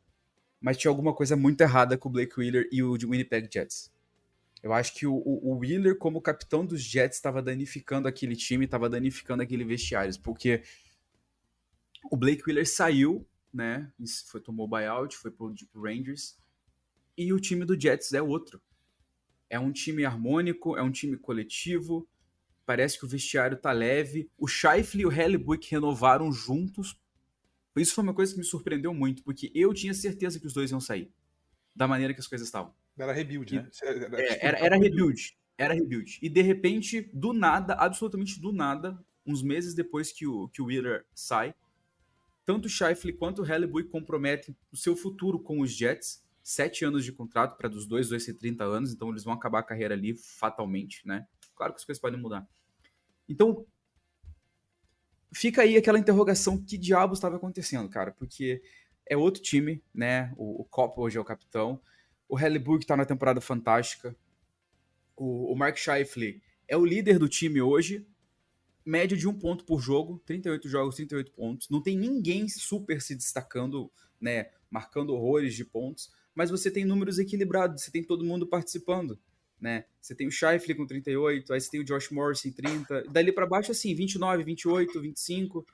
Mas 0.58 0.78
tinha 0.78 0.90
alguma 0.90 1.12
coisa 1.12 1.36
muito 1.36 1.60
errada 1.60 1.98
com 1.98 2.08
o 2.08 2.12
Blake 2.12 2.32
Wheeler 2.38 2.66
e 2.72 2.82
o 2.82 2.94
Winnipeg 2.94 3.48
Jets. 3.52 3.92
Eu 4.62 4.72
acho 4.72 4.94
que 4.94 5.06
o, 5.06 5.14
o, 5.14 5.58
Wheeler, 5.58 5.96
como 5.96 6.20
capitão 6.20 6.66
dos 6.66 6.82
Jets, 6.82 7.16
estava 7.16 7.42
danificando 7.42 8.06
aquele 8.06 8.36
time, 8.36 8.66
estava 8.66 8.90
danificando 8.90 9.42
aquele 9.42 9.64
vestiário. 9.64 10.12
Porque 10.20 10.62
o 12.10 12.16
Blake 12.16 12.42
Wheeler 12.46 12.68
saiu, 12.68 13.26
né? 13.52 13.90
Foi, 14.26 14.40
tomou 14.40 14.68
buyout, 14.68 15.16
foi 15.16 15.30
pro, 15.30 15.54
pro 15.72 15.82
Rangers 15.82 16.38
e 17.16 17.34
o 17.34 17.38
time 17.38 17.66
do 17.66 17.78
Jets 17.78 18.14
é 18.14 18.22
outro. 18.22 18.62
É 19.50 19.58
um 19.58 19.70
time 19.70 20.06
harmônico, 20.06 20.76
é 20.76 20.82
um 20.82 20.90
time 20.90 21.18
coletivo. 21.18 22.08
Parece 22.64 22.98
que 22.98 23.04
o 23.04 23.08
vestiário 23.08 23.58
tá 23.58 23.72
leve. 23.72 24.30
O 24.38 24.46
Scheifele 24.46 25.02
e 25.02 25.06
o 25.06 25.12
Hellebuck 25.12 25.70
renovaram 25.70 26.32
juntos. 26.32 26.98
Isso 27.76 27.94
foi 27.94 28.04
uma 28.04 28.14
coisa 28.14 28.32
que 28.32 28.38
me 28.38 28.44
surpreendeu 28.44 28.94
muito, 28.94 29.22
porque 29.22 29.50
eu 29.54 29.74
tinha 29.74 29.92
certeza 29.92 30.40
que 30.40 30.46
os 30.46 30.54
dois 30.54 30.70
iam 30.70 30.80
sair. 30.80 31.12
Da 31.76 31.86
maneira 31.86 32.14
que 32.14 32.20
as 32.20 32.26
coisas 32.26 32.48
estavam. 32.48 32.74
Era 33.02 33.12
rebuild, 33.12 33.54
né? 33.54 33.70
Era, 33.82 34.22
é, 34.22 34.46
era, 34.46 34.58
era 34.58 34.76
rebuild. 34.76 35.36
Era 35.56 35.74
rebuild. 35.74 36.18
E 36.22 36.28
de 36.28 36.42
repente, 36.42 37.10
do 37.12 37.32
nada, 37.32 37.74
absolutamente 37.74 38.40
do 38.40 38.52
nada, 38.52 38.98
uns 39.26 39.42
meses 39.42 39.74
depois 39.74 40.12
que 40.12 40.26
o, 40.26 40.48
que 40.48 40.62
o 40.62 40.66
Wheeler 40.66 41.04
sai, 41.14 41.54
tanto 42.44 42.66
o 42.66 42.68
Scheifele 42.68 43.12
quanto 43.12 43.42
o 43.42 43.46
Hellebuck 43.46 43.88
comprometem 43.88 44.56
o 44.72 44.76
seu 44.76 44.96
futuro 44.96 45.38
com 45.38 45.60
os 45.60 45.70
Jets 45.70 46.24
sete 46.42 46.84
anos 46.84 47.04
de 47.04 47.12
contrato 47.12 47.56
para 47.56 47.68
dos 47.68 47.86
dois, 47.86 48.08
dois 48.08 48.24
ser 48.24 48.34
30 48.34 48.64
anos, 48.64 48.92
então 48.92 49.10
eles 49.10 49.22
vão 49.22 49.34
acabar 49.34 49.60
a 49.60 49.62
carreira 49.62 49.94
ali 49.94 50.14
fatalmente, 50.14 51.06
né? 51.06 51.26
Claro 51.54 51.72
que 51.72 51.78
as 51.78 51.84
coisas 51.84 52.00
podem 52.00 52.20
mudar. 52.20 52.48
Então, 53.28 53.64
fica 55.32 55.62
aí 55.62 55.76
aquela 55.76 55.98
interrogação: 55.98 56.62
que 56.62 56.76
diabos 56.76 57.18
estava 57.18 57.36
acontecendo, 57.36 57.88
cara? 57.88 58.12
Porque 58.12 58.62
é 59.06 59.16
outro 59.16 59.42
time, 59.42 59.82
né? 59.94 60.32
O, 60.36 60.62
o 60.62 60.64
Copa 60.64 61.00
hoje 61.00 61.18
é 61.18 61.20
o 61.20 61.24
capitão. 61.24 61.80
O 62.30 62.38
Helleburg 62.38 62.84
está 62.84 62.96
na 62.96 63.04
temporada 63.04 63.40
fantástica. 63.40 64.16
O, 65.16 65.52
o 65.52 65.56
Mark 65.56 65.76
Scheifele 65.76 66.42
é 66.68 66.76
o 66.76 66.84
líder 66.84 67.18
do 67.18 67.28
time 67.28 67.60
hoje. 67.60 68.06
Média 68.84 69.16
de 69.16 69.28
um 69.28 69.38
ponto 69.38 69.64
por 69.64 69.80
jogo, 69.80 70.22
38 70.24 70.68
jogos, 70.68 70.96
38 70.96 71.32
pontos. 71.32 71.68
Não 71.68 71.82
tem 71.82 71.98
ninguém 71.98 72.48
super 72.48 73.02
se 73.02 73.14
destacando, 73.14 73.90
né? 74.20 74.50
Marcando 74.70 75.12
horrores 75.12 75.54
de 75.54 75.64
pontos 75.64 76.10
mas 76.34 76.50
você 76.50 76.70
tem 76.70 76.84
números 76.84 77.18
equilibrados, 77.18 77.82
você 77.82 77.90
tem 77.90 78.02
todo 78.02 78.24
mundo 78.24 78.46
participando, 78.46 79.18
né? 79.60 79.84
Você 80.00 80.14
tem 80.14 80.26
o 80.26 80.30
Scheifele 80.30 80.74
com 80.74 80.86
38, 80.86 81.52
aí 81.52 81.60
você 81.60 81.70
tem 81.70 81.80
o 81.80 81.84
Josh 81.84 82.10
Morrison 82.10 82.50
30, 82.50 83.04
dali 83.10 83.32
para 83.32 83.46
baixo 83.46 83.72
assim, 83.72 83.94
29, 83.94 84.44
28, 84.44 85.00
25, 85.00 85.66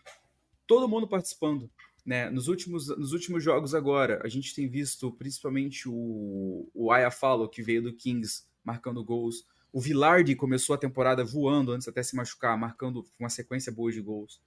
todo 0.67 0.89
mundo 0.89 1.07
participando, 1.07 1.71
né? 2.07 2.31
Nos 2.31 2.47
últimos, 2.47 2.87
nos 2.97 3.13
últimos 3.13 3.43
jogos 3.43 3.75
agora, 3.75 4.21
a 4.23 4.29
gente 4.29 4.55
tem 4.55 4.69
visto 4.69 5.11
principalmente 5.11 5.89
o, 5.89 6.71
o 6.73 6.93
Ayafalo, 6.93 7.49
que 7.49 7.65
veio 7.65 7.83
do 7.83 7.93
Kings, 7.93 8.45
marcando 8.63 9.05
gols. 9.05 9.45
O 9.73 9.81
Villardi 9.81 10.37
começou 10.37 10.77
a 10.77 10.79
temporada 10.79 11.25
voando 11.25 11.73
antes 11.73 11.89
até 11.89 12.05
se 12.05 12.15
machucar, 12.15 12.57
marcando 12.57 13.05
uma 13.19 13.29
sequência 13.29 13.73
boa 13.73 13.91
de 13.91 14.01
gols. 14.01 14.41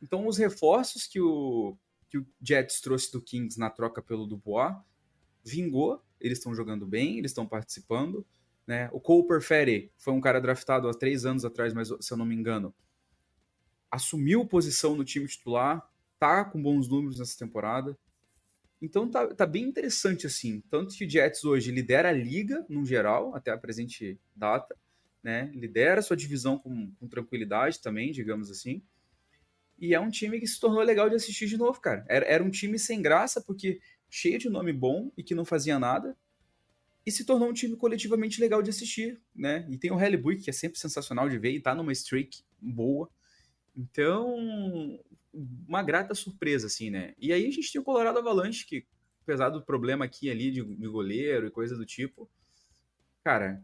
Então, 0.00 0.26
os 0.26 0.38
reforços 0.38 1.06
que 1.06 1.20
o, 1.20 1.76
que 2.08 2.16
o 2.16 2.26
Jets 2.40 2.80
trouxe 2.80 3.12
do 3.12 3.20
Kings 3.20 3.60
na 3.60 3.68
troca 3.68 4.00
pelo 4.00 4.26
Dubois 4.26 4.74
vingou, 5.44 6.02
eles 6.18 6.38
estão 6.38 6.54
jogando 6.54 6.86
bem, 6.86 7.18
eles 7.18 7.30
estão 7.30 7.46
participando. 7.46 8.26
Né? 8.66 8.88
O 8.90 8.98
Cole 8.98 9.28
Perfetti 9.28 9.92
foi 9.98 10.14
um 10.14 10.20
cara 10.20 10.40
draftado 10.40 10.88
há 10.88 10.94
três 10.94 11.26
anos 11.26 11.44
atrás, 11.44 11.74
mas 11.74 11.88
se 12.00 12.12
eu 12.12 12.16
não 12.16 12.24
me 12.24 12.34
engano, 12.34 12.74
assumiu 13.90 14.46
posição 14.46 14.96
no 14.96 15.04
time 15.04 15.28
titular, 15.28 15.86
tá 16.18 16.44
com 16.44 16.60
bons 16.62 16.88
números 16.88 17.18
nessa 17.18 17.38
temporada. 17.38 17.96
Então 18.80 19.10
tá, 19.10 19.26
tá 19.34 19.46
bem 19.46 19.64
interessante 19.64 20.26
assim. 20.26 20.62
Tanto 20.70 20.94
que 20.94 21.04
o 21.04 21.10
Jets 21.10 21.44
hoje 21.44 21.70
lidera 21.70 22.10
a 22.10 22.12
liga, 22.12 22.64
no 22.68 22.84
geral, 22.84 23.34
até 23.34 23.50
a 23.50 23.58
presente 23.58 24.18
data, 24.34 24.76
né? 25.22 25.50
Lidera 25.54 26.02
sua 26.02 26.16
divisão 26.16 26.58
com, 26.58 26.92
com 26.92 27.08
tranquilidade 27.08 27.80
também, 27.80 28.12
digamos 28.12 28.50
assim. 28.50 28.82
E 29.78 29.94
é 29.94 30.00
um 30.00 30.10
time 30.10 30.40
que 30.40 30.46
se 30.46 30.58
tornou 30.58 30.82
legal 30.82 31.08
de 31.08 31.16
assistir 31.16 31.46
de 31.46 31.56
novo, 31.56 31.80
cara. 31.80 32.04
Era, 32.08 32.24
era 32.26 32.44
um 32.44 32.50
time 32.50 32.78
sem 32.78 33.02
graça, 33.02 33.40
porque 33.40 33.80
cheio 34.08 34.38
de 34.38 34.48
nome 34.48 34.72
bom 34.72 35.10
e 35.16 35.22
que 35.22 35.34
não 35.34 35.44
fazia 35.44 35.78
nada, 35.78 36.16
e 37.04 37.10
se 37.10 37.24
tornou 37.24 37.48
um 37.48 37.52
time 37.52 37.76
coletivamente 37.76 38.40
legal 38.40 38.62
de 38.62 38.70
assistir, 38.70 39.20
né? 39.34 39.64
E 39.70 39.78
tem 39.78 39.92
o 39.92 40.00
Hellebuck, 40.00 40.42
que 40.42 40.50
é 40.50 40.52
sempre 40.52 40.78
sensacional 40.78 41.28
de 41.28 41.38
ver 41.38 41.52
e 41.52 41.60
tá 41.60 41.74
numa 41.74 41.92
streak 41.92 42.42
boa. 42.60 43.08
Então, 43.76 44.98
uma 45.68 45.82
grata 45.82 46.14
surpresa, 46.14 46.66
assim, 46.66 46.90
né? 46.90 47.14
E 47.18 47.32
aí 47.32 47.46
a 47.46 47.50
gente 47.50 47.70
tem 47.72 47.80
o 47.80 47.84
Colorado 47.84 48.18
Avalanche, 48.18 48.66
que, 48.66 48.86
apesar 49.22 49.50
do 49.50 49.62
problema 49.62 50.04
aqui 50.04 50.30
ali 50.30 50.50
de, 50.50 50.64
de 50.64 50.88
goleiro 50.88 51.46
e 51.46 51.50
coisa 51.50 51.76
do 51.76 51.84
tipo, 51.84 52.28
cara, 53.22 53.62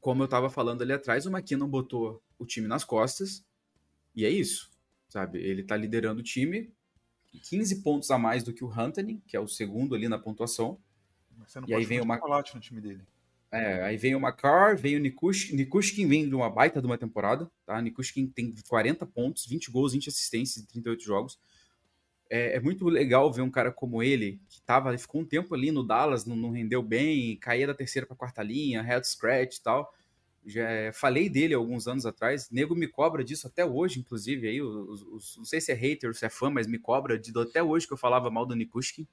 como 0.00 0.22
eu 0.22 0.28
tava 0.28 0.48
falando 0.48 0.82
ali 0.82 0.92
atrás, 0.92 1.26
o 1.26 1.30
McKinnon 1.30 1.68
botou 1.68 2.22
o 2.38 2.46
time 2.46 2.66
nas 2.66 2.84
costas, 2.84 3.44
e 4.14 4.24
é 4.24 4.30
isso, 4.30 4.70
sabe? 5.08 5.38
Ele 5.38 5.62
tá 5.62 5.76
liderando 5.76 6.20
o 6.20 6.24
time, 6.24 6.72
15 7.38 7.82
pontos 7.82 8.10
a 8.10 8.18
mais 8.18 8.42
do 8.42 8.52
que 8.52 8.64
o 8.64 8.68
Hunter, 8.68 9.04
que 9.26 9.36
é 9.36 9.40
o 9.40 9.46
segundo 9.46 9.94
ali 9.94 10.08
na 10.08 10.18
pontuação. 10.18 10.80
Mas 11.36 11.52
você 11.52 11.60
não 11.60 11.68
e 11.68 11.74
aí 11.74 11.84
vem 11.84 12.00
o 12.00 12.06
Mac... 12.06 12.20
no 12.54 12.60
time 12.60 12.80
dele. 12.80 13.02
É, 13.52 13.82
aí 13.82 13.96
vem 13.96 14.14
o 14.14 14.20
Makar, 14.20 14.76
vem 14.76 14.96
o 14.96 15.00
Nikushkin. 15.00 15.56
Nikushkin 15.56 16.06
vem 16.06 16.28
de 16.28 16.34
uma 16.34 16.48
baita 16.48 16.80
de 16.80 16.86
uma 16.86 16.96
temporada, 16.96 17.50
tá? 17.66 17.80
Nikushkin 17.82 18.28
tem 18.28 18.54
40 18.68 19.04
pontos, 19.06 19.44
20 19.46 19.70
gols, 19.70 19.92
20 19.92 20.08
assistências 20.08 20.62
em 20.62 20.66
38 20.66 21.02
jogos. 21.02 21.38
É, 22.30 22.56
é, 22.56 22.60
muito 22.60 22.88
legal 22.88 23.32
ver 23.32 23.42
um 23.42 23.50
cara 23.50 23.72
como 23.72 24.02
ele, 24.02 24.40
que 24.48 24.62
tava, 24.62 24.96
ficou 24.96 25.20
um 25.20 25.24
tempo 25.24 25.52
ali 25.52 25.72
no 25.72 25.82
Dallas, 25.82 26.24
não, 26.24 26.36
não 26.36 26.50
rendeu 26.52 26.80
bem, 26.80 27.36
caía 27.38 27.66
da 27.66 27.74
terceira 27.74 28.06
para 28.06 28.16
quarta 28.16 28.40
linha, 28.40 28.82
head 28.82 29.04
scratch 29.06 29.56
e 29.56 29.62
tal. 29.62 29.92
Já 30.46 30.92
falei 30.94 31.28
dele 31.28 31.54
alguns 31.54 31.88
anos 31.88 32.06
atrás. 32.06 32.48
Nego 32.50 32.74
me 32.74 32.86
cobra 32.86 33.24
disso 33.24 33.46
até 33.48 33.64
hoje, 33.64 33.98
inclusive. 34.00 34.48
Aí, 34.48 34.62
os, 34.62 35.02
os, 35.02 35.36
não 35.36 35.44
sei 35.44 35.60
se 35.60 35.72
é 35.72 35.74
hater 35.74 36.08
ou 36.08 36.14
se 36.14 36.24
é 36.24 36.30
fã, 36.30 36.48
mas 36.48 36.66
me 36.66 36.78
cobra 36.78 37.18
de 37.18 37.36
até 37.38 37.62
hoje 37.62 37.86
que 37.86 37.92
eu 37.92 37.98
falava 37.98 38.30
mal 38.30 38.46
do 38.46 38.54
Nikushkin. 38.54 39.06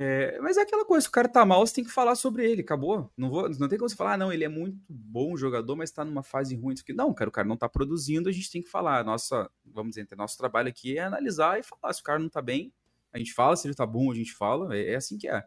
É, 0.00 0.38
mas 0.40 0.56
é 0.56 0.60
aquela 0.60 0.84
coisa, 0.84 1.02
se 1.02 1.08
o 1.08 1.10
cara 1.10 1.28
tá 1.28 1.44
mal, 1.44 1.66
você 1.66 1.74
tem 1.74 1.82
que 1.82 1.90
falar 1.90 2.14
sobre 2.14 2.48
ele, 2.48 2.60
acabou. 2.60 3.12
Não, 3.16 3.28
vou, 3.28 3.50
não 3.58 3.68
tem 3.68 3.76
como 3.76 3.88
você 3.88 3.96
falar, 3.96 4.12
ah, 4.12 4.16
não, 4.16 4.32
ele 4.32 4.44
é 4.44 4.48
muito 4.48 4.78
bom 4.88 5.36
jogador, 5.36 5.74
mas 5.74 5.90
tá 5.90 6.04
numa 6.04 6.22
fase 6.22 6.54
ruim. 6.54 6.76
Não, 6.90 7.12
cara, 7.12 7.28
o 7.28 7.32
cara 7.32 7.48
não 7.48 7.56
tá 7.56 7.68
produzindo, 7.68 8.28
a 8.28 8.32
gente 8.32 8.48
tem 8.48 8.62
que 8.62 8.70
falar. 8.70 9.04
Nossa, 9.04 9.50
vamos 9.64 9.96
dizer, 9.96 10.06
nosso 10.16 10.38
trabalho 10.38 10.68
aqui 10.68 10.96
é 10.96 11.00
analisar 11.00 11.58
e 11.58 11.64
falar. 11.64 11.92
Se 11.92 12.00
o 12.00 12.04
cara 12.04 12.20
não 12.20 12.28
tá 12.28 12.40
bem, 12.40 12.72
a 13.12 13.18
gente 13.18 13.32
fala, 13.32 13.56
se 13.56 13.66
ele 13.66 13.74
tá 13.74 13.84
bom, 13.84 14.08
a 14.12 14.14
gente 14.14 14.32
fala. 14.32 14.72
É, 14.76 14.92
é 14.92 14.94
assim 14.94 15.18
que 15.18 15.28
é. 15.28 15.44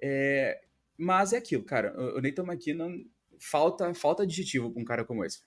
É, 0.00 0.62
mas 0.96 1.34
é 1.34 1.36
aquilo, 1.36 1.64
cara. 1.64 1.94
O 2.16 2.20
Nathan 2.22 2.44
McKinnon 2.44 3.04
falta, 3.38 3.92
falta 3.92 4.22
adjetivo 4.22 4.72
com 4.72 4.80
um 4.80 4.86
cara 4.86 5.04
como 5.04 5.22
esse. 5.22 5.42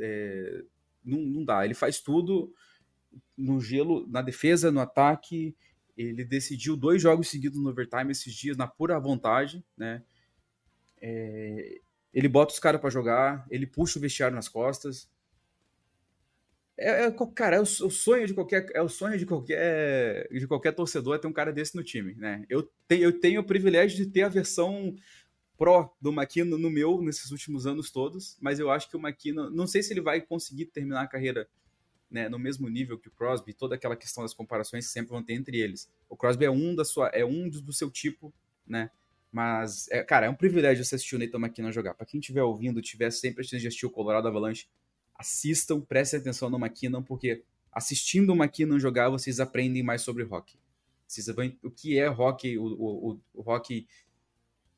É, 0.00 0.64
não, 1.04 1.18
não 1.18 1.44
dá. 1.44 1.62
Ele 1.62 1.74
faz 1.74 2.00
tudo 2.00 2.54
no 3.36 3.60
gelo, 3.60 4.08
na 4.08 4.22
defesa, 4.22 4.72
no 4.72 4.80
ataque. 4.80 5.54
Ele 5.96 6.24
decidiu 6.24 6.76
dois 6.76 7.02
jogos 7.02 7.28
seguidos 7.28 7.58
no 7.58 7.70
overtime 7.70 8.12
esses 8.12 8.34
dias, 8.34 8.56
na 8.56 8.66
pura 8.66 8.98
vontade, 8.98 9.64
né? 9.76 10.02
É, 11.00 11.80
ele 12.12 12.28
bota 12.28 12.52
os 12.52 12.60
caras 12.60 12.80
para 12.80 12.90
jogar, 12.90 13.46
ele 13.50 13.66
puxa 13.66 13.98
o 13.98 14.02
vestiário 14.02 14.34
nas 14.34 14.48
costas. 14.48 15.10
É, 16.76 17.04
é, 17.04 17.16
cara, 17.34 17.56
é 17.56 17.60
o, 17.60 17.62
o, 17.62 17.90
sonho 17.90 18.26
de 18.26 18.34
qualquer 18.34 18.66
é 18.74 18.80
o 18.80 18.88
sonho 18.88 19.18
de 19.18 19.26
qualquer 19.26 20.26
de 20.30 20.46
qualquer 20.46 20.72
torcedor 20.72 21.16
é 21.16 21.18
ter 21.18 21.26
um 21.26 21.32
cara 21.32 21.52
desse 21.52 21.76
no 21.76 21.84
time, 21.84 22.14
né? 22.14 22.44
Eu 22.48 22.70
tenho, 22.88 23.04
eu 23.04 23.20
tenho 23.20 23.40
o 23.40 23.44
privilégio 23.44 23.96
de 23.96 24.06
ter 24.06 24.22
a 24.22 24.28
versão 24.28 24.94
pró 25.56 25.94
do 26.00 26.12
Maquina 26.12 26.56
no 26.56 26.70
meu 26.70 27.00
nesses 27.02 27.30
últimos 27.30 27.66
anos 27.66 27.90
todos, 27.90 28.36
mas 28.40 28.58
eu 28.58 28.70
acho 28.70 28.88
que 28.88 28.96
o 28.96 29.00
Maquina, 29.00 29.50
não 29.50 29.66
sei 29.66 29.82
se 29.82 29.92
ele 29.92 30.00
vai 30.00 30.20
conseguir 30.20 30.66
terminar 30.66 31.02
a 31.02 31.06
carreira 31.06 31.48
né, 32.12 32.28
no 32.28 32.38
mesmo 32.38 32.68
nível 32.68 32.98
que 32.98 33.08
o 33.08 33.10
Crosby, 33.10 33.54
toda 33.54 33.74
aquela 33.74 33.96
questão 33.96 34.22
das 34.22 34.34
comparações 34.34 34.86
que 34.86 34.92
sempre 34.92 35.10
vão 35.10 35.22
ter 35.22 35.32
entre 35.32 35.58
eles. 35.58 35.90
O 36.08 36.16
Crosby 36.16 36.44
é 36.44 36.50
um 36.50 36.74
da 36.74 36.84
sua, 36.84 37.08
é 37.08 37.24
um 37.24 37.48
do 37.48 37.72
seu 37.72 37.90
tipo, 37.90 38.32
né? 38.66 38.90
Mas, 39.32 39.88
é, 39.90 40.04
cara, 40.04 40.26
é 40.26 40.28
um 40.28 40.34
privilégio 40.34 40.82
assistir 40.82 41.16
o 41.16 41.18
Nathan 41.18 41.38
McKinnon 41.38 41.72
jogar. 41.72 41.94
Para 41.94 42.04
quem 42.04 42.20
estiver 42.20 42.42
ouvindo, 42.42 42.82
tiver 42.82 43.10
sempre 43.10 43.40
a 43.40 43.44
chance 43.44 43.62
de 43.62 43.66
assistir 43.66 43.86
o 43.86 43.90
Colorado 43.90 44.28
Avalanche, 44.28 44.68
assistam, 45.14 45.80
prestem 45.80 46.20
atenção 46.20 46.50
no 46.50 46.58
McKinnon, 46.58 47.02
porque 47.02 47.42
assistindo 47.72 48.30
o 48.30 48.36
McKinnon 48.36 48.78
jogar, 48.78 49.08
vocês 49.08 49.40
aprendem 49.40 49.82
mais 49.82 50.02
sobre 50.02 50.22
hockey. 50.22 50.58
Vocês 51.08 51.26
vão, 51.28 51.50
o 51.62 51.70
que 51.70 51.98
é 51.98 52.10
hockey, 52.10 52.58
o, 52.58 52.64
o, 52.64 53.10
o, 53.12 53.20
o 53.32 53.50
hockey, 53.50 53.86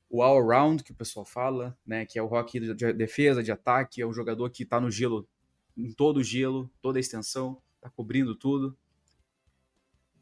o 0.09 0.23
all-around 0.23 0.85
que 0.85 0.93
o 0.93 0.95
pessoal 0.95 1.27
fala, 1.27 1.77
né? 1.85 2.07
Que 2.07 2.17
é 2.17 2.23
o 2.23 2.33
hockey 2.33 2.61
de 2.61 2.93
defesa, 2.93 3.43
de 3.43 3.51
ataque, 3.51 4.01
é 4.01 4.07
o 4.07 4.13
jogador 4.13 4.49
que 4.51 4.65
tá 4.65 4.81
no 4.81 4.89
gelo 4.89 5.29
em 5.77 5.93
todo 5.93 6.19
o 6.19 6.23
gelo, 6.23 6.71
toda 6.81 6.99
a 6.99 7.01
extensão, 7.01 7.61
tá 7.81 7.91
cobrindo 7.91 8.35
tudo. 8.35 8.77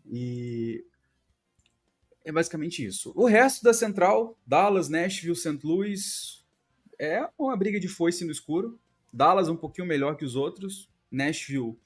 E 0.06 0.84
é 2.24 2.32
basicamente 2.32 2.84
isso. 2.84 3.12
O 3.14 3.26
resto 3.26 3.62
da 3.62 3.74
central, 3.74 4.38
Dallas, 4.46 4.88
Nashville, 4.88 5.36
St. 5.36 5.58
Louis, 5.62 6.44
é 6.98 7.28
uma 7.38 7.56
briga 7.56 7.78
de 7.78 7.88
foice 7.88 8.24
no 8.24 8.32
escuro. 8.32 8.78
Dallas 9.12 9.48
um 9.48 9.56
pouquinho 9.56 9.86
melhor 9.86 10.16
que 10.16 10.24
os 10.24 10.36
outros. 10.36 10.90
Nashville 11.10 11.78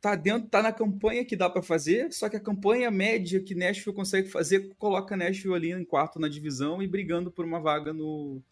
tá 0.00 0.14
dentro, 0.14 0.48
tá 0.48 0.62
na 0.62 0.72
campanha 0.72 1.24
que 1.24 1.36
dá 1.36 1.48
para 1.48 1.62
fazer, 1.62 2.12
só 2.12 2.28
que 2.28 2.36
a 2.36 2.40
campanha 2.40 2.90
média 2.90 3.40
que 3.40 3.54
Nashville 3.54 3.94
consegue 3.94 4.28
fazer 4.28 4.74
coloca 4.78 5.16
Nashville 5.16 5.54
ali 5.54 5.72
em 5.72 5.84
quarto 5.84 6.18
na 6.18 6.28
divisão 6.28 6.82
e 6.82 6.88
brigando 6.88 7.30
por 7.30 7.44
uma 7.44 7.60
vaga 7.60 7.92
no, 7.92 8.42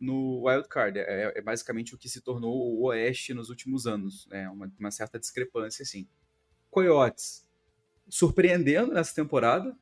no 0.00 0.46
Wild 0.46 0.68
Card. 0.68 0.98
É, 0.98 1.32
é, 1.36 1.42
basicamente 1.42 1.94
o 1.94 1.98
que 1.98 2.08
se 2.08 2.20
tornou 2.20 2.54
o 2.54 2.86
Oeste 2.86 3.34
nos 3.34 3.50
últimos 3.50 3.86
anos. 3.86 4.28
É 4.30 4.48
uma, 4.48 4.72
uma 4.78 4.90
certa 4.90 5.18
discrepância, 5.18 5.82
assim. 5.82 6.06
Coyotes, 6.70 7.46
surpreendendo 8.08 8.92
nessa 8.92 9.14
temporada, 9.14 9.76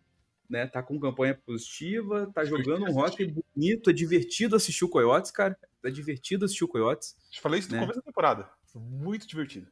né? 0.49 0.67
Tá 0.67 0.83
com 0.83 0.99
campanha 0.99 1.35
positiva, 1.35 2.31
tá 2.33 2.45
jogando 2.45 2.85
um 2.87 2.93
rock 2.93 3.27
bonito, 3.55 3.91
é 3.91 3.93
divertido 3.93 4.57
assistir 4.57 4.85
o 4.85 4.89
Coyotes, 4.89 5.31
cara. 5.31 5.59
É 5.85 5.91
divertido 5.91 6.45
assistir 6.45 6.65
o 6.65 6.69
Coyotes. 6.69 7.17
Eu 7.35 7.43
falei 7.43 7.61
isso 7.61 7.71
no 7.71 7.77
né? 7.77 7.81
começo 7.81 8.01
da 8.01 8.05
temporada. 8.05 8.51
Muito 8.75 9.27
divertido. 9.27 9.69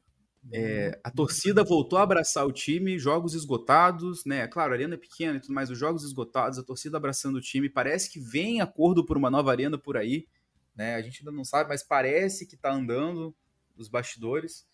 É, 0.53 0.99
a 1.03 1.11
torcida 1.11 1.65
voltou 1.65 1.99
a 1.99 2.03
abraçar 2.03 2.47
o 2.47 2.53
time, 2.53 2.99
jogos 2.99 3.35
esgotados, 3.35 4.25
né? 4.25 4.47
Claro, 4.47 4.73
a 4.73 4.77
arena 4.77 4.95
é 4.95 4.99
pequena 4.99 5.39
e 5.39 5.41
tudo 5.41 5.55
mais, 5.55 5.71
os 5.71 5.79
jogos 5.79 6.05
esgotados, 6.05 6.59
a 6.59 6.63
torcida 6.63 6.97
abraçando 6.97 7.37
o 7.37 7.41
time. 7.41 7.69
Parece 7.69 8.11
que 8.11 8.21
vem 8.21 8.61
acordo 8.61 9.05
por 9.05 9.17
uma 9.17 9.31
nova 9.31 9.51
arena 9.51 9.79
por 9.79 9.97
aí, 9.97 10.27
né? 10.75 10.95
A 10.95 11.03
gente 11.03 11.21
ainda 11.21 11.33
não 11.33 11.45
sabe, 11.45 11.69
mas 11.69 11.83
parece 11.83 12.47
que 12.47 12.57
tá 12.57 12.73
andando 12.73 13.35
os 13.77 13.89
bastidores. 13.89 14.67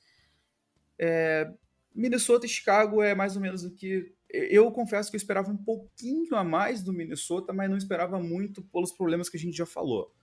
É, 0.99 1.51
Minnesota 1.95 2.47
e 2.47 2.49
Chicago 2.49 3.03
é 3.03 3.15
mais 3.15 3.37
ou 3.37 3.43
menos 3.43 3.65
o 3.65 3.71
que. 3.71 4.15
Eu 4.29 4.71
confesso 4.71 5.11
que 5.11 5.17
eu 5.17 5.19
esperava 5.19 5.51
um 5.51 5.57
pouquinho 5.57 6.37
a 6.37 6.45
mais 6.45 6.83
do 6.83 6.93
Minnesota, 6.93 7.53
mas 7.53 7.69
não 7.69 7.77
esperava 7.77 8.21
muito 8.21 8.63
pelos 8.63 8.93
problemas 8.93 9.29
que 9.29 9.37
a 9.37 9.41
gente 9.41 9.57
já 9.57 9.67
falou. 9.67 10.15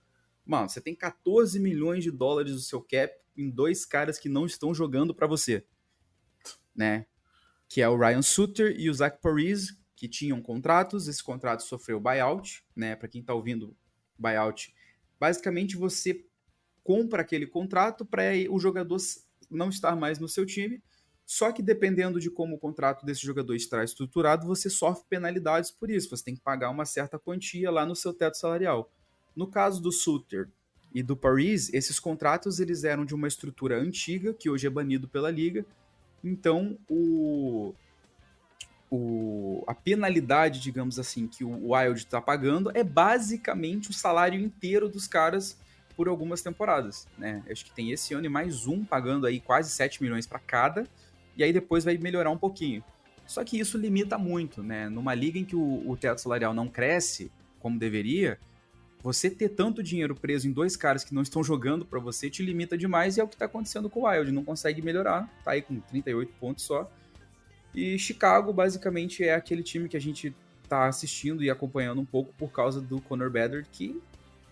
Mano, 0.46 0.68
você 0.68 0.80
tem 0.80 0.94
14 0.94 1.60
milhões 1.60 2.02
de 2.02 2.10
dólares 2.10 2.54
do 2.54 2.60
seu 2.60 2.80
cap 2.80 3.14
em 3.36 3.50
dois 3.50 3.84
caras 3.84 4.18
que 4.18 4.28
não 4.28 4.46
estão 4.46 4.74
jogando 4.74 5.14
para 5.14 5.26
você, 5.26 5.64
né? 6.74 7.06
Que 7.68 7.82
é 7.82 7.88
o 7.88 7.98
Ryan 7.98 8.22
Suter 8.22 8.74
e 8.78 8.88
o 8.88 8.94
Zach 8.94 9.20
Parise, 9.20 9.76
que 9.94 10.08
tinham 10.08 10.40
contratos. 10.40 11.06
Esse 11.06 11.22
contrato 11.22 11.62
sofreu 11.62 12.00
buyout, 12.00 12.64
né? 12.74 12.96
Para 12.96 13.08
quem 13.08 13.22
tá 13.22 13.34
ouvindo, 13.34 13.76
buyout. 14.18 14.74
Basicamente, 15.20 15.76
você 15.76 16.24
compra 16.82 17.22
aquele 17.22 17.46
contrato 17.46 18.04
para 18.04 18.22
o 18.50 18.58
jogador 18.58 18.96
não 19.50 19.68
estar 19.68 19.96
mais 19.96 20.18
no 20.18 20.28
seu 20.28 20.46
time. 20.46 20.82
Só 21.26 21.52
que 21.52 21.62
dependendo 21.62 22.18
de 22.18 22.30
como 22.30 22.56
o 22.56 22.58
contrato 22.58 23.04
desse 23.04 23.20
jogador 23.20 23.54
está 23.54 23.84
estruturado, 23.84 24.46
você 24.46 24.70
sofre 24.70 25.04
penalidades 25.10 25.70
por 25.70 25.90
isso. 25.90 26.08
Você 26.08 26.24
tem 26.24 26.34
que 26.34 26.40
pagar 26.40 26.70
uma 26.70 26.86
certa 26.86 27.18
quantia 27.18 27.70
lá 27.70 27.84
no 27.84 27.94
seu 27.94 28.14
teto 28.14 28.38
salarial. 28.38 28.90
No 29.36 29.46
caso 29.46 29.82
do 29.82 29.92
Suter 29.92 30.48
e 30.94 31.02
do 31.02 31.14
Paris, 31.14 31.70
esses 31.74 32.00
contratos 32.00 32.60
eles 32.60 32.82
eram 32.82 33.04
de 33.04 33.14
uma 33.14 33.28
estrutura 33.28 33.78
antiga, 33.78 34.32
que 34.32 34.48
hoje 34.48 34.66
é 34.66 34.70
banido 34.70 35.06
pela 35.06 35.30
liga. 35.30 35.66
Então, 36.24 36.78
o, 36.88 37.74
o, 38.90 39.64
a 39.66 39.74
penalidade, 39.74 40.60
digamos 40.60 40.98
assim, 40.98 41.26
que 41.26 41.44
o 41.44 41.72
Wild 41.72 41.98
está 41.98 42.20
pagando 42.20 42.70
é 42.74 42.82
basicamente 42.82 43.90
o 43.90 43.92
salário 43.92 44.40
inteiro 44.40 44.88
dos 44.88 45.06
caras 45.06 45.58
por 45.96 46.08
algumas 46.08 46.42
temporadas. 46.42 47.06
Né? 47.18 47.42
Acho 47.50 47.64
que 47.64 47.72
tem 47.72 47.90
esse 47.90 48.14
ano 48.14 48.26
e 48.26 48.28
mais 48.28 48.66
um 48.66 48.84
pagando 48.84 49.26
aí 49.26 49.40
quase 49.40 49.70
7 49.70 50.02
milhões 50.02 50.26
para 50.26 50.38
cada, 50.38 50.86
e 51.36 51.42
aí 51.42 51.52
depois 51.52 51.84
vai 51.84 51.98
melhorar 51.98 52.30
um 52.30 52.38
pouquinho. 52.38 52.82
Só 53.26 53.44
que 53.44 53.58
isso 53.58 53.76
limita 53.76 54.16
muito, 54.16 54.62
né? 54.62 54.88
Numa 54.88 55.14
liga 55.14 55.38
em 55.38 55.44
que 55.44 55.54
o, 55.54 55.88
o 55.88 55.96
teto 55.96 56.20
salarial 56.20 56.54
não 56.54 56.66
cresce 56.66 57.30
como 57.60 57.78
deveria, 57.78 58.38
você 59.02 59.28
ter 59.28 59.50
tanto 59.50 59.82
dinheiro 59.82 60.14
preso 60.14 60.48
em 60.48 60.52
dois 60.52 60.76
caras 60.76 61.04
que 61.04 61.14
não 61.14 61.22
estão 61.22 61.44
jogando 61.44 61.84
para 61.84 62.00
você 62.00 62.30
te 62.30 62.42
limita 62.42 62.76
demais 62.76 63.16
e 63.16 63.20
é 63.20 63.24
o 63.24 63.28
que 63.28 63.36
tá 63.36 63.44
acontecendo 63.44 63.90
com 63.90 64.00
o 64.00 64.08
Wild. 64.08 64.32
Não 64.32 64.44
consegue 64.44 64.80
melhorar, 64.80 65.28
tá 65.44 65.52
aí 65.52 65.62
com 65.62 65.78
38 65.78 66.32
pontos 66.40 66.64
só. 66.64 66.90
E 67.74 67.98
Chicago, 67.98 68.52
basicamente, 68.52 69.22
é 69.24 69.34
aquele 69.34 69.62
time 69.62 69.88
que 69.88 69.96
a 69.96 70.00
gente 70.00 70.34
tá 70.68 70.86
assistindo 70.86 71.42
e 71.42 71.50
acompanhando 71.50 72.00
um 72.00 72.04
pouco 72.04 72.32
por 72.34 72.50
causa 72.50 72.80
do 72.80 73.00
Conor 73.00 73.30
Bedard, 73.30 73.66
que 73.72 74.00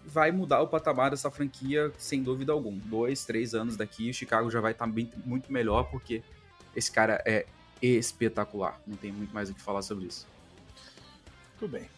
vai 0.05 0.31
mudar 0.31 0.63
o 0.63 0.69
patamar 0.69 1.11
dessa 1.11 1.31
franquia 1.31 1.93
sem 1.99 2.23
dúvida 2.23 2.53
alguma. 2.53 2.81
Dois, 2.85 3.25
três 3.25 3.55
anos 3.55 3.77
daqui, 3.77 4.11
o 4.11 4.15
Chicago 4.15 4.51
já 4.51 4.61
vai 4.61 4.73
estar 4.73 4.87
tá 4.87 4.93
muito 5.25 5.53
melhor, 5.53 5.91
porque 5.91 6.23
esse 6.75 6.91
cara 6.91 7.23
é 7.27 7.45
espetacular. 7.83 8.81
Não 8.87 8.97
tem 8.97 9.13
muito 9.13 9.35
mais 9.35 9.51
o 9.51 9.55
que 9.55 9.61
falar 9.61 9.83
sobre 9.83 10.07
isso. 10.07 10.27
Tudo 11.59 11.73
bem. 11.73 11.89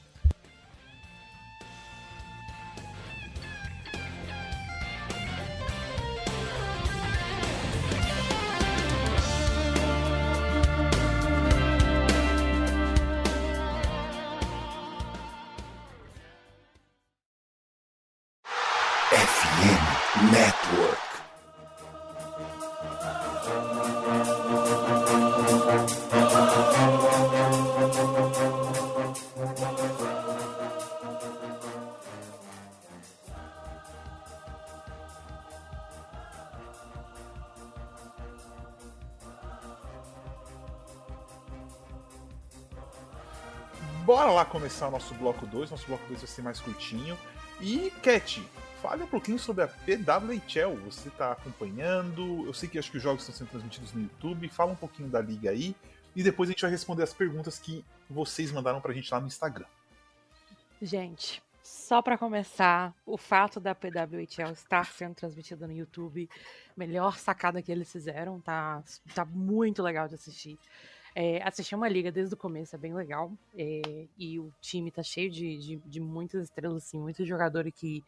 Começar 44.45 44.89
o 44.89 44.91
nosso 44.91 45.15
bloco 45.15 45.47
2. 45.47 45.71
Nosso 45.71 45.87
bloco 45.87 46.07
2 46.07 46.21
vai 46.21 46.29
ser 46.29 46.43
mais 46.43 46.61
curtinho. 46.61 47.19
E, 47.61 47.91
Cat, 48.03 48.47
fale 48.81 49.03
um 49.03 49.07
pouquinho 49.07 49.39
sobre 49.39 49.65
a 49.65 49.69
PWHL. 49.69 50.77
Você 50.85 51.09
está 51.09 51.33
acompanhando? 51.33 52.47
Eu 52.47 52.55
sei 52.55 52.69
que 52.69 52.79
acho 52.79 52.91
que 52.91 52.97
os 52.97 53.03
jogos 53.03 53.23
estão 53.23 53.35
sendo 53.35 53.51
transmitidos 53.51 53.93
no 53.93 54.03
YouTube. 54.03 54.49
Fala 54.49 54.73
um 54.73 54.77
pouquinho 54.77 55.09
da 55.09 55.21
liga 55.21 55.51
aí. 55.51 55.75
E 56.15 56.23
depois 56.23 56.49
a 56.49 56.53
gente 56.53 56.63
vai 56.63 56.71
responder 56.71 57.03
as 57.03 57.13
perguntas 57.13 57.59
que 57.59 57.85
vocês 58.09 58.51
mandaram 58.51 58.81
pra 58.81 58.93
gente 58.93 59.11
lá 59.13 59.21
no 59.21 59.27
Instagram. 59.27 59.67
Gente, 60.81 61.43
só 61.63 62.01
para 62.01 62.17
começar, 62.17 62.95
o 63.05 63.19
fato 63.19 63.61
da 63.61 63.75
PWHL 63.75 64.53
estar 64.53 64.87
sendo 64.87 65.15
transmitida 65.15 65.67
no 65.67 65.73
YouTube, 65.73 66.29
melhor 66.77 67.19
sacada 67.19 67.61
que 67.61 67.71
eles 67.71 67.91
fizeram, 67.91 68.41
tá, 68.41 68.83
tá 69.15 69.25
muito 69.25 69.83
legal 69.83 70.09
de 70.09 70.15
assistir. 70.15 70.59
É, 71.21 71.43
assistir 71.43 71.75
uma 71.75 71.89
liga 71.89 72.13
desde 72.13 72.33
o 72.33 72.37
começo 72.37 72.77
é 72.77 72.79
bem 72.79 72.95
legal. 72.95 73.33
É, 73.57 74.07
e 74.17 74.39
o 74.39 74.53
time 74.61 74.89
tá 74.89 75.03
cheio 75.03 75.29
de, 75.29 75.59
de, 75.59 75.77
de, 75.85 75.99
muitas 75.99 76.45
estrelas, 76.45 76.85
assim, 76.85 76.97
muitos 76.97 77.27
jogadores 77.27 77.75
que 77.75 78.05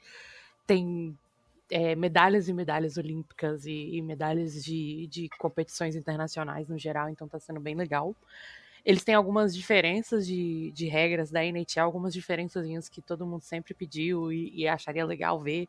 tem 0.65 1.19
é, 1.69 1.97
medalhas 1.97 2.49
e 2.49 2.53
medalhas 2.53 2.97
olímpicas 2.97 3.67
e, 3.67 3.97
e 3.97 4.01
medalhas 4.01 4.63
de, 4.63 5.09
de 5.09 5.29
competições 5.41 5.97
internacionais 5.97 6.69
no 6.69 6.79
geral, 6.79 7.09
então 7.09 7.27
tá 7.27 7.41
sendo 7.41 7.59
bem 7.59 7.75
legal. 7.75 8.15
Eles 8.85 9.03
têm 9.03 9.17
algumas 9.17 9.57
diferenças 9.57 10.25
de, 10.25 10.71
de 10.71 10.87
regras 10.87 11.33
da 11.33 11.45
NHL, 11.45 11.81
algumas 11.81 12.15
diferenças 12.15 12.89
que 12.89 13.03
todo 13.03 13.27
mundo 13.27 13.43
sempre 13.43 13.75
pediu 13.75 14.33
e, 14.33 14.53
e 14.55 14.69
acharia 14.69 15.05
legal 15.05 15.41
ver 15.41 15.69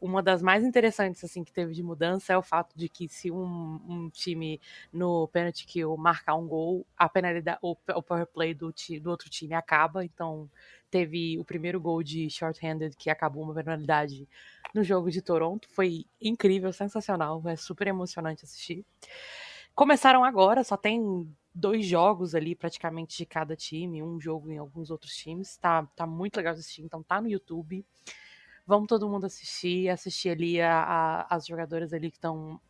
uma 0.00 0.22
das 0.22 0.40
mais 0.40 0.64
interessantes 0.64 1.22
assim 1.22 1.44
que 1.44 1.52
teve 1.52 1.74
de 1.74 1.82
mudança 1.82 2.32
é 2.32 2.38
o 2.38 2.42
fato 2.42 2.76
de 2.76 2.88
que 2.88 3.08
se 3.08 3.30
um, 3.30 3.80
um 3.88 4.10
time 4.10 4.60
no 4.92 5.28
penalty 5.28 5.66
kill 5.66 5.96
marcar 5.96 6.36
um 6.36 6.46
gol, 6.46 6.86
a 6.96 7.08
penalidade, 7.08 7.58
o, 7.60 7.76
o 7.94 8.02
power 8.02 8.26
play 8.26 8.54
do, 8.54 8.72
do 9.02 9.10
outro 9.10 9.28
time 9.28 9.54
acaba. 9.54 10.04
Então 10.04 10.48
teve 10.90 11.38
o 11.38 11.44
primeiro 11.44 11.80
gol 11.80 12.02
de 12.02 12.30
short-handed 12.30 12.96
que 12.96 13.10
acabou 13.10 13.42
uma 13.42 13.54
penalidade 13.54 14.26
no 14.74 14.82
jogo 14.82 15.10
de 15.10 15.20
Toronto. 15.20 15.68
Foi 15.68 16.06
incrível, 16.20 16.72
sensacional, 16.72 17.42
é 17.46 17.56
super 17.56 17.86
emocionante 17.86 18.44
assistir. 18.44 18.84
Começaram 19.74 20.24
agora, 20.24 20.64
só 20.64 20.76
tem 20.76 21.28
dois 21.54 21.86
jogos 21.86 22.34
ali 22.34 22.54
praticamente 22.54 23.18
de 23.18 23.26
cada 23.26 23.56
time, 23.56 24.02
um 24.02 24.20
jogo 24.20 24.50
em 24.50 24.58
alguns 24.58 24.90
outros 24.90 25.14
times. 25.14 25.56
Tá, 25.56 25.86
tá 25.94 26.06
muito 26.06 26.36
legal 26.36 26.54
assistir, 26.54 26.82
então 26.82 27.02
tá 27.02 27.20
no 27.20 27.28
YouTube. 27.28 27.84
Vamos 28.70 28.86
todo 28.86 29.08
mundo 29.08 29.26
assistir, 29.26 29.88
assistir 29.88 30.28
ali 30.28 30.60
a, 30.60 30.80
a, 30.80 31.34
as 31.34 31.44
jogadoras 31.44 31.92
ali 31.92 32.08
que 32.08 32.18
estão 32.18 32.60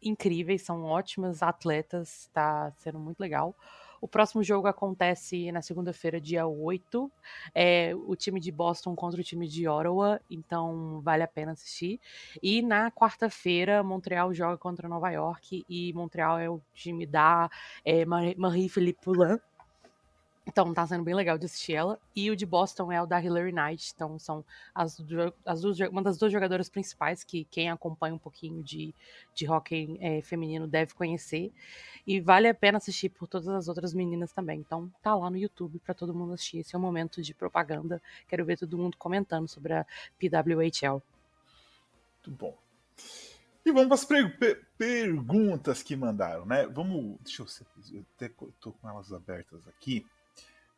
incríveis, 0.00 0.62
são 0.62 0.84
ótimas 0.84 1.42
atletas, 1.42 2.30
tá 2.32 2.70
sendo 2.76 3.00
muito 3.00 3.18
legal. 3.18 3.56
O 4.00 4.06
próximo 4.06 4.40
jogo 4.40 4.68
acontece 4.68 5.50
na 5.50 5.60
segunda-feira, 5.60 6.20
dia 6.20 6.46
8. 6.46 7.10
É 7.52 7.92
o 8.06 8.14
time 8.14 8.38
de 8.38 8.52
Boston 8.52 8.94
contra 8.94 9.20
o 9.20 9.24
time 9.24 9.48
de 9.48 9.66
Ottawa, 9.66 10.20
então 10.30 11.00
vale 11.00 11.24
a 11.24 11.26
pena 11.26 11.50
assistir. 11.50 12.00
E 12.40 12.62
na 12.62 12.92
quarta-feira, 12.92 13.82
Montreal 13.82 14.32
joga 14.32 14.56
contra 14.56 14.88
Nova 14.88 15.10
York 15.10 15.66
e 15.68 15.92
Montreal 15.92 16.38
é 16.38 16.48
o 16.48 16.62
time 16.72 17.04
da 17.04 17.50
é, 17.84 18.04
Marie-Philippe 18.04 19.02
Poulin. 19.02 19.40
Então 20.48 20.72
tá 20.72 20.86
sendo 20.86 21.04
bem 21.04 21.14
legal 21.14 21.36
de 21.36 21.44
assistir 21.44 21.74
ela. 21.74 22.00
E 22.16 22.30
o 22.30 22.36
de 22.36 22.46
Boston 22.46 22.90
é 22.90 23.00
o 23.02 23.06
da 23.06 23.22
Hillary 23.22 23.52
Knight. 23.52 23.92
Então 23.94 24.18
são 24.18 24.42
as, 24.74 24.98
as 25.44 25.60
duas, 25.60 25.78
uma 25.90 26.02
das 26.02 26.16
duas 26.16 26.32
jogadoras 26.32 26.70
principais 26.70 27.22
que 27.22 27.44
quem 27.44 27.68
acompanha 27.68 28.14
um 28.14 28.18
pouquinho 28.18 28.62
de, 28.62 28.94
de 29.34 29.46
hockey 29.46 29.98
é, 30.00 30.22
feminino 30.22 30.66
deve 30.66 30.94
conhecer. 30.94 31.52
E 32.06 32.18
vale 32.18 32.48
a 32.48 32.54
pena 32.54 32.78
assistir 32.78 33.10
por 33.10 33.28
todas 33.28 33.46
as 33.46 33.68
outras 33.68 33.92
meninas 33.92 34.32
também. 34.32 34.58
Então 34.60 34.90
tá 35.02 35.14
lá 35.14 35.28
no 35.28 35.36
YouTube 35.36 35.78
para 35.80 35.92
todo 35.92 36.14
mundo 36.14 36.32
assistir. 36.32 36.60
Esse 36.60 36.74
é 36.74 36.78
o 36.78 36.80
momento 36.80 37.20
de 37.20 37.34
propaganda. 37.34 38.00
Quero 38.26 38.42
ver 38.46 38.56
todo 38.56 38.78
mundo 38.78 38.96
comentando 38.96 39.46
sobre 39.46 39.74
a 39.74 39.86
PWHL. 40.18 41.02
Muito 42.14 42.30
bom. 42.30 42.56
E 43.66 43.70
vamos 43.70 44.02
para 44.06 44.24
as 44.24 44.34
per 44.34 44.66
perguntas 44.78 45.82
que 45.82 45.94
mandaram, 45.94 46.46
né? 46.46 46.66
Vamos. 46.68 47.18
Deixa 47.22 47.42
eu. 47.42 47.46
Eu 47.92 48.52
tô 48.58 48.72
com 48.72 48.88
elas 48.88 49.12
abertas 49.12 49.68
aqui. 49.68 50.06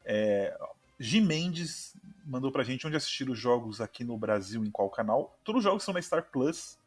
É, 0.05 0.57
Jim 0.99 1.23
Mendes 1.23 1.97
mandou 2.25 2.53
pra 2.53 2.63
gente 2.63 2.87
onde 2.87 2.97
assistir 2.97 3.29
os 3.29 3.39
jogos 3.39 3.81
aqui 3.81 4.05
no 4.05 4.17
Brasil, 4.17 4.65
em 4.65 4.71
qual 4.71 4.91
canal. 4.91 5.37
Todos 5.45 5.61
os 5.61 5.65
jogos 5.65 5.83
são 5.83 5.95
na 5.95 6.03
Star 6.03 6.31
Plus 6.31 6.79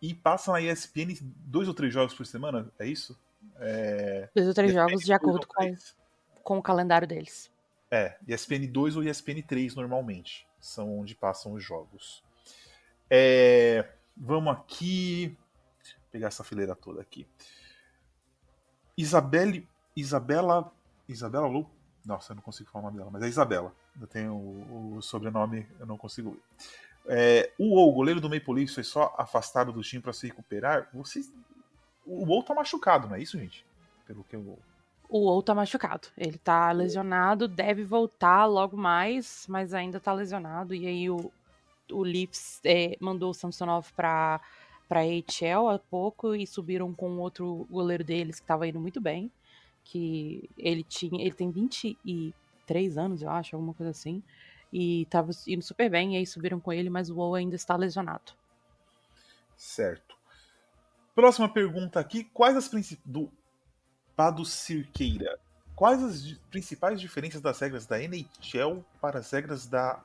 e 0.00 0.14
passam 0.14 0.54
na 0.54 0.60
ESPN 0.60 1.16
dois 1.46 1.68
ou 1.68 1.74
três 1.74 1.92
jogos 1.92 2.14
por 2.14 2.26
semana, 2.26 2.70
é 2.78 2.86
isso? 2.86 3.18
É... 3.58 4.28
Dois 4.34 4.48
ou 4.48 4.54
três 4.54 4.70
ESPN 4.70 4.88
jogos 4.88 5.04
de 5.04 5.12
acordo 5.12 5.46
com, 5.46 5.74
com 6.42 6.58
o 6.58 6.62
calendário 6.62 7.08
deles. 7.08 7.50
É, 7.90 8.16
ESPN 8.26 8.66
2 8.66 8.96
ou 8.96 9.04
ESPN 9.04 9.42
3 9.42 9.74
normalmente. 9.74 10.46
São 10.60 10.98
onde 10.98 11.14
passam 11.14 11.52
os 11.52 11.62
jogos. 11.62 12.22
É, 13.08 13.88
vamos 14.16 14.52
aqui. 14.52 15.36
Pegar 16.10 16.28
essa 16.28 16.42
fileira 16.42 16.74
toda 16.74 17.00
aqui. 17.00 17.26
Isabelle, 18.96 19.66
Isabela. 19.94 20.72
Isabela 21.08 21.46
Lu, 21.46 21.70
nossa, 22.06 22.32
eu 22.32 22.36
não 22.36 22.42
consigo 22.42 22.70
falar 22.70 22.84
o 22.84 22.86
nome 22.86 22.98
dela, 22.98 23.10
mas 23.12 23.22
é 23.22 23.28
Isabela. 23.28 23.74
Eu 24.00 24.06
tenho 24.06 24.32
o, 24.32 24.96
o 24.96 25.02
sobrenome, 25.02 25.66
eu 25.78 25.86
não 25.86 25.98
consigo 25.98 26.30
ler. 26.30 26.42
É, 27.08 27.52
o 27.58 27.78
O, 27.78 27.92
goleiro 27.92 28.20
do 28.20 28.30
Maple 28.30 28.54
Leafs, 28.54 28.74
foi 28.74 28.84
só 28.84 29.14
afastado 29.18 29.72
do 29.72 29.82
time 29.82 30.02
para 30.02 30.12
se 30.12 30.26
recuperar. 30.26 30.88
Vocês, 30.92 31.32
o 32.04 32.38
O 32.38 32.42
tá 32.42 32.54
machucado, 32.54 33.08
não 33.08 33.16
é 33.16 33.20
isso, 33.20 33.38
gente? 33.38 33.64
Pelo 34.06 34.24
que 34.24 34.36
eu. 34.36 34.58
O 35.08 35.28
O 35.28 35.42
tá 35.42 35.54
machucado. 35.54 36.08
Ele 36.16 36.38
tá 36.38 36.72
lesionado, 36.72 37.46
deve 37.46 37.84
voltar 37.84 38.46
logo 38.46 38.76
mais, 38.76 39.46
mas 39.48 39.72
ainda 39.72 40.00
tá 40.00 40.12
lesionado. 40.12 40.74
E 40.74 40.86
aí 40.86 41.10
o, 41.10 41.32
o 41.90 42.02
Leafs 42.02 42.60
é, 42.64 42.96
mandou 43.00 43.30
o 43.30 43.34
Samsonov 43.34 43.92
pra, 43.94 44.40
pra 44.88 45.02
HL 45.02 45.68
há 45.68 45.78
pouco 45.78 46.34
e 46.34 46.46
subiram 46.46 46.92
com 46.92 47.18
outro 47.18 47.66
goleiro 47.70 48.02
deles 48.02 48.40
que 48.40 48.46
tava 48.46 48.66
indo 48.66 48.80
muito 48.80 49.00
bem 49.00 49.30
que 49.86 50.50
ele 50.58 50.82
tinha. 50.82 51.22
Ele 51.22 51.34
tem 51.34 51.50
23 51.50 52.98
anos, 52.98 53.22
eu 53.22 53.30
acho, 53.30 53.54
alguma 53.54 53.72
coisa 53.72 53.90
assim. 53.90 54.22
E 54.72 55.06
tava 55.06 55.30
indo 55.46 55.62
super 55.62 55.88
bem, 55.88 56.14
e 56.14 56.18
aí 56.18 56.26
subiram 56.26 56.58
com 56.60 56.72
ele, 56.72 56.90
mas 56.90 57.08
o 57.08 57.16
WoW 57.16 57.36
ainda 57.36 57.54
está 57.54 57.76
lesionado. 57.76 58.32
Certo. 59.56 60.16
Próxima 61.14 61.48
pergunta 61.48 62.00
aqui: 62.00 62.24
quais 62.24 62.56
as 62.56 62.68
principais. 62.68 63.06
Do 63.06 63.30
Pado 64.16 64.44
Cirqueira. 64.44 65.38
Quais 65.74 66.02
as 66.02 66.32
principais 66.50 66.98
diferenças 66.98 67.40
das 67.40 67.60
regras 67.60 67.86
da 67.86 68.02
NHL 68.02 68.82
para 68.98 69.18
as 69.18 69.30
regras 69.30 69.66
da 69.66 70.02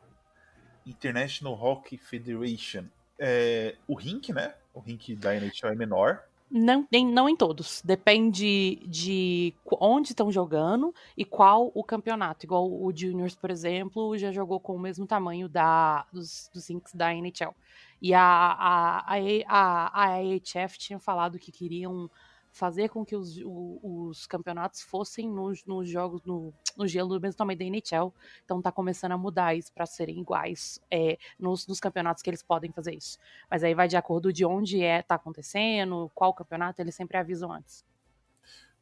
International 0.85 1.53
Hockey 1.53 1.97
Federation? 1.97 2.85
É, 3.17 3.77
o 3.87 3.95
rink, 3.95 4.33
né? 4.33 4.53
O 4.73 4.81
rink 4.81 5.15
da 5.15 5.33
NHL 5.33 5.69
é 5.69 5.75
menor. 5.75 6.23
Não, 6.53 6.85
nem, 6.91 7.07
não 7.07 7.29
em 7.29 7.35
todos. 7.35 7.81
Depende 7.81 8.81
de 8.85 9.53
onde 9.79 10.09
estão 10.09 10.29
jogando 10.29 10.93
e 11.15 11.23
qual 11.23 11.71
o 11.73 11.81
campeonato. 11.81 12.45
Igual 12.45 12.69
o 12.69 12.91
Juniors, 12.93 13.35
por 13.35 13.49
exemplo, 13.49 14.17
já 14.17 14.33
jogou 14.33 14.59
com 14.59 14.75
o 14.75 14.79
mesmo 14.79 15.07
tamanho 15.07 15.47
da, 15.47 16.05
dos, 16.11 16.49
dos 16.53 16.69
Inks 16.69 16.93
da 16.93 17.13
NHL. 17.13 17.55
E 18.01 18.13
a, 18.13 18.21
a, 18.21 18.99
a, 18.99 19.17
a, 19.47 20.03
a 20.03 20.15
AHF 20.17 20.77
tinha 20.77 20.99
falado 20.99 21.39
que 21.39 21.53
queriam 21.53 22.09
fazer 22.51 22.89
com 22.89 23.05
que 23.05 23.15
os, 23.15 23.39
os 23.45 24.27
campeonatos 24.27 24.81
fossem 24.81 25.29
nos, 25.29 25.63
nos 25.65 25.87
jogos, 25.87 26.21
no, 26.23 26.53
no, 26.77 26.87
gelo 26.87 27.09
do 27.09 27.21
mesmo 27.21 27.37
tamanho 27.37 27.57
da 27.57 27.65
NHL. 27.65 28.13
Então 28.43 28.61
tá 28.61 28.71
começando 28.71 29.13
a 29.13 29.17
mudar 29.17 29.55
isso 29.55 29.71
para 29.71 29.85
serem 29.85 30.19
iguais 30.19 30.81
é, 30.91 31.17
nos, 31.39 31.65
nos, 31.65 31.79
campeonatos 31.79 32.21
que 32.21 32.29
eles 32.29 32.43
podem 32.43 32.71
fazer 32.71 32.93
isso. 32.93 33.17
Mas 33.49 33.63
aí 33.63 33.73
vai 33.73 33.87
de 33.87 33.95
acordo 33.95 34.33
de 34.33 34.45
onde 34.45 34.83
é 34.83 35.01
tá 35.01 35.15
acontecendo, 35.15 36.11
qual 36.13 36.33
campeonato, 36.33 36.81
eles 36.81 36.93
sempre 36.93 37.17
avisam 37.17 37.51
antes. 37.51 37.85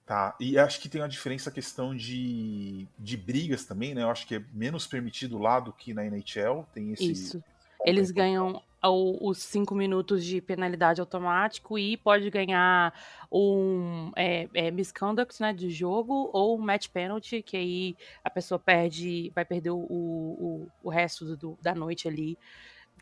Tá, 0.06 0.36
e 0.40 0.58
acho 0.58 0.82
que 0.82 0.90
tem 0.90 1.00
uma 1.00 1.08
diferença 1.08 1.52
a 1.52 1.54
questão 1.54 1.96
de, 1.96 2.88
de 2.98 3.16
brigas 3.16 3.66
também, 3.66 3.94
né? 3.94 4.02
Eu 4.02 4.10
acho 4.10 4.26
que 4.26 4.36
é 4.38 4.44
menos 4.52 4.88
permitido 4.88 5.38
lá 5.38 5.60
do 5.60 5.72
que 5.72 5.94
na 5.94 6.04
NHL. 6.04 6.66
Tem 6.74 6.92
esse. 6.94 7.12
Isso. 7.12 7.44
Eles 7.86 8.10
ganham 8.10 8.60
os 8.88 9.40
cinco 9.40 9.76
minutos 9.76 10.24
de 10.24 10.40
penalidade 10.40 11.02
automático 11.02 11.78
e 11.78 11.98
pode 11.98 12.30
ganhar 12.30 12.94
um 13.30 14.12
é, 14.16 14.48
é, 14.54 14.72
misconduct 14.72 15.42
né, 15.42 15.54
de 15.54 15.70
jogo 15.70 16.30
ou 16.32 16.58
um 16.58 16.62
match 16.62 16.88
penalty, 16.88 17.42
que 17.42 17.58
aí 17.58 17.98
a 18.24 18.30
pessoa 18.30 18.58
perde, 18.58 19.32
vai 19.36 19.44
perder 19.44 19.72
o, 19.72 19.80
o, 19.80 20.68
o 20.82 20.90
resto 20.90 21.36
do, 21.36 21.58
da 21.62 21.76
noite 21.76 22.08
ali, 22.08 22.38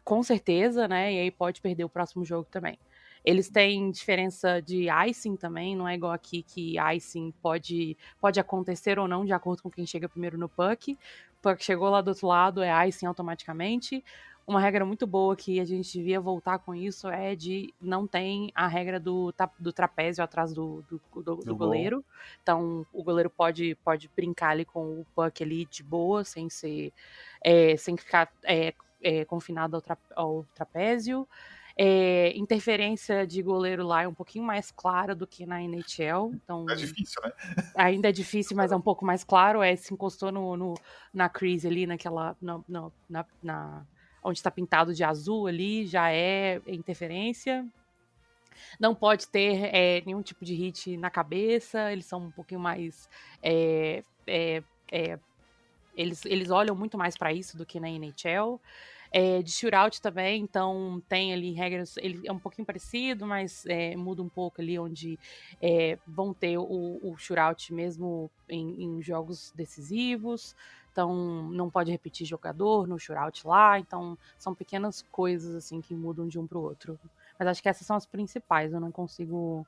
com 0.03 0.23
certeza, 0.23 0.87
né? 0.87 1.13
E 1.13 1.19
aí 1.19 1.31
pode 1.31 1.61
perder 1.61 1.83
o 1.83 1.89
próximo 1.89 2.25
jogo 2.25 2.47
também. 2.49 2.79
Eles 3.23 3.49
têm 3.49 3.91
diferença 3.91 4.61
de 4.61 4.87
icing 5.07 5.35
também, 5.35 5.75
não 5.75 5.87
é 5.87 5.95
igual 5.95 6.13
aqui 6.13 6.41
que 6.41 6.75
icing 6.95 7.33
pode, 7.41 7.97
pode 8.19 8.39
acontecer 8.39 8.97
ou 8.97 9.07
não 9.07 9.25
de 9.25 9.33
acordo 9.33 9.61
com 9.61 9.69
quem 9.69 9.85
chega 9.85 10.07
primeiro 10.07 10.37
no 10.37 10.47
puck. 10.47 10.97
Puck 11.41 11.63
chegou 11.63 11.89
lá 11.89 12.01
do 12.01 12.09
outro 12.09 12.27
lado, 12.27 12.63
é 12.63 12.87
icing 12.87 13.05
automaticamente 13.05 14.03
uma 14.47 14.61
regra 14.61 14.85
muito 14.85 15.05
boa 15.05 15.35
que 15.35 15.59
a 15.59 15.65
gente 15.65 15.91
devia 15.91 16.21
voltar 16.21 16.57
com 16.59 16.73
isso 16.73 17.09
é 17.09 17.35
de 17.35 17.73
não 17.81 18.07
tem 18.07 18.49
a 18.55 18.65
regra 18.65 18.97
do, 18.97 19.33
do 19.59 19.73
trapézio 19.73 20.23
atrás 20.23 20.53
do, 20.53 20.81
do, 20.89 21.01
do, 21.21 21.35
do 21.35 21.55
goleiro. 21.55 22.03
Então 22.41 22.85
o 22.93 23.03
goleiro 23.03 23.29
pode, 23.29 23.75
pode 23.83 24.09
brincar 24.15 24.51
ali 24.51 24.63
com 24.63 25.01
o 25.01 25.05
puck 25.13 25.43
ali 25.43 25.65
de 25.65 25.83
boa, 25.83 26.23
sem 26.23 26.49
ser. 26.49 26.93
É, 27.43 27.75
sem 27.75 27.97
ficar 27.97 28.31
é, 28.45 28.73
é, 29.03 29.25
confinado 29.25 29.75
ao, 29.75 29.81
tra, 29.81 29.97
ao 30.15 30.45
trapézio. 30.55 31.27
É, 31.79 32.35
interferência 32.35 33.27
de 33.27 33.43
goleiro 33.43 33.85
lá 33.85 34.01
é 34.03 34.07
um 34.07 34.13
pouquinho 34.13 34.45
mais 34.45 34.71
clara 34.71 35.13
do 35.13 35.27
que 35.27 35.45
na 35.45 35.61
NHL. 35.61 36.31
Então, 36.33 36.65
é 36.69 36.73
difícil, 36.73 37.21
né? 37.21 37.31
Ainda 37.75 38.09
é 38.09 38.11
difícil, 38.11 38.55
mas 38.55 38.71
é 38.71 38.75
um 38.75 38.81
pouco 38.81 39.05
mais 39.05 39.25
claro. 39.25 39.61
É, 39.61 39.75
se 39.75 39.93
encostou 39.93 40.31
no, 40.31 40.55
no 40.55 40.73
na 41.13 41.27
crise 41.27 41.67
ali, 41.67 41.85
naquela. 41.85 42.35
Na, 42.41 42.91
na 43.43 43.85
onde 44.27 44.39
está 44.39 44.51
pintado 44.51 44.93
de 44.93 45.03
azul 45.03 45.47
ali, 45.47 45.87
já 45.87 46.11
é 46.11 46.61
interferência. 46.67 47.65
Não 48.79 48.93
pode 48.93 49.27
ter 49.27 49.69
é, 49.73 50.01
nenhum 50.05 50.21
tipo 50.21 50.43
de 50.43 50.53
hit 50.53 50.97
na 50.97 51.09
cabeça, 51.09 51.91
eles 51.91 52.05
são 52.05 52.25
um 52.25 52.31
pouquinho 52.31 52.59
mais. 52.59 53.09
É, 53.41 54.03
é, 54.25 54.63
é 54.91 55.19
eles, 55.95 56.25
eles 56.25 56.49
olham 56.51 56.75
muito 56.75 56.97
mais 56.97 57.17
para 57.17 57.33
isso 57.33 57.57
do 57.57 57.65
que 57.65 57.79
na 57.79 57.89
NHL. 57.89 58.59
É, 59.09 59.41
de 59.41 59.49
shootout 59.49 60.01
também, 60.01 60.43
então 60.43 61.01
tem 61.07 61.31
ali 61.31 61.53
regras, 61.53 61.95
ele 61.95 62.27
é 62.27 62.31
um 62.31 62.37
pouquinho 62.37 62.65
parecido, 62.65 63.25
mas 63.25 63.65
é, 63.65 63.95
muda 63.95 64.21
um 64.21 64.27
pouco 64.27 64.59
ali 64.59 64.77
onde 64.77 65.17
vão 66.05 66.33
ter 66.33 66.57
o, 66.57 66.99
o 67.01 67.15
shootout 67.17 67.73
mesmo 67.73 68.29
em, 68.49 68.83
em, 68.83 69.01
jogos 69.01 69.53
decisivos, 69.55 70.53
então 70.97 71.13
não 71.51 71.69
pode 71.69 71.91
repetir 71.91 72.25
jogador 72.25 72.87
no 72.87 72.97
shootout 72.97 73.45
lá, 73.45 73.77
então 73.77 74.17
são 74.35 74.55
pequenas 74.55 75.05
coisas 75.11 75.53
assim 75.53 75.79
que 75.79 75.93
mudam 75.93 76.27
de 76.27 76.39
um 76.39 76.47
para 76.47 76.57
o 76.57 76.63
outro. 76.63 76.99
Mas 77.37 77.47
acho 77.47 77.61
que 77.61 77.69
essas 77.69 77.85
são 77.85 77.95
as 77.95 78.07
principais, 78.07 78.73
eu 78.73 78.79
não 78.79 78.91
consigo 78.91 79.63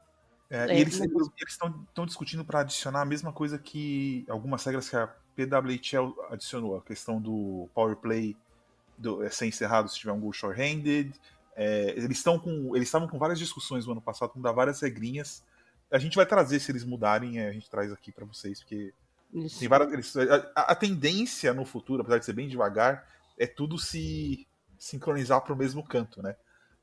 é, 0.49 0.71
é, 0.71 0.77
e 0.77 0.81
eles 0.81 0.99
estão 1.47 2.05
discutindo 2.07 2.43
para 2.43 2.61
adicionar 2.61 3.01
a 3.01 3.05
mesma 3.05 3.31
coisa 3.31 3.59
que 3.59 4.25
algumas 4.27 4.65
regras 4.65 4.89
que 4.89 4.95
a 4.95 5.07
PWHL 5.35 6.15
adicionou, 6.31 6.77
a 6.77 6.81
questão 6.81 7.21
do 7.21 7.69
power 7.75 7.95
play 7.95 8.35
do, 8.97 9.23
é, 9.23 9.29
ser 9.29 9.45
encerrado 9.45 9.87
se 9.87 9.99
tiver 9.99 10.11
um 10.11 10.19
gol 10.19 10.33
short-handed. 10.33 11.13
É, 11.55 11.91
eles 11.91 12.17
estão 12.17 12.39
com, 12.39 12.75
eles 12.75 12.87
estavam 12.87 13.07
com 13.07 13.19
várias 13.19 13.37
discussões 13.37 13.85
no 13.85 13.91
ano 13.91 14.01
passado, 14.01 14.31
mudar 14.35 14.51
várias 14.51 14.81
regrinhas. 14.81 15.43
A 15.91 15.99
gente 15.99 16.15
vai 16.15 16.25
trazer 16.25 16.59
se 16.59 16.71
eles 16.71 16.83
mudarem, 16.83 17.39
é, 17.39 17.49
a 17.49 17.51
gente 17.51 17.69
traz 17.69 17.91
aqui 17.91 18.11
para 18.11 18.25
vocês, 18.25 18.59
porque 18.59 18.91
tem 19.31 19.67
várias, 19.67 19.93
eles, 19.93 20.15
a, 20.55 20.61
a, 20.71 20.75
tendência 20.75 21.53
no 21.53 21.65
futuro, 21.65 22.01
apesar 22.01 22.17
de 22.17 22.25
ser 22.25 22.33
bem 22.33 22.47
devagar, 22.47 23.07
é 23.37 23.45
tudo 23.45 23.77
se 23.77 24.47
sincronizar 24.77 25.41
para 25.41 25.53
o 25.53 25.57
mesmo 25.57 25.83
canto, 25.83 26.21
né? 26.21 26.35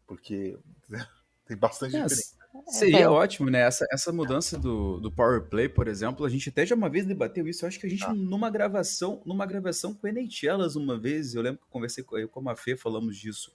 Porque 0.07 0.57
tem 1.47 1.57
bastante 1.57 1.97
yes. 1.97 2.09
diferença. 2.09 2.36
Seria 2.68 3.01
é. 3.01 3.09
ótimo, 3.09 3.51
né? 3.51 3.61
Essa, 3.61 3.86
essa 3.90 4.12
mudança 4.12 4.59
do, 4.59 4.99
do 4.99 5.12
Power 5.12 5.42
Play, 5.42 5.68
por 5.68 5.88
exemplo, 5.88 6.24
a 6.24 6.28
gente 6.28 6.49
até 6.49 6.64
já 6.64 6.74
uma 6.74 6.88
vez 6.88 7.05
debateu 7.05 7.47
isso. 7.47 7.64
Eu 7.64 7.68
acho 7.68 7.78
que 7.78 7.86
a 7.86 7.90
gente, 7.90 8.05
ah. 8.05 8.14
numa 8.14 8.49
gravação, 8.49 9.20
numa 9.26 9.44
gravação 9.44 9.92
com 9.92 10.07
NHLas 10.07 10.76
uma 10.76 10.99
vez, 10.99 11.34
eu 11.34 11.42
lembro 11.42 11.59
que 11.59 11.64
eu 11.64 11.70
conversei 11.70 12.03
com, 12.03 12.16
eu, 12.16 12.28
com 12.28 12.49
a 12.49 12.57
Fê, 12.57 12.76
falamos 12.76 13.16
disso. 13.16 13.53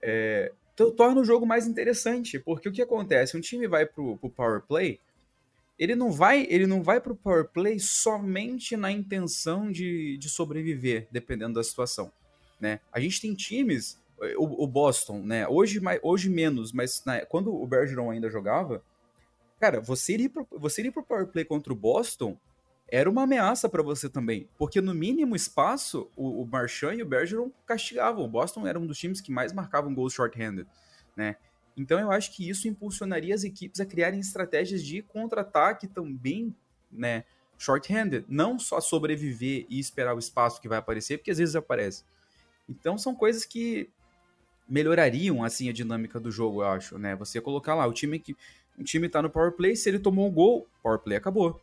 É, 0.00 0.52
torna 0.96 1.20
o 1.20 1.24
jogo 1.24 1.46
mais 1.46 1.66
interessante, 1.66 2.38
porque 2.38 2.68
o 2.68 2.72
que 2.72 2.82
acontece? 2.82 3.36
Um 3.36 3.40
time 3.40 3.68
vai 3.68 3.86
pro, 3.86 4.16
pro 4.16 4.30
Power 4.30 4.62
Play, 4.62 5.00
ele 5.78 5.94
não 5.94 6.12
vai 6.12 6.46
ele 6.48 6.66
não 6.66 6.82
vai 6.82 7.00
pro 7.00 7.16
Power 7.16 7.48
Play 7.48 7.78
somente 7.80 8.76
na 8.76 8.90
intenção 8.90 9.70
de, 9.70 10.16
de 10.18 10.28
sobreviver, 10.28 11.08
dependendo 11.10 11.54
da 11.54 11.64
situação. 11.64 12.12
Né? 12.60 12.80
A 12.92 13.00
gente 13.00 13.20
tem 13.20 13.34
times 13.34 13.98
o, 14.36 14.64
o, 14.64 14.66
Boston, 14.66 15.20
né? 15.20 15.46
Hoje, 15.48 15.80
mais, 15.80 16.00
hoje 16.02 16.30
menos, 16.30 16.72
mas 16.72 17.04
né, 17.04 17.24
quando 17.24 17.54
o 17.54 17.66
Bergeron 17.66 18.10
ainda 18.10 18.30
jogava, 18.30 18.82
cara, 19.60 19.80
você 19.80 20.16
ir, 20.16 20.28
pro, 20.28 20.46
você 20.52 20.82
ir 20.82 20.90
pro 20.90 21.02
power 21.02 21.26
play 21.26 21.44
contra 21.44 21.72
o 21.72 21.76
Boston 21.76 22.38
era 22.88 23.10
uma 23.10 23.22
ameaça 23.22 23.68
para 23.68 23.82
você 23.82 24.08
também, 24.08 24.48
porque 24.58 24.80
no 24.80 24.94
mínimo 24.94 25.34
espaço 25.34 26.08
o, 26.16 26.42
o 26.42 26.46
Marchand 26.46 26.94
e 26.94 27.02
o 27.02 27.06
Bergeron 27.06 27.50
castigavam. 27.66 28.24
O 28.24 28.28
Boston 28.28 28.66
era 28.66 28.78
um 28.78 28.86
dos 28.86 28.98
times 28.98 29.20
que 29.20 29.32
mais 29.32 29.52
marcavam 29.52 29.94
gols 29.94 30.12
short-handed, 30.12 30.66
né? 31.16 31.36
Então 31.76 31.98
eu 31.98 32.10
acho 32.10 32.32
que 32.32 32.48
isso 32.48 32.68
impulsionaria 32.68 33.34
as 33.34 33.44
equipes 33.44 33.80
a 33.80 33.86
criarem 33.86 34.20
estratégias 34.20 34.82
de 34.82 35.02
contra-ataque 35.02 35.88
também, 35.88 36.54
né? 36.90 37.24
Short-handed, 37.58 38.24
não 38.28 38.58
só 38.58 38.80
sobreviver 38.80 39.66
e 39.68 39.78
esperar 39.78 40.14
o 40.14 40.18
espaço 40.18 40.60
que 40.60 40.68
vai 40.68 40.78
aparecer, 40.78 41.18
porque 41.18 41.30
às 41.30 41.38
vezes 41.38 41.56
aparece. 41.56 42.04
Então 42.68 42.98
são 42.98 43.14
coisas 43.14 43.44
que 43.44 43.88
melhorariam 44.68 45.44
assim 45.44 45.68
a 45.68 45.72
dinâmica 45.72 46.18
do 46.18 46.30
jogo, 46.30 46.62
eu 46.62 46.68
acho, 46.68 46.98
né? 46.98 47.14
Você 47.16 47.40
colocar 47.40 47.74
lá 47.74 47.86
o 47.86 47.92
time 47.92 48.18
que 48.18 48.36
o 48.78 48.82
time 48.82 49.08
tá 49.08 49.22
no 49.22 49.30
power 49.30 49.52
play, 49.52 49.76
se 49.76 49.88
ele 49.88 49.98
tomou 49.98 50.28
um 50.28 50.32
gol, 50.32 50.66
power 50.82 50.98
play 50.98 51.16
acabou, 51.16 51.60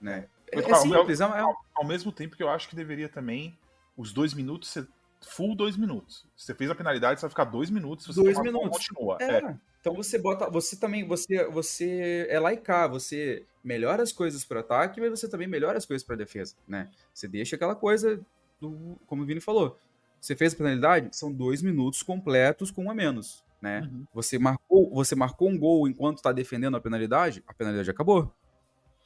né? 0.00 0.26
É, 0.50 0.58
é 0.58 0.74
simples, 0.74 1.20
ao, 1.20 1.34
é 1.34 1.40
ao, 1.40 1.56
ao, 1.74 1.84
mesmo 1.84 2.12
tempo 2.12 2.36
que 2.36 2.42
eu 2.42 2.48
acho 2.48 2.68
que 2.68 2.76
deveria 2.76 3.08
também 3.08 3.56
os 3.96 4.12
dois 4.12 4.34
minutos 4.34 4.68
ser 4.68 4.86
full 5.22 5.54
dois 5.54 5.76
minutos. 5.76 6.26
Se 6.36 6.46
você 6.46 6.54
fez 6.54 6.70
a 6.70 6.74
penalidade, 6.74 7.20
você 7.20 7.26
vai 7.26 7.30
ficar 7.30 7.44
dois 7.44 7.70
minutos. 7.70 8.06
Você 8.06 8.22
dois 8.22 8.38
minutos. 8.40 8.88
Continua. 8.88 9.18
É. 9.20 9.38
é. 9.38 9.56
Então 9.80 9.94
você 9.94 10.16
bota, 10.18 10.48
você 10.48 10.76
também, 10.76 11.06
você, 11.06 11.44
você 11.48 12.26
é 12.28 12.38
lá 12.38 12.52
e 12.52 12.56
cá, 12.56 12.86
você 12.86 13.44
melhora 13.64 14.02
as 14.02 14.12
coisas 14.12 14.44
para 14.44 14.60
ataque, 14.60 15.00
mas 15.00 15.10
você 15.10 15.28
também 15.28 15.48
melhora 15.48 15.76
as 15.76 15.84
coisas 15.84 16.06
para 16.06 16.14
defesa, 16.14 16.54
né? 16.68 16.88
Você 17.12 17.26
deixa 17.26 17.56
aquela 17.56 17.74
coisa 17.74 18.20
do, 18.60 18.96
como 19.06 19.22
o 19.22 19.26
Vini 19.26 19.40
falou, 19.40 19.76
você 20.20 20.36
fez 20.36 20.54
a 20.54 20.56
penalidade? 20.56 21.08
São 21.16 21.32
dois 21.32 21.62
minutos 21.62 22.00
completos 22.00 22.70
com 22.70 22.84
um 22.84 22.90
a 22.92 22.94
menos. 22.94 23.44
Né? 23.60 23.80
Uhum. 23.80 24.06
Você, 24.14 24.38
marcou, 24.38 24.88
você 24.90 25.16
marcou 25.16 25.48
um 25.48 25.58
gol 25.58 25.88
enquanto 25.88 26.18
está 26.18 26.32
defendendo 26.32 26.76
a 26.76 26.80
penalidade, 26.80 27.42
a 27.46 27.52
penalidade 27.52 27.90
acabou. 27.90 28.32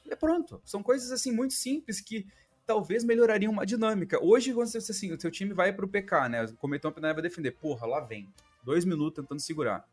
E 0.05 0.13
é 0.13 0.15
pronto. 0.15 0.61
São 0.63 0.83
coisas 0.83 1.11
assim 1.11 1.31
muito 1.31 1.55
simples 1.55 1.99
que 1.99 2.27
talvez 2.67 3.05
melhorariam 3.05 3.51
uma 3.51 3.65
dinâmica. 3.65 4.21
Hoje, 4.21 4.53
quando 4.53 4.67
você 4.67 4.77
assim, 4.79 5.13
o 5.13 5.19
seu 5.19 5.31
time 5.31 5.53
vai 5.53 5.71
para 5.71 5.85
o 5.85 5.87
PK, 5.87 6.29
né? 6.29 6.45
Cometeu 6.59 6.89
uma 6.89 6.93
penalidade 6.93 7.21
vai 7.21 7.29
defender. 7.29 7.51
Porra, 7.51 7.87
lá 7.87 8.01
vem. 8.01 8.27
Dois 8.61 8.83
minutos 8.83 9.23
tentando 9.23 9.39
segurar. 9.39 9.87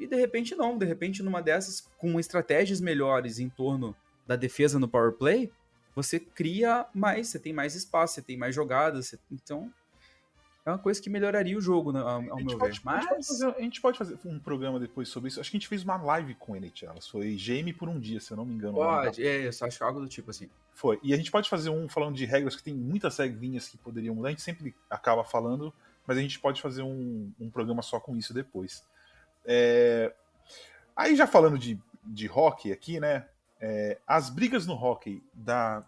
E 0.00 0.06
de 0.06 0.16
repente 0.16 0.56
não. 0.56 0.78
De 0.78 0.86
repente, 0.86 1.22
numa 1.22 1.42
dessas, 1.42 1.82
com 1.98 2.18
estratégias 2.18 2.80
melhores 2.80 3.38
em 3.38 3.50
torno 3.50 3.94
da 4.26 4.34
defesa 4.34 4.78
no 4.78 4.88
power 4.88 5.12
play, 5.12 5.52
você 5.94 6.18
cria 6.18 6.86
mais, 6.94 7.28
você 7.28 7.38
tem 7.38 7.52
mais 7.52 7.74
espaço, 7.74 8.14
você 8.14 8.22
tem 8.22 8.38
mais 8.38 8.54
jogadas. 8.54 9.08
Você... 9.08 9.18
Então, 9.30 9.70
é 10.66 10.70
uma 10.72 10.78
coisa 10.78 11.00
que 11.00 11.08
melhoraria 11.08 11.56
o 11.56 11.60
jogo, 11.60 11.92
né, 11.92 12.00
ao, 12.00 12.08
ao 12.08 12.36
meu 12.42 12.58
pode, 12.58 12.80
ver. 12.80 12.84
Mas... 12.84 13.06
A 13.06 13.14
gente, 13.14 13.26
fazer, 13.28 13.46
a 13.46 13.60
gente, 13.60 13.80
pode 13.80 13.96
fazer, 13.96 14.18
um 14.24 14.36
programa 14.40 14.80
depois 14.80 15.08
sobre 15.08 15.28
isso. 15.28 15.40
Acho 15.40 15.48
que 15.48 15.56
a 15.56 15.60
gente 15.60 15.68
fez 15.68 15.84
uma 15.84 15.96
live 15.96 16.34
com 16.34 16.52
o 16.52 16.56
NHL. 16.56 17.00
Foi 17.08 17.36
GM 17.36 17.72
por 17.72 17.88
um 17.88 18.00
dia, 18.00 18.18
se 18.18 18.32
eu 18.32 18.36
não 18.36 18.44
me 18.44 18.52
engano. 18.52 18.74
Pode, 18.74 19.24
é, 19.24 19.46
isso, 19.46 19.64
acho 19.64 19.78
que 19.78 19.84
algo 19.84 20.00
do 20.00 20.08
tipo 20.08 20.32
assim. 20.32 20.50
Foi. 20.74 20.98
E 21.04 21.14
a 21.14 21.16
gente 21.16 21.30
pode 21.30 21.48
fazer 21.48 21.70
um 21.70 21.88
falando 21.88 22.16
de 22.16 22.24
regras, 22.24 22.56
que 22.56 22.64
tem 22.64 22.74
muitas 22.74 23.16
regrinhas 23.16 23.68
que 23.68 23.78
poderiam 23.78 24.16
mudar. 24.16 24.26
A 24.26 24.30
gente 24.32 24.42
sempre 24.42 24.74
acaba 24.90 25.22
falando, 25.22 25.72
mas 26.04 26.18
a 26.18 26.20
gente 26.20 26.40
pode 26.40 26.60
fazer 26.60 26.82
um, 26.82 27.30
um 27.38 27.48
programa 27.48 27.80
só 27.80 28.00
com 28.00 28.16
isso 28.16 28.34
depois. 28.34 28.82
É... 29.44 30.12
Aí 30.96 31.14
já 31.14 31.28
falando 31.28 31.56
de, 31.56 31.78
de 32.02 32.28
hockey 32.28 32.72
aqui, 32.72 32.98
né? 32.98 33.24
É... 33.60 33.98
as 34.04 34.30
brigas 34.30 34.66
no 34.66 34.74
hockey 34.74 35.22
da 35.32 35.86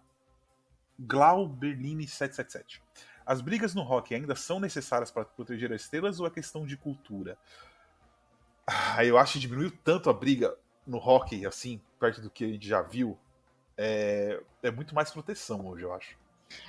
Glau 0.97 1.49
Berlini 1.49 2.07
777 2.07 2.81
as 3.29 3.43
brigas 3.43 3.75
no 3.75 3.83
rock 3.83 4.15
ainda 4.15 4.35
são 4.35 4.59
necessárias 4.59 5.11
para 5.11 5.23
proteger 5.23 5.71
as 5.71 5.83
estrelas 5.83 6.19
ou 6.19 6.27
é 6.27 6.31
questão 6.31 6.65
de 6.65 6.79
cultura? 6.79 7.37
Ah, 8.67 9.05
eu 9.05 9.19
acho 9.19 9.35
que 9.35 9.39
diminuiu 9.41 9.71
tanto 9.85 10.09
a 10.09 10.15
briga 10.15 10.57
no 10.87 10.97
hockey, 10.97 11.45
assim, 11.45 11.79
perto 12.01 12.23
do 12.23 12.31
que 12.31 12.43
a 12.43 12.49
gente 12.49 12.67
já 12.67 12.81
viu. 12.81 13.19
É, 13.77 14.41
é 14.63 14.71
muito 14.71 14.95
mais 14.95 15.11
proteção 15.11 15.67
hoje, 15.67 15.83
eu 15.83 15.93
acho. 15.93 16.17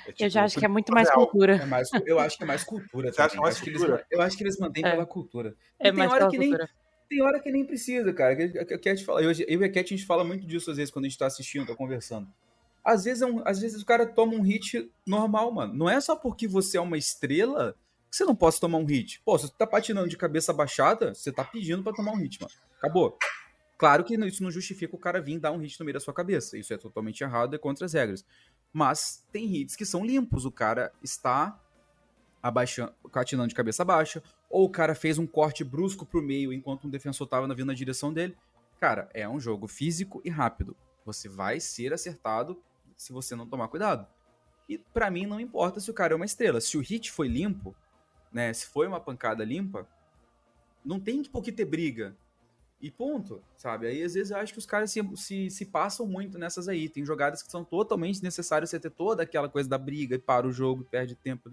É, 0.06 0.12
tipo, 0.12 0.24
eu 0.26 0.30
já 0.30 0.44
acho 0.44 0.60
que 0.60 0.66
é 0.66 0.68
muito 0.68 0.94
mais 0.94 1.08
real. 1.08 1.26
cultura. 1.26 1.56
É 1.56 1.66
mais, 1.66 1.90
eu 2.06 2.20
acho 2.20 2.38
que 2.38 2.44
é 2.44 2.48
mais 2.48 2.64
cultura. 2.66 3.08
Você 3.14 3.22
acha 3.22 3.38
mais 3.38 3.56
acho 3.56 3.64
cultura? 3.64 3.94
Eles, 3.94 4.06
eu 4.12 4.22
acho 4.22 4.38
que 4.38 4.44
eles 4.44 4.60
mantêm 4.60 4.86
é. 4.86 4.92
pela 4.92 5.06
cultura. 5.06 5.56
É 5.80 5.94
mais 5.94 6.12
hora 6.12 6.30
que 6.30 6.38
cultura. 6.38 6.66
nem 6.66 7.08
tem 7.08 7.22
hora 7.22 7.40
que 7.40 7.52
nem 7.52 7.66
precisa, 7.66 8.12
cara. 8.12 8.34
Eu, 8.34 8.68
eu, 8.70 9.32
eu 9.48 9.62
e 9.62 9.66
a 9.66 9.72
Cat, 9.72 9.94
a 9.94 9.98
gente 9.98 10.06
fala 10.06 10.26
muito 10.26 10.46
disso 10.46 10.70
às 10.70 10.76
vezes 10.76 10.92
quando 10.92 11.06
a 11.06 11.08
gente 11.08 11.18
tá 11.18 11.26
assistindo, 11.26 11.66
tá 11.66 11.74
conversando 11.74 12.28
às 12.84 13.04
vezes, 13.04 13.22
é 13.22 13.26
um, 13.26 13.42
às 13.46 13.60
vezes 13.60 13.82
o 13.82 13.86
cara 13.86 14.06
toma 14.06 14.34
um 14.34 14.42
hit 14.42 14.92
normal, 15.06 15.52
mano. 15.52 15.74
Não 15.74 15.90
é 15.90 16.00
só 16.00 16.16
porque 16.16 16.48
você 16.48 16.78
é 16.78 16.82
uma 16.82 16.98
estrela 16.98 17.76
que 18.10 18.16
você 18.16 18.26
não 18.26 18.36
pode 18.36 18.60
tomar 18.60 18.78
um 18.78 18.86
hit. 18.86 19.22
Pô, 19.24 19.38
se 19.38 19.48
você 19.48 19.54
tá 19.58 19.68
patinando 19.68 20.10
de 20.10 20.18
cabeça 20.18 20.52
baixada, 20.52 21.14
você 21.14 21.32
tá 21.32 21.44
pedindo 21.44 21.84
para 21.84 21.94
tomar 21.94 22.12
um 22.12 22.18
hit, 22.18 22.40
mano. 22.42 22.54
Acabou. 22.78 23.18
Claro 23.78 24.04
que 24.04 24.16
isso 24.16 24.44
não 24.44 24.52
justifica 24.52 24.96
o 24.96 25.00
cara 25.00 25.22
vir 25.22 25.40
dar 25.40 25.52
um 25.52 25.58
hit 25.58 25.80
no 25.80 25.86
meio 25.86 25.94
da 25.94 26.00
sua 26.00 26.14
cabeça. 26.14 26.58
Isso 26.58 26.74
é 26.74 26.78
totalmente 26.78 27.22
errado, 27.22 27.56
é 27.56 27.58
contra 27.58 27.86
as 27.86 27.94
regras. 27.94 28.26
Mas 28.74 29.26
tem 29.32 29.56
hits 29.56 29.76
que 29.76 29.86
são 29.86 30.06
limpos. 30.06 30.46
O 30.46 30.52
cara 30.52 30.92
está 31.04 31.60
abaixando, 32.42 32.94
patinando 33.12 33.50
de 33.50 33.56
cabeça 33.56 33.86
baixa, 33.86 34.24
ou 34.50 34.66
o 34.66 34.70
cara 34.70 34.96
fez 34.96 35.18
um 35.18 35.28
corte 35.28 35.64
brusco 35.64 36.06
pro 36.06 36.22
meio 36.22 36.52
enquanto 36.52 36.88
um 36.88 36.90
defensor 36.90 37.28
tava 37.28 37.48
vindo 37.54 37.68
na 37.68 37.74
direção 37.74 38.12
dele. 38.12 38.36
Cara, 38.80 39.10
é 39.14 39.28
um 39.28 39.40
jogo 39.40 39.68
físico 39.68 40.22
e 40.24 40.30
rápido. 40.30 40.76
Você 41.06 41.28
vai 41.28 41.60
ser 41.60 41.94
acertado 41.94 42.62
se 43.00 43.14
você 43.14 43.34
não 43.34 43.48
tomar 43.48 43.70
cuidado. 43.70 44.06
E 44.68 44.78
para 44.78 45.10
mim 45.10 45.26
não 45.26 45.40
importa 45.40 45.80
se 45.80 45.90
o 45.90 45.94
cara 45.94 46.14
é 46.14 46.16
uma 46.16 46.26
estrela. 46.26 46.60
Se 46.60 46.78
o 46.78 46.82
hit 46.82 47.10
foi 47.10 47.30
limpo, 47.30 47.74
né? 48.30 48.52
Se 48.54 48.68
foi 48.68 48.88
uma 48.88 49.00
pancada 49.00 49.44
limpa, 49.46 49.88
não 50.84 51.00
tem 51.00 51.24
por 51.24 51.42
que 51.42 51.52
ter 51.52 51.64
briga. 51.64 52.14
E 52.82 52.92
ponto, 52.92 53.42
sabe? 53.58 53.88
Aí 53.88 54.04
às 54.04 54.14
vezes 54.14 54.32
eu 54.32 54.38
acho 54.38 54.52
que 54.52 54.60
os 54.60 54.66
caras 54.66 54.92
se, 54.92 55.02
se, 55.16 55.50
se 55.50 55.66
passam 55.66 56.06
muito 56.06 56.38
nessas 56.38 56.68
aí. 56.68 56.90
Tem 56.90 57.06
jogadas 57.06 57.42
que 57.42 57.50
são 57.50 57.64
totalmente 57.64 58.22
necessárias 58.22 58.70
você 58.70 58.80
ter 58.80 58.92
toda 58.92 59.24
aquela 59.24 59.48
coisa 59.48 59.70
da 59.70 59.78
briga 59.78 60.16
e 60.16 60.20
para 60.20 60.46
o 60.46 60.52
jogo, 60.52 60.84
perde 60.84 61.16
tempo. 61.16 61.50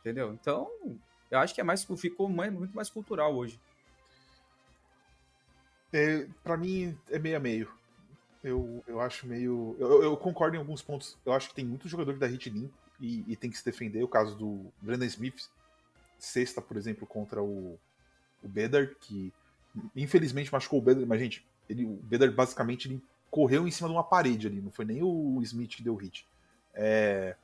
Entendeu? 0.00 0.34
Então, 0.34 0.70
eu 1.30 1.38
acho 1.38 1.54
que 1.54 1.62
é 1.62 1.64
mais 1.64 1.82
ficou 1.82 2.28
muito 2.28 2.76
mais 2.76 2.90
cultural 2.90 3.34
hoje. 3.34 3.58
É, 5.90 6.28
para 6.42 6.58
mim 6.58 6.94
é 7.10 7.18
meio 7.18 7.36
a 7.38 7.40
meio 7.40 7.83
eu, 8.44 8.84
eu 8.86 9.00
acho 9.00 9.26
meio. 9.26 9.74
Eu, 9.78 10.02
eu, 10.02 10.16
concordo 10.18 10.54
em 10.54 10.58
alguns 10.58 10.82
pontos. 10.82 11.16
Eu 11.24 11.32
acho 11.32 11.48
que 11.48 11.54
tem 11.54 11.64
muito 11.64 11.88
jogador 11.88 12.12
que 12.12 12.20
dá 12.20 12.26
hit 12.26 12.50
limpo 12.50 12.74
e, 13.00 13.24
e, 13.26 13.34
tem 13.36 13.50
que 13.50 13.56
se 13.56 13.64
defender. 13.64 14.02
O 14.04 14.08
caso 14.08 14.36
do 14.36 14.66
Brandon 14.82 15.06
Smith, 15.06 15.48
sexta, 16.18 16.60
por 16.60 16.76
exemplo, 16.76 17.06
contra 17.06 17.42
o, 17.42 17.78
o 18.42 18.48
Bedard, 18.48 18.94
que 19.00 19.32
infelizmente 19.96 20.52
machucou 20.52 20.78
o 20.78 20.82
Bedard, 20.82 21.06
mas, 21.06 21.18
gente, 21.18 21.44
ele, 21.68 21.86
o 21.86 21.94
Bedard 22.02 22.34
basicamente 22.34 22.86
ele 22.86 23.02
correu 23.30 23.66
em 23.66 23.70
cima 23.70 23.88
de 23.88 23.94
uma 23.94 24.04
parede 24.04 24.46
ali, 24.46 24.60
não 24.60 24.70
foi 24.70 24.84
nem 24.84 25.02
o 25.02 25.40
Smith 25.42 25.76
que 25.76 25.82
deu 25.82 25.96
hit. 25.96 26.28
É... 26.74 27.34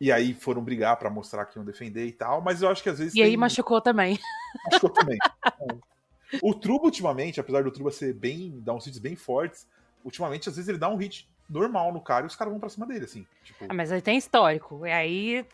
E 0.00 0.12
aí 0.12 0.32
foram 0.32 0.62
brigar 0.62 0.96
pra 0.96 1.10
mostrar 1.10 1.44
que 1.44 1.58
iam 1.58 1.64
defender 1.64 2.06
e 2.06 2.12
tal, 2.12 2.40
mas 2.40 2.62
eu 2.62 2.68
acho 2.68 2.84
que 2.84 2.88
às 2.88 3.00
vezes. 3.00 3.16
E 3.16 3.20
aí 3.20 3.30
tem- 3.30 3.36
machucou 3.36 3.80
também. 3.80 4.16
machucou 4.70 4.90
também. 4.90 5.18
É. 6.30 6.38
o 6.42 6.52
Truba, 6.52 6.84
ultimamente, 6.84 7.40
apesar 7.40 7.64
do 7.64 7.70
Truba 7.70 7.90
ser 7.90 8.12
bem. 8.12 8.60
dar 8.60 8.74
uns 8.74 8.86
hits 8.86 8.98
bem 8.98 9.16
fortes, 9.16 9.66
ultimamente, 10.04 10.48
às 10.48 10.56
vezes, 10.56 10.68
ele 10.68 10.78
dá 10.78 10.88
um 10.88 10.96
hit 10.96 11.28
normal 11.48 11.92
no 11.92 12.00
cara 12.00 12.24
e 12.24 12.26
os 12.26 12.36
caras 12.36 12.52
vão 12.52 12.60
pra 12.60 12.68
cima 12.68 12.86
dele, 12.86 13.04
assim. 13.04 13.26
Tipo, 13.44 13.66
Ah, 13.68 13.74
mas 13.74 13.90
aí 13.90 14.02
tem 14.02 14.18
histórico. 14.18 14.86
E 14.86 14.92
aí 14.92 15.46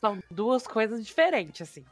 são 0.00 0.18
duas 0.30 0.66
coisas 0.66 1.04
diferentes, 1.06 1.62
assim. 1.62 1.84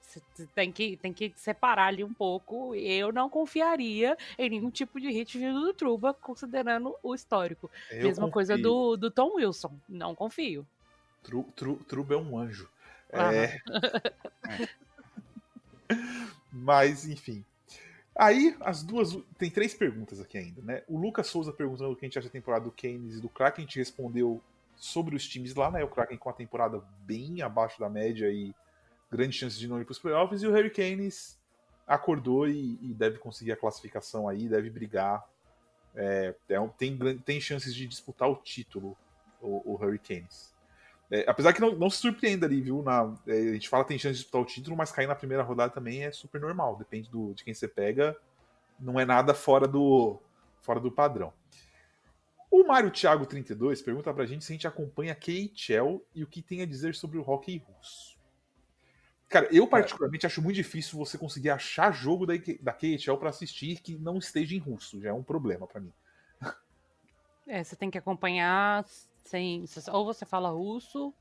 Você 0.00 0.46
tem 0.54 0.70
que, 0.72 0.96
tem 0.96 1.12
que 1.12 1.32
separar 1.36 1.86
ali 1.86 2.04
um 2.04 2.12
pouco. 2.12 2.74
Eu 2.74 3.12
não 3.12 3.30
confiaria 3.30 4.16
em 4.38 4.50
nenhum 4.50 4.70
tipo 4.70 5.00
de 5.00 5.10
hit 5.10 5.38
vindo 5.38 5.60
do 5.60 5.72
Truba, 5.72 6.12
considerando 6.12 6.94
o 7.02 7.14
histórico. 7.14 7.70
eu 7.92 8.08
Mesma 8.08 8.30
coisa 8.30 8.54
confio. 8.54 8.70
do, 8.70 8.96
do 8.96 9.10
Tom 9.10 9.34
Wilson. 9.36 9.72
Não 9.88 10.14
confio. 10.14 10.66
Tru, 11.22 11.44
Tru- 11.56 11.76
Truba 11.88 12.14
é 12.14 12.16
um 12.18 12.36
anjo. 12.36 12.68
Aham. 13.14 13.32
É. 13.32 13.60
Mas, 16.52 17.06
enfim. 17.06 17.44
Aí, 18.14 18.56
as 18.60 18.82
duas. 18.82 19.16
Tem 19.38 19.50
três 19.50 19.74
perguntas 19.74 20.20
aqui 20.20 20.36
ainda, 20.36 20.60
né? 20.62 20.82
O 20.86 20.98
Lucas 20.98 21.26
Souza 21.28 21.52
perguntando 21.52 21.92
o 21.92 21.96
que 21.96 22.04
a 22.04 22.08
gente 22.08 22.18
acha 22.18 22.28
da 22.28 22.32
temporada 22.32 22.64
do 22.64 22.70
Keynes 22.70 23.16
e 23.16 23.20
do 23.20 23.28
Kraken. 23.28 23.64
A 23.64 23.66
gente 23.66 23.78
respondeu 23.78 24.40
sobre 24.76 25.16
os 25.16 25.26
times 25.26 25.54
lá, 25.54 25.70
né? 25.70 25.82
O 25.82 25.88
Kraken 25.88 26.18
com 26.18 26.28
a 26.28 26.32
temporada 26.34 26.82
bem 27.00 27.40
abaixo 27.40 27.80
da 27.80 27.88
média 27.88 28.30
e 28.30 28.54
grande 29.10 29.36
chance 29.36 29.58
de 29.58 29.66
não 29.66 29.80
ir 29.80 29.84
para 29.84 29.92
os 29.92 29.98
playoffs. 29.98 30.42
E 30.42 30.46
o 30.46 30.52
Harry 30.52 30.70
Keynes 30.70 31.38
acordou 31.86 32.46
e, 32.48 32.78
e 32.82 32.94
deve 32.94 33.18
conseguir 33.18 33.52
a 33.52 33.56
classificação 33.56 34.28
aí, 34.28 34.48
deve 34.48 34.68
brigar. 34.68 35.24
É, 35.94 36.34
tem- 36.46 36.98
tem, 36.98 37.18
tem 37.18 37.40
chances 37.40 37.74
de 37.74 37.86
disputar 37.86 38.28
o 38.28 38.36
título, 38.36 38.96
o, 39.40 39.72
o 39.72 39.76
Harry 39.76 39.98
Keynes. 39.98 40.51
É, 41.12 41.26
apesar 41.28 41.52
que 41.52 41.60
não, 41.60 41.76
não 41.76 41.90
se 41.90 41.98
surpreenda 41.98 42.46
ali, 42.46 42.62
viu? 42.62 42.82
Na, 42.82 43.14
é, 43.26 43.32
a 43.32 43.52
gente 43.52 43.68
fala 43.68 43.84
que 43.84 43.88
tem 43.88 43.98
chance 43.98 44.14
de 44.14 44.20
disputar 44.20 44.40
o 44.40 44.46
título, 44.46 44.74
mas 44.74 44.90
cair 44.90 45.06
na 45.06 45.14
primeira 45.14 45.42
rodada 45.42 45.70
também 45.70 46.04
é 46.04 46.10
super 46.10 46.40
normal. 46.40 46.74
Depende 46.76 47.10
do, 47.10 47.34
de 47.34 47.44
quem 47.44 47.52
você 47.52 47.68
pega. 47.68 48.16
Não 48.80 48.98
é 48.98 49.04
nada 49.04 49.34
fora 49.34 49.68
do, 49.68 50.18
fora 50.62 50.80
do 50.80 50.90
padrão. 50.90 51.30
O 52.50 52.64
Mário 52.64 52.90
Thiago 52.90 53.26
32 53.26 53.82
pergunta 53.82 54.12
pra 54.14 54.24
gente 54.24 54.42
se 54.42 54.52
a 54.52 54.54
gente 54.54 54.66
acompanha 54.66 55.14
KHL 55.14 56.00
e 56.14 56.24
o 56.24 56.26
que 56.26 56.40
tem 56.40 56.62
a 56.62 56.66
dizer 56.66 56.94
sobre 56.94 57.18
o 57.18 57.30
hockey 57.30 57.58
russo. 57.58 58.18
Cara, 59.28 59.48
eu 59.50 59.66
particularmente 59.66 60.24
acho 60.24 60.40
muito 60.40 60.56
difícil 60.56 60.98
você 60.98 61.18
conseguir 61.18 61.50
achar 61.50 61.92
jogo 61.92 62.24
da, 62.24 62.32
da 62.60 62.72
KHL 62.72 63.16
pra 63.18 63.28
assistir 63.28 63.80
que 63.82 63.98
não 63.98 64.16
esteja 64.16 64.54
em 64.54 64.58
russo. 64.58 64.98
Já 64.98 65.10
é 65.10 65.12
um 65.12 65.22
problema 65.22 65.66
pra 65.66 65.80
mim. 65.80 65.92
É, 67.46 67.62
você 67.62 67.74
tem 67.74 67.90
que 67.90 67.98
acompanhar 67.98 68.84
sem. 69.24 69.64
Ou 69.92 70.04
você 70.04 70.24
fala 70.24 70.50
russo, 70.50 71.12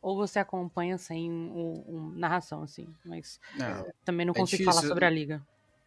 ou 0.00 0.16
você 0.16 0.38
acompanha 0.38 0.98
sem 0.98 1.30
um, 1.30 1.84
um- 1.86 2.12
narração, 2.16 2.62
assim. 2.62 2.86
Mas 3.04 3.38
É, 3.60 3.92
também 4.04 4.26
não 4.26 4.34
É 4.34 4.38
consigo 4.38 4.62
difícil, 4.62 4.80
falar 4.80 4.88
sobre 4.88 5.04
a 5.04 5.10
liga. 5.10 5.42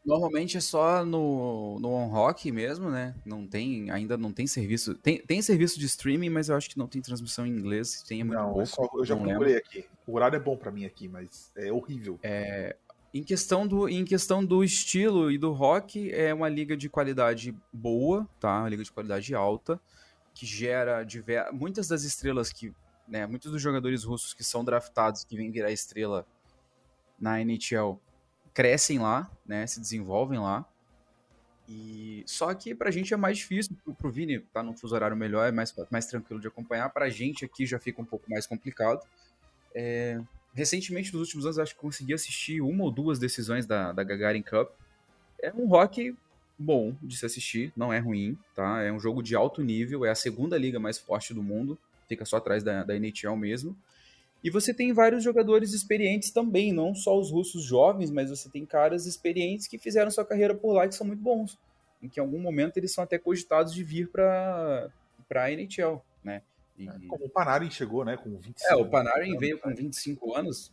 Normalmente 0.05 0.55
é 0.55 0.61
só 0.61 1.03
no, 1.03 1.80
no 1.80 1.89
On 1.89 2.07
Rock 2.07 2.51
mesmo, 2.51 2.91
né? 2.91 3.16
Não 3.26 3.47
tem, 3.47 3.89
ainda 3.89 4.16
não 4.16 4.32
tem 4.32 4.45
serviço. 4.45 4.93
Tem, 4.95 5.18
tem 5.20 5.41
serviço 5.41 5.80
de 5.80 5.86
streaming, 5.88 6.30
mas 6.30 6.47
eu 6.47 6.55
acho 6.55 6.70
que 6.70 6.78
não 6.78 6.88
tem 6.88 7.01
transmissão 7.01 7.45
em 7.45 7.49
inglês. 7.49 8.03
Tem 8.03 8.22
é 8.22 8.24
muito 8.24 8.38
não, 8.38 8.53
pouco. 8.53 8.61
é 8.61 8.66
só, 8.66 8.88
eu 8.93 9.03
já 9.03 9.16
procurei 9.18 9.57
aqui. 9.57 9.86
O 10.05 10.13
horário 10.16 10.36
é 10.36 10.39
bom 10.39 10.55
pra 10.55 10.72
mim 10.72 10.86
aqui, 10.86 11.07
mas 11.07 11.51
é 11.55 11.72
horrível. 11.72 12.20
Em 13.11 13.24
questão, 13.24 13.66
do, 13.66 13.88
em 13.88 14.03
questão 14.03 14.45
do 14.45 14.61
estilo 14.61 15.32
e 15.32 15.38
do 15.38 15.53
rock, 15.53 16.11
é 16.11 16.34
uma 16.34 16.49
liga 16.49 16.76
de 16.76 16.89
qualidade 16.89 17.55
boa, 17.72 18.28
tá? 18.41 18.59
Uma 18.59 18.68
liga 18.70 18.84
de 18.84 18.91
qualidade 18.91 19.34
alta, 19.34 19.80
que 20.36 20.46
gera 20.46 21.04
diver... 21.04 21.52
muitas 21.52 21.88
das 21.88 22.04
estrelas 22.04 22.52
que. 22.52 22.72
Né, 23.08 23.26
muitos 23.28 23.52
dos 23.52 23.62
jogadores 23.62 24.04
russos 24.04 24.34
que 24.34 24.44
são 24.44 24.66
draftados, 24.66 25.24
que 25.24 25.38
vêm 25.38 25.52
virar 25.52 25.72
estrela 25.72 26.26
na 27.20 27.40
NHL, 27.40 28.00
crescem 28.52 28.98
lá, 28.98 29.30
né? 29.46 29.66
Se 29.68 29.80
desenvolvem 29.80 30.40
lá. 30.40 30.66
E 31.70 32.24
só 32.26 32.54
que 32.54 32.74
pra 32.76 32.92
gente 32.92 33.14
é 33.14 33.18
mais 33.18 33.38
difícil, 33.38 33.76
pro, 33.98 34.12
Vini 34.12 34.40
tá 34.40 34.62
num 34.62 34.76
fuso 34.76 34.94
horário 34.94 35.16
melhor, 35.16 35.48
é 35.48 35.52
mais, 35.52 35.74
mais 35.92 36.08
tranquilo 36.08 36.40
de 36.40 36.48
acompanhar. 36.48 36.90
Pra 36.90 37.10
gente 37.10 37.46
aqui 37.46 37.66
já 37.66 37.80
fica 37.80 38.02
um 38.02 38.06
pouco 38.06 38.30
mais 38.30 38.48
complicado. 38.48 39.06
É, 39.74 40.20
recentemente, 40.54 41.14
nos 41.14 41.22
últimos 41.22 41.46
anos, 41.46 41.60
acho 41.60 41.76
que 41.76 41.82
consegui 41.82 42.14
assistir 42.14 42.62
uma 42.62 42.84
ou 42.84 42.92
duas 42.92 43.20
decisões 43.20 43.66
da, 43.66 43.92
da 43.92 44.04
Gagarin 44.04 44.42
Cup. 44.42 44.72
É 45.42 45.54
um 45.54 45.68
rock 45.68 46.16
bom 46.58 46.95
de 47.01 47.18
se 47.18 47.26
assistir, 47.26 47.72
não 47.76 47.91
é 47.91 47.99
ruim, 47.99 48.38
tá? 48.56 48.82
É 48.82 48.91
um 48.91 48.99
jogo 48.99 49.22
de 49.22 49.36
alto 49.36 49.62
nível, 49.64 50.06
é 50.06 50.10
a 50.10 50.16
segunda 50.16 50.58
liga 50.58 50.80
mais 50.80 50.97
forte 50.97 51.34
do 51.34 51.43
mundo, 51.43 51.78
fica 52.08 52.26
só 52.26 52.38
atrás 52.38 52.64
da, 52.64 52.84
da 52.84 52.95
NHL 52.95 53.36
mesmo. 53.36 53.76
E 54.43 54.49
você 54.49 54.74
tem 54.74 54.93
vários 54.93 55.24
jogadores 55.24 55.74
experientes 55.74 56.32
também, 56.32 56.72
não 56.72 56.93
só 56.93 57.18
os 57.18 57.32
russos 57.32 57.64
jovens, 57.64 58.12
mas 58.12 58.30
você 58.30 58.47
tem 58.47 58.66
caras 58.66 59.06
experientes 59.06 59.68
que 59.68 59.78
fizeram 59.78 60.12
sua 60.12 60.24
carreira 60.26 60.53
por 60.53 60.72
lá 60.74 60.86
e 60.86 60.89
que 60.89 60.95
são 60.95 61.08
muito 61.08 61.22
bons. 61.22 61.58
Em 62.01 62.08
que 62.08 62.20
em 62.20 62.24
algum 62.24 62.39
momento 62.39 62.78
eles 62.78 62.93
são 62.93 63.03
até 63.03 63.18
cogitados 63.18 63.74
de 63.74 63.84
vir 63.84 64.10
para 64.10 64.89
a 65.34 65.51
NHL, 65.51 66.01
né? 66.24 66.41
E- 66.78 66.88
Como 67.08 67.26
o 67.26 67.30
Panarin 67.30 67.72
chegou, 67.72 68.06
né? 68.06 68.18
Com 68.18 68.38
25 68.38 68.72
é, 68.72 68.76
o 68.76 68.86
Panarin 68.86 69.30
anos, 69.30 69.39
veio 69.39 69.58
com 69.60 69.74
25 69.74 70.36
anos, 70.36 70.72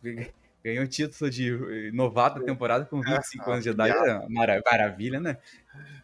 ganhou 0.63 0.85
o 0.85 0.87
título 0.87 1.29
de 1.29 1.91
novato 1.93 2.39
da 2.39 2.45
temporada 2.45 2.85
com 2.85 3.01
25 3.01 3.51
anos 3.51 3.63
de 3.63 3.69
idade. 3.69 3.93
É 3.93 4.27
mara- 4.29 4.61
maravilha, 4.65 5.19
né? 5.19 5.37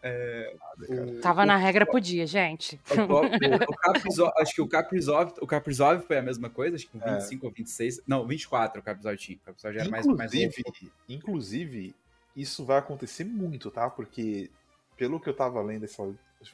É, 0.04 0.56
o- 0.90 1.20
Tava 1.22 1.44
o- 1.44 1.46
na 1.46 1.56
regra, 1.56 1.86
podia, 1.86 2.26
gente. 2.28 2.80
o, 2.92 3.14
o, 3.14 3.26
o 3.72 3.76
Kaprizov- 3.78 4.32
acho 4.38 4.54
que 4.54 4.62
o 4.62 4.68
Kaprizov, 4.68 5.34
o 5.42 5.48
Kaprizov 5.48 6.02
foi 6.02 6.18
a 6.18 6.22
mesma 6.22 6.50
coisa, 6.50 6.76
acho 6.76 6.88
que 6.88 7.00
com 7.00 7.08
É. 7.08 7.14
25 7.16 7.46
ou 7.46 7.52
26. 7.52 8.02
Não, 8.08 8.26
24 8.28 8.82
o 8.82 8.84
Kaprizov 8.84 9.16
tinha. 9.18 9.38
O 9.38 9.42
Kaprizov 9.46 9.74
já 9.74 9.82
era 9.82 9.90
mais, 9.90 10.06
mais 10.06 10.34
Inclusive, 10.34 10.64
novo. 10.66 10.94
inclusive, 11.08 11.96
isso 12.36 12.66
vai 12.66 12.78
acontecer 12.80 13.24
muito, 13.24 13.70
tá? 13.72 13.90
Porque, 13.90 14.50
pelo 14.98 15.20
que 15.20 15.30
eu 15.30 15.34
tava 15.34 15.62
lendo, 15.62 15.86
essa 15.86 16.04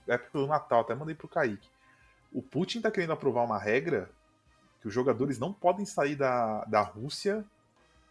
época 0.08 0.30
do 0.40 0.48
Natal, 0.48 0.82
até 0.82 0.94
mandei 0.96 1.16
pro 1.16 1.28
Kaique. 1.28 1.68
O 2.34 2.42
Putin 2.42 2.82
tá 2.82 2.92
querendo 2.92 3.14
aprovar 3.14 3.44
uma 3.44 3.58
regra 3.60 4.10
que 4.82 4.88
os 4.88 4.94
jogadores 4.94 5.40
não 5.40 5.54
podem 5.54 5.86
sair 5.86 6.16
da, 6.16 6.64
da 6.66 6.82
Rússia 6.82 7.46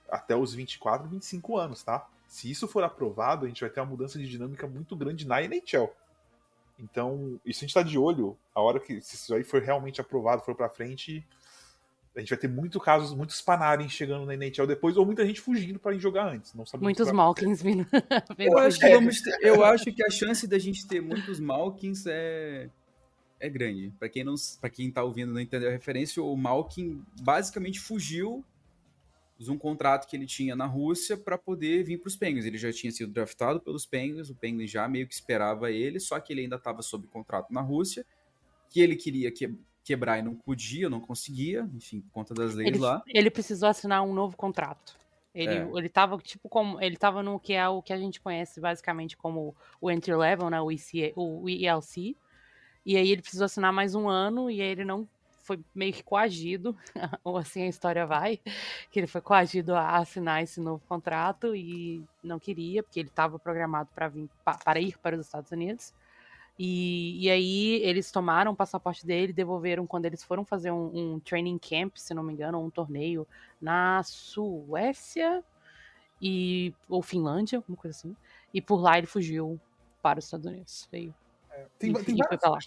até 0.08 0.36
os 0.36 0.54
24, 0.54 1.08
25 1.08 1.56
anos, 1.56 1.82
tá? 1.82 2.06
Se 2.28 2.50
isso 2.50 2.66
for 2.66 2.82
aprovado, 2.84 3.44
a 3.44 3.48
gente 3.48 3.60
vai 3.60 3.70
ter 3.70 3.80
uma 3.80 3.86
mudança 3.86 4.18
de 4.18 4.28
dinâmica 4.28 4.66
muito 4.66 4.96
grande 4.96 5.26
na 5.26 5.42
NHL. 5.42 5.88
Então, 6.78 7.40
isso 7.44 7.60
a 7.60 7.66
gente 7.66 7.74
tá 7.74 7.82
de 7.82 7.96
olho. 7.98 8.36
A 8.54 8.60
hora 8.60 8.80
que 8.80 9.00
se 9.00 9.14
isso 9.14 9.34
aí 9.34 9.44
for 9.44 9.62
realmente 9.62 10.00
aprovado, 10.00 10.42
for 10.42 10.54
pra 10.56 10.68
frente, 10.68 11.24
a 12.16 12.20
gente 12.20 12.30
vai 12.30 12.38
ter 12.38 12.48
muitos 12.48 12.82
casos, 12.82 13.14
muitos 13.14 13.40
Panarin 13.40 13.88
chegando 13.88 14.26
na 14.26 14.34
NHL 14.34 14.66
depois, 14.66 14.96
ou 14.96 15.06
muita 15.06 15.24
gente 15.24 15.40
fugindo 15.40 15.78
pra 15.78 15.94
ir 15.94 16.00
jogar 16.00 16.26
antes. 16.32 16.52
Não 16.54 16.66
sabemos 16.66 16.84
Muitos 16.86 17.06
vai 17.06 17.14
Malkins 17.14 17.62
vindo. 17.62 17.86
Eu 18.38 18.58
acho, 18.58 18.78
que 18.80 18.88
vamos 18.88 19.20
ter- 19.20 19.38
eu 19.40 19.64
acho 19.64 19.84
que 19.92 20.02
a 20.04 20.10
chance 20.10 20.46
da 20.48 20.58
gente 20.58 20.86
ter 20.86 21.00
muitos 21.00 21.38
Malkins 21.38 22.04
é, 22.06 22.68
é 23.38 23.48
grande. 23.48 23.92
Pra 23.98 24.08
quem, 24.08 24.24
não, 24.24 24.34
pra 24.60 24.68
quem 24.70 24.90
tá 24.90 25.04
ouvindo 25.04 25.30
e 25.30 25.34
não 25.34 25.40
entendeu 25.40 25.68
a 25.68 25.72
referência, 25.72 26.20
o 26.22 26.36
Malkin 26.36 27.04
basicamente 27.20 27.78
fugiu 27.78 28.44
de 29.38 29.50
um 29.50 29.58
contrato 29.58 30.06
que 30.08 30.16
ele 30.16 30.26
tinha 30.26 30.54
na 30.54 30.66
Rússia 30.66 31.16
para 31.16 31.36
poder 31.36 31.82
vir 31.84 31.98
para 31.98 32.08
os 32.08 32.16
Penguins. 32.16 32.44
Ele 32.44 32.56
já 32.58 32.72
tinha 32.72 32.92
sido 32.92 33.12
draftado 33.12 33.60
pelos 33.60 33.84
Penguins, 33.84 34.30
o 34.30 34.34
Penguins 34.34 34.70
já 34.70 34.86
meio 34.88 35.06
que 35.06 35.14
esperava 35.14 35.70
ele, 35.70 35.98
só 35.98 36.18
que 36.20 36.32
ele 36.32 36.42
ainda 36.42 36.56
estava 36.56 36.82
sob 36.82 37.06
contrato 37.08 37.52
na 37.52 37.60
Rússia, 37.60 38.06
que 38.70 38.80
ele 38.80 38.94
queria 38.96 39.30
que, 39.32 39.52
quebrar 39.82 40.18
e 40.18 40.22
não 40.22 40.34
podia, 40.34 40.88
não 40.88 41.00
conseguia, 41.00 41.68
enfim, 41.74 42.00
por 42.00 42.10
conta 42.12 42.32
das 42.32 42.54
leis 42.54 42.68
Ele, 42.68 42.78
lá. 42.78 43.02
ele 43.06 43.30
precisou 43.30 43.68
assinar 43.68 44.02
um 44.02 44.14
novo 44.14 44.36
contrato. 44.36 44.96
Ele, 45.34 45.52
É. 45.52 45.68
ele 45.74 45.88
tava, 45.88 46.16
tipo, 46.18 46.48
como. 46.48 46.80
Ele 46.80 46.96
tava 46.96 47.22
no 47.22 47.40
que 47.40 47.52
é 47.54 47.68
o 47.68 47.82
que 47.82 47.92
a 47.92 47.98
gente 47.98 48.20
conhece 48.20 48.60
basicamente 48.60 49.16
como 49.16 49.54
o 49.80 49.90
entry 49.90 50.14
level, 50.14 50.48
né? 50.48 50.60
O, 50.60 50.68
o 51.16 51.48
ELC. 51.50 52.16
E 52.86 52.96
aí 52.96 53.10
ele 53.10 53.20
precisou 53.20 53.46
assinar 53.46 53.72
mais 53.72 53.94
um 53.94 54.08
ano 54.08 54.48
e 54.50 54.60
aí 54.60 54.68
ele 54.68 54.84
não 54.84 55.08
foi 55.44 55.60
meio 55.74 55.92
que 55.92 56.02
coagido, 56.02 56.76
ou 57.22 57.36
assim 57.36 57.62
a 57.62 57.68
história 57.68 58.06
vai, 58.06 58.40
que 58.90 58.98
ele 58.98 59.06
foi 59.06 59.20
coagido 59.20 59.74
a 59.74 59.98
assinar 59.98 60.42
esse 60.42 60.58
novo 60.60 60.82
contrato 60.88 61.54
e 61.54 62.02
não 62.22 62.38
queria, 62.38 62.82
porque 62.82 62.98
ele 62.98 63.08
estava 63.10 63.38
programado 63.38 63.90
para 63.94 64.08
vir 64.08 64.28
pa- 64.44 64.58
para 64.64 64.80
ir 64.80 64.98
para 64.98 65.16
os 65.16 65.26
Estados 65.26 65.52
Unidos. 65.52 65.92
E, 66.58 67.24
e 67.24 67.30
aí 67.30 67.82
eles 67.82 68.10
tomaram 68.10 68.52
o 68.52 68.56
passaporte 68.56 69.04
dele, 69.04 69.32
devolveram 69.32 69.86
quando 69.86 70.06
eles 70.06 70.22
foram 70.22 70.44
fazer 70.44 70.70
um, 70.70 71.14
um 71.14 71.20
training 71.20 71.58
camp, 71.58 71.96
se 71.96 72.14
não 72.14 72.22
me 72.22 72.32
engano, 72.32 72.60
um 72.64 72.70
torneio 72.70 73.26
na 73.60 74.02
Suécia 74.02 75.44
e 76.22 76.72
ou 76.88 77.02
Finlândia, 77.02 77.58
alguma 77.58 77.76
coisa 77.76 77.96
assim. 77.98 78.16
E 78.52 78.62
por 78.62 78.80
lá 78.80 78.96
ele 78.96 79.06
fugiu 79.06 79.60
para 80.00 80.20
os 80.20 80.24
Estados 80.26 80.46
Unidos. 80.46 80.88
Veio. 80.90 81.14
Tem, 81.78 81.90
e, 81.90 82.04
tem 82.04 82.14
e 82.14 82.18
lá. 82.18 82.26
várias, 82.28 82.66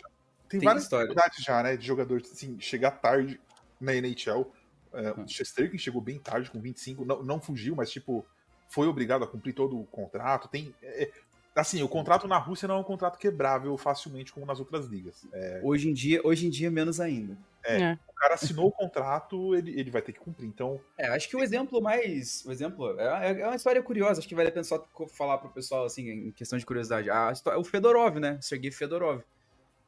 tem 0.49 0.59
Tem 0.59 0.67
várias 0.67 0.83
história. 0.83 1.07
dificuldades 1.07 1.43
já, 1.43 1.63
né? 1.63 1.77
De 1.77 1.85
jogador 1.85 2.21
assim, 2.21 2.59
chegar 2.59 2.91
tarde 2.91 3.39
na 3.79 3.93
NHL. 3.93 4.51
É, 4.93 5.11
Hum. 5.11 5.23
o 5.23 5.27
Chesterkin 5.27 5.77
chegou 5.77 6.01
bem 6.01 6.17
tarde, 6.17 6.49
com 6.49 6.59
25, 6.59 7.03
não, 7.05 7.21
não 7.21 7.39
fugiu, 7.41 7.75
mas 7.75 7.91
tipo, 7.91 8.25
foi 8.69 8.87
obrigado 8.87 9.23
a 9.23 9.27
cumprir 9.27 9.53
todo 9.53 9.79
o 9.79 9.85
contrato. 9.85 10.47
Tem. 10.47 10.73
é, 10.81 11.11
Assim, 11.55 11.81
o 11.81 11.89
contrato 11.89 12.27
na 12.27 12.37
Rússia 12.37 12.67
não 12.67 12.75
é 12.75 12.79
um 12.79 12.83
contrato 12.83 13.17
quebrável 13.17 13.75
facilmente 13.79 14.31
como 14.31 14.45
nas 14.45 14.59
outras 14.59 14.85
ligas. 14.85 15.25
É, 15.33 15.59
Hoje 15.63 15.89
em 15.89 15.93
dia, 15.93 16.21
hoje 16.23 16.45
em 16.45 16.51
dia 16.51 16.69
menos 16.69 16.99
ainda. 16.99 17.35
É. 17.65 17.81
É. 17.81 17.99
o 18.07 18.13
cara 18.13 18.35
assinou 18.35 18.67
o 18.67 18.71
contrato, 18.71 19.55
ele, 19.55 19.77
ele 19.77 19.89
vai 19.89 20.03
ter 20.03 20.13
que 20.13 20.19
cumprir. 20.19 20.45
Então, 20.47 20.79
É, 20.95 21.07
acho 21.07 21.27
que 21.27 21.35
o 21.35 21.41
exemplo 21.41 21.81
mais. 21.81 22.45
O 22.45 22.51
exemplo. 22.51 22.99
É, 22.99 23.41
é 23.41 23.45
uma 23.47 23.55
história 23.55 23.81
curiosa, 23.81 24.19
acho 24.19 24.27
que 24.27 24.35
vale 24.35 24.49
a 24.49 24.51
pena 24.51 24.63
só 24.63 24.87
falar 25.09 25.39
pro 25.39 25.49
pessoal, 25.49 25.83
assim, 25.85 26.07
em 26.07 26.31
questão 26.31 26.59
de 26.59 26.65
curiosidade. 26.65 27.09
A 27.09 27.33
o 27.57 27.63
Fedorov, 27.63 28.19
né? 28.19 28.37
Sergei 28.39 28.69
Fedorov. 28.71 29.23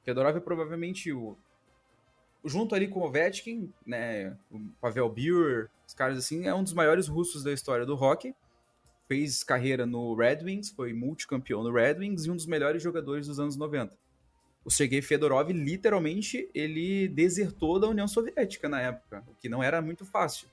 Fedorov 0.03 0.37
é 0.37 0.39
provavelmente 0.39 1.11
o. 1.11 1.37
Junto 2.45 2.73
ali 2.73 2.87
com 2.87 3.01
o 3.01 3.03
Ovechkin, 3.03 3.71
né? 3.85 4.37
O 4.49 4.59
Pavel 4.79 5.09
Bure, 5.09 5.67
os 5.85 5.93
caras 5.93 6.17
assim, 6.17 6.47
é 6.47 6.53
um 6.53 6.63
dos 6.63 6.73
maiores 6.73 7.07
russos 7.07 7.43
da 7.43 7.51
história 7.51 7.85
do 7.85 7.95
hockey. 7.95 8.33
Fez 9.07 9.43
carreira 9.43 9.85
no 9.85 10.15
Red 10.15 10.43
Wings, 10.43 10.69
foi 10.69 10.93
multicampeão 10.93 11.63
no 11.63 11.73
Red 11.73 11.95
Wings 11.95 12.25
e 12.25 12.31
um 12.31 12.35
dos 12.35 12.45
melhores 12.45 12.81
jogadores 12.81 13.27
dos 13.27 13.39
anos 13.39 13.57
90. 13.57 13.97
O 14.63 14.69
Sergei 14.69 15.01
Fedorov, 15.01 15.51
literalmente, 15.51 16.49
ele 16.53 17.07
desertou 17.07 17.79
da 17.79 17.87
União 17.87 18.07
Soviética 18.07 18.69
na 18.69 18.79
época, 18.81 19.23
o 19.27 19.33
que 19.35 19.49
não 19.49 19.63
era 19.63 19.81
muito 19.81 20.05
fácil. 20.05 20.47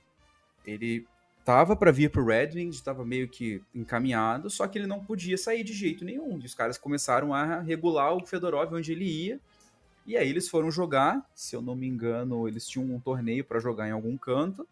Ele 0.65 1.05
tava 1.47 1.77
para 1.77 1.93
vir 1.93 2.11
pro 2.11 2.25
Red 2.25 2.49
Wings, 2.55 2.75
estava 2.75 3.05
meio 3.05 3.25
que 3.25 3.63
encaminhado, 3.73 4.49
só 4.49 4.67
que 4.67 4.77
ele 4.77 4.85
não 4.85 5.01
podia 5.01 5.37
sair 5.37 5.63
de 5.63 5.71
jeito 5.71 6.03
nenhum. 6.03 6.37
E 6.41 6.45
os 6.45 6.53
caras 6.53 6.77
começaram 6.77 7.33
a 7.33 7.61
regular 7.61 8.13
o 8.13 8.25
Fedorov 8.25 8.73
onde 8.73 8.91
ele 8.91 9.05
ia. 9.05 9.39
E 10.05 10.17
aí 10.17 10.27
eles 10.27 10.49
foram 10.49 10.69
jogar, 10.69 11.25
se 11.33 11.55
eu 11.55 11.61
não 11.61 11.73
me 11.73 11.87
engano, 11.87 12.49
eles 12.49 12.67
tinham 12.67 12.93
um 12.93 12.99
torneio 12.99 13.45
para 13.45 13.61
jogar 13.61 13.87
em 13.87 13.91
algum 13.91 14.17
canto. 14.17 14.67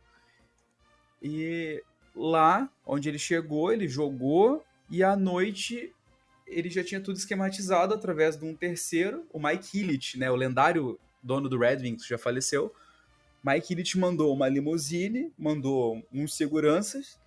E 1.24 1.82
lá 2.14 2.70
onde 2.86 3.08
ele 3.08 3.20
chegou, 3.20 3.72
ele 3.72 3.88
jogou 3.88 4.62
e 4.90 5.02
à 5.02 5.16
noite 5.16 5.94
ele 6.46 6.70
já 6.70 6.84
tinha 6.84 7.00
tudo 7.00 7.16
esquematizado 7.16 7.94
através 7.94 8.36
de 8.36 8.44
um 8.44 8.54
terceiro, 8.54 9.26
o 9.32 9.40
Mike 9.40 9.80
Ilitch, 9.80 10.16
né, 10.16 10.30
o 10.30 10.36
lendário 10.36 11.00
dono 11.24 11.48
do 11.48 11.58
Red 11.58 11.78
Wings, 11.78 12.06
já 12.06 12.18
faleceu. 12.18 12.76
Mike 13.46 13.74
Ilitch 13.74 13.94
mandou 13.96 14.34
uma 14.34 14.50
limusine, 14.50 15.32
mandou 15.38 16.02
uns 16.12 16.36
seguranças 16.36 17.20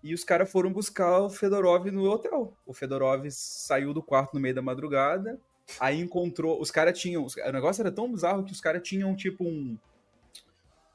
e 0.00 0.14
os 0.14 0.22
caras 0.22 0.48
foram 0.48 0.72
buscar 0.72 1.18
o 1.18 1.28
Fedorov 1.28 1.90
no 1.90 2.08
hotel. 2.08 2.56
O 2.64 2.72
Fedorov 2.72 3.28
saiu 3.28 3.92
do 3.92 4.00
quarto 4.00 4.34
no 4.34 4.40
meio 4.40 4.54
da 4.54 4.62
madrugada, 4.62 5.40
aí 5.80 6.00
encontrou. 6.00 6.60
Os 6.60 6.70
caras 6.70 6.96
tinham. 6.96 7.26
O 7.26 7.52
negócio 7.52 7.82
era 7.82 7.90
tão 7.90 8.08
bizarro 8.08 8.44
que 8.44 8.52
os 8.52 8.60
caras 8.60 8.82
tinham 8.84 9.16
tipo 9.16 9.42
um. 9.42 9.76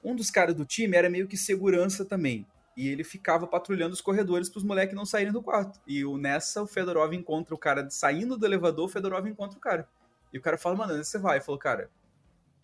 Um 0.02 0.16
dos 0.16 0.32
caras 0.32 0.56
do 0.56 0.64
time 0.64 0.96
era 0.96 1.10
meio 1.10 1.28
que 1.28 1.36
segurança 1.36 2.06
também. 2.06 2.48
E 2.78 2.88
ele 2.88 3.04
ficava 3.04 3.46
patrulhando 3.48 3.94
os 3.94 4.02
corredores 4.02 4.50
para 4.50 4.60
os 4.60 4.64
moleques 4.64 4.96
não 4.96 5.06
saírem 5.06 5.34
do 5.34 5.44
quarto. 5.44 5.78
E 5.86 6.06
nessa, 6.18 6.62
o 6.62 6.68
Fedorov 6.68 7.14
encontra 7.14 7.54
o 7.54 7.58
cara 7.58 7.90
saindo 7.90 8.38
do 8.38 8.46
elevador, 8.46 8.86
o 8.86 8.90
Fedorov 8.90 9.28
encontra 9.28 9.58
o 9.58 9.62
cara. 9.62 9.90
E 10.32 10.38
o 10.38 10.42
cara 10.42 10.58
fala, 10.58 10.76
mano, 10.78 11.04
você 11.04 11.18
vai? 11.18 11.38
Ele 11.38 11.44
falou, 11.44 11.60
cara, 11.60 11.90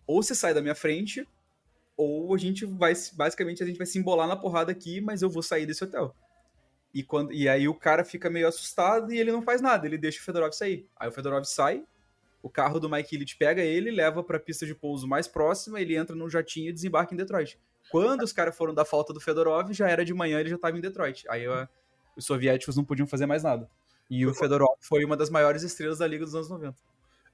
ou 0.06 0.22
você 0.22 0.34
sai 0.34 0.54
da 0.54 0.62
minha 0.62 0.74
frente, 0.74 1.28
ou 1.96 2.34
a 2.34 2.38
gente 2.38 2.64
vai, 2.64 2.92
basicamente, 3.12 3.62
a 3.62 3.66
gente 3.66 3.78
vai 3.78 3.86
se 3.86 3.98
embolar 3.98 4.26
na 4.26 4.36
porrada 4.36 4.72
aqui, 4.72 5.00
mas 5.00 5.22
eu 5.22 5.30
vou 5.30 5.42
sair 5.42 5.66
desse 5.66 5.84
hotel. 5.84 6.14
E, 6.92 7.02
quando, 7.02 7.32
e 7.32 7.48
aí 7.48 7.66
o 7.68 7.74
cara 7.74 8.04
fica 8.04 8.30
meio 8.30 8.46
assustado 8.46 9.12
e 9.12 9.18
ele 9.18 9.32
não 9.32 9.42
faz 9.42 9.60
nada, 9.60 9.86
ele 9.86 9.98
deixa 9.98 10.20
o 10.20 10.24
Fedorov 10.24 10.52
sair. 10.52 10.88
Aí 10.96 11.08
o 11.08 11.12
Fedorov 11.12 11.44
sai, 11.44 11.84
o 12.42 12.48
carro 12.48 12.78
do 12.78 12.88
Mike 12.88 13.14
Ilitch 13.14 13.36
pega 13.36 13.62
ele, 13.62 13.90
leva 13.90 14.22
pra 14.22 14.38
pista 14.38 14.64
de 14.64 14.74
pouso 14.74 15.08
mais 15.08 15.26
próxima, 15.26 15.80
ele 15.80 15.96
entra 15.96 16.14
num 16.14 16.28
jatinho 16.28 16.68
e 16.68 16.72
desembarca 16.72 17.12
em 17.12 17.16
Detroit. 17.16 17.58
Quando 17.90 18.22
os 18.22 18.32
caras 18.32 18.56
foram 18.56 18.72
dar 18.72 18.84
falta 18.84 19.12
do 19.12 19.20
Fedorov, 19.20 19.72
já 19.72 19.88
era 19.88 20.04
de 20.04 20.14
manhã, 20.14 20.38
ele 20.38 20.50
já 20.50 20.58
tava 20.58 20.76
em 20.76 20.80
Detroit. 20.80 21.24
Aí 21.28 21.48
ó, 21.48 21.66
os 22.16 22.24
soviéticos 22.24 22.76
não 22.76 22.84
podiam 22.84 23.06
fazer 23.06 23.26
mais 23.26 23.42
nada. 23.42 23.68
E 24.08 24.26
o 24.26 24.34
Fedorov 24.34 24.76
foi 24.80 25.04
uma 25.04 25.16
das 25.16 25.30
maiores 25.30 25.62
estrelas 25.62 25.98
da 25.98 26.06
Liga 26.06 26.24
dos 26.24 26.34
anos 26.34 26.48
90. 26.48 26.76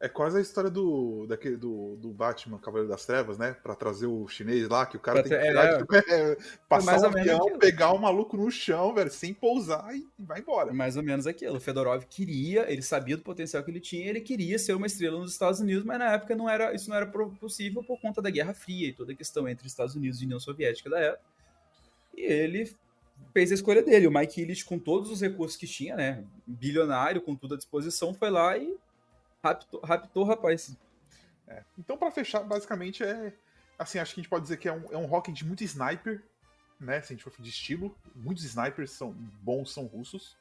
É 0.01 0.09
quase 0.09 0.39
a 0.39 0.41
história 0.41 0.71
do, 0.71 1.27
daquele, 1.27 1.59
do, 1.59 1.95
do 1.97 2.09
Batman, 2.09 2.59
Cavaleiro 2.59 2.89
das 2.89 3.05
Trevas, 3.05 3.37
né? 3.37 3.55
Pra 3.63 3.75
trazer 3.75 4.07
o 4.07 4.27
chinês 4.27 4.67
lá, 4.67 4.87
que 4.87 4.97
o 4.97 5.01
cara 5.01 5.23
Pra 5.23 5.29
tem 5.29 5.39
que 5.39 5.47
tirar, 5.47 5.67
é. 5.67 6.31
é, 6.33 6.37
passar 6.67 6.87
mais 6.87 7.03
um 7.03 7.07
avião, 7.07 7.59
pegar 7.59 7.93
o 7.93 7.99
maluco 7.99 8.35
no 8.35 8.51
chão, 8.51 8.95
velho, 8.95 9.11
sem 9.11 9.35
pousar 9.35 9.95
e 9.95 10.09
vai 10.19 10.41
embora. 10.41 10.73
Mais 10.73 10.97
ou 10.97 11.03
menos 11.03 11.27
aquilo. 11.27 11.57
O 11.57 11.61
Fedorov 11.61 12.03
queria, 12.09 12.73
ele 12.73 12.81
sabia 12.81 13.15
do 13.15 13.23
potencial 13.23 13.63
que 13.63 13.71
ele 13.71 13.79
tinha, 13.79 14.09
ele 14.09 14.23
queria 14.23 14.59
ser 14.59 14.73
uma 14.73 14.87
estrela 14.87 15.19
nos 15.19 15.33
Estados 15.33 15.61
Unidos, 15.61 15.85
mas 15.85 15.99
na 15.99 16.15
época 16.15 16.35
não 16.35 16.49
era, 16.49 16.75
isso 16.75 16.89
não 16.89 16.97
era 16.97 17.07
possível 17.07 17.85
por 17.85 18.01
conta 18.01 18.23
da 18.23 18.31
Guerra 18.31 18.55
Fria 18.55 18.89
e 18.89 18.95
toda 18.95 19.13
a 19.13 19.15
questão 19.17 19.47
entre 19.47 19.67
Estados 19.67 19.95
Unidos 19.95 20.23
e 20.23 20.25
União 20.25 20.41
Soviética 20.41 20.89
da 20.89 20.99
época. 20.99 21.25
E 22.17 22.23
ele 22.23 22.75
fez 23.35 23.51
a 23.51 23.55
escolha 23.55 23.83
dele. 23.83 24.07
O 24.07 24.11
Mike 24.11 24.41
Ilitch, 24.41 24.65
com 24.65 24.79
todos 24.79 25.11
os 25.11 25.21
recursos 25.21 25.59
que 25.59 25.67
tinha, 25.67 25.95
né, 25.95 26.25
bilionário, 26.47 27.21
com 27.21 27.37
tudo 27.37 27.53
à 27.53 27.57
disposição, 27.59 28.15
foi 28.15 28.31
lá 28.31 28.57
e 28.57 28.75
raptou, 29.43 29.81
raptou 29.81 30.25
rapaz. 30.25 30.77
Então, 31.79 31.97
pra 31.97 32.11
fechar, 32.11 32.43
basicamente 32.45 33.03
é. 33.03 33.33
Assim, 33.79 33.99
acho 33.99 34.15
que 34.15 34.21
a 34.21 34.23
gente 34.23 34.31
pode 34.31 34.43
dizer 34.43 34.59
que 34.59 34.69
é 34.69 34.73
um, 34.73 34.85
é 34.93 34.97
um 34.97 35.13
hockey 35.13 35.33
de 35.33 35.45
muito 35.45 35.65
sniper, 35.65 36.23
né? 36.79 37.01
Se 37.01 37.13
a 37.13 37.17
gente 37.17 37.25
for 37.25 37.33
de 37.39 37.49
estilo. 37.49 37.97
Muitos 38.15 38.45
snipers 38.45 38.91
são 38.93 39.13
bons, 39.43 39.73
são 39.73 39.87
russos. 39.87 40.37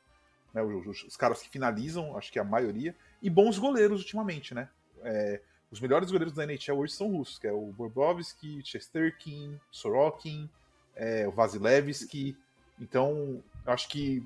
Né, 0.54 0.62
os, 0.64 1.04
os- 1.04 1.16
caras 1.18 1.42
que 1.42 1.50
finalizam, 1.50 2.18
acho 2.18 2.32
que 2.32 2.40
é 2.40 2.42
a 2.42 2.46
maioria. 2.46 2.96
E 3.22 3.30
bons 3.30 3.58
goleiros 3.58 4.02
ultimamente, 4.02 4.54
né? 4.54 4.68
É, 5.04 5.42
os 5.72 5.80
melhores 5.80 6.10
goleiros 6.12 6.34
da 6.34 6.44
NHL 6.44 6.78
hoje 6.78 6.94
são 6.94 7.08
russos, 7.12 7.38
que 7.40 7.48
é 7.48 7.52
o 7.52 7.68
Bobrovsky, 7.72 8.62
Chesterkin, 8.66 9.60
Sorokin, 9.72 10.50
é, 10.96 11.28
o 11.28 11.32
Vasilevsky. 11.32 12.36
Então, 12.80 13.44
acho 13.66 13.88
que 13.90 14.24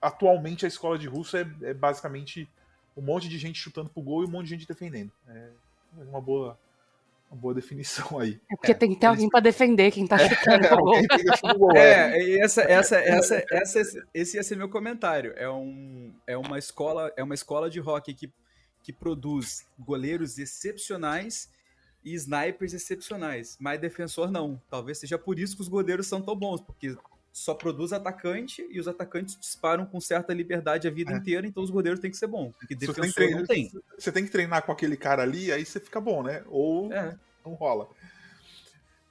atualmente 0.00 0.64
a 0.64 0.68
escola 0.68 0.98
de 0.98 1.06
russo 1.06 1.36
é, 1.36 1.46
é 1.62 1.72
basicamente 1.72 2.48
um 2.96 3.02
monte 3.02 3.28
de 3.28 3.38
gente 3.38 3.58
chutando 3.58 3.88
pro 3.90 4.02
gol 4.02 4.22
e 4.22 4.26
um 4.26 4.30
monte 4.30 4.44
de 4.44 4.50
gente 4.50 4.68
defendendo. 4.68 5.10
É 5.28 5.50
uma 6.08 6.20
boa, 6.20 6.58
uma 7.30 7.40
boa 7.40 7.54
definição 7.54 8.18
aí. 8.18 8.40
É 8.50 8.56
porque 8.56 8.74
tem 8.74 8.90
que 8.90 9.00
ter 9.00 9.06
alguém 9.06 9.28
pra 9.28 9.40
defender 9.40 9.90
quem 9.90 10.06
tá 10.06 10.18
chutando 10.18 10.66
o 10.74 10.76
gol. 10.76 11.58
Gol, 11.58 11.76
é. 11.76 12.18
É, 12.18 12.22
e 12.22 12.40
essa, 12.40 12.62
essa, 12.62 12.96
essa, 12.98 13.44
essa, 13.50 14.06
esse 14.12 14.36
ia 14.36 14.42
ser 14.42 14.56
meu 14.56 14.68
comentário. 14.68 15.32
É, 15.36 15.48
um, 15.50 16.12
é 16.26 16.36
uma 16.36 16.58
escola, 16.58 17.12
é 17.16 17.22
uma 17.22 17.34
escola 17.34 17.70
de 17.70 17.80
hockey 17.80 18.14
que, 18.14 18.32
que 18.82 18.92
produz 18.92 19.66
goleiros 19.78 20.38
excepcionais 20.38 21.50
e 22.04 22.14
snipers 22.14 22.74
excepcionais, 22.74 23.56
mas 23.60 23.80
defensor 23.80 24.30
não. 24.30 24.60
Talvez 24.68 24.98
seja 24.98 25.18
por 25.18 25.38
isso 25.38 25.54
que 25.56 25.62
os 25.62 25.68
goleiros 25.68 26.06
são 26.06 26.20
tão 26.20 26.34
bons, 26.34 26.60
porque 26.60 26.96
só 27.32 27.54
produz 27.54 27.92
atacante 27.92 28.66
e 28.70 28.78
os 28.78 28.86
atacantes 28.86 29.38
disparam 29.38 29.86
com 29.86 29.98
certa 30.00 30.34
liberdade 30.34 30.86
a 30.86 30.90
vida 30.90 31.12
É. 31.12 31.16
inteira, 31.16 31.46
então 31.46 31.62
os 31.62 31.70
goleiros 31.70 31.98
têm 32.00 32.10
que 32.10 32.16
ser 32.16 32.26
bons, 32.26 32.52
porque 32.58 32.74
Se 32.78 32.86
você 32.86 33.00
tem, 33.00 33.10
que 33.10 33.20
defensor 33.20 33.38
não 33.38 33.46
treinar, 33.46 33.72
tem. 33.72 33.82
você 33.98 34.12
tem 34.12 34.24
que 34.24 34.30
treinar 34.30 34.62
com 34.64 34.72
aquele 34.72 34.96
cara 34.96 35.22
ali, 35.22 35.50
aí 35.50 35.64
você 35.64 35.80
fica 35.80 36.00
bom, 36.00 36.22
né? 36.22 36.44
Ou 36.48 36.92
É. 36.92 37.16
não 37.44 37.54
rola. 37.54 37.88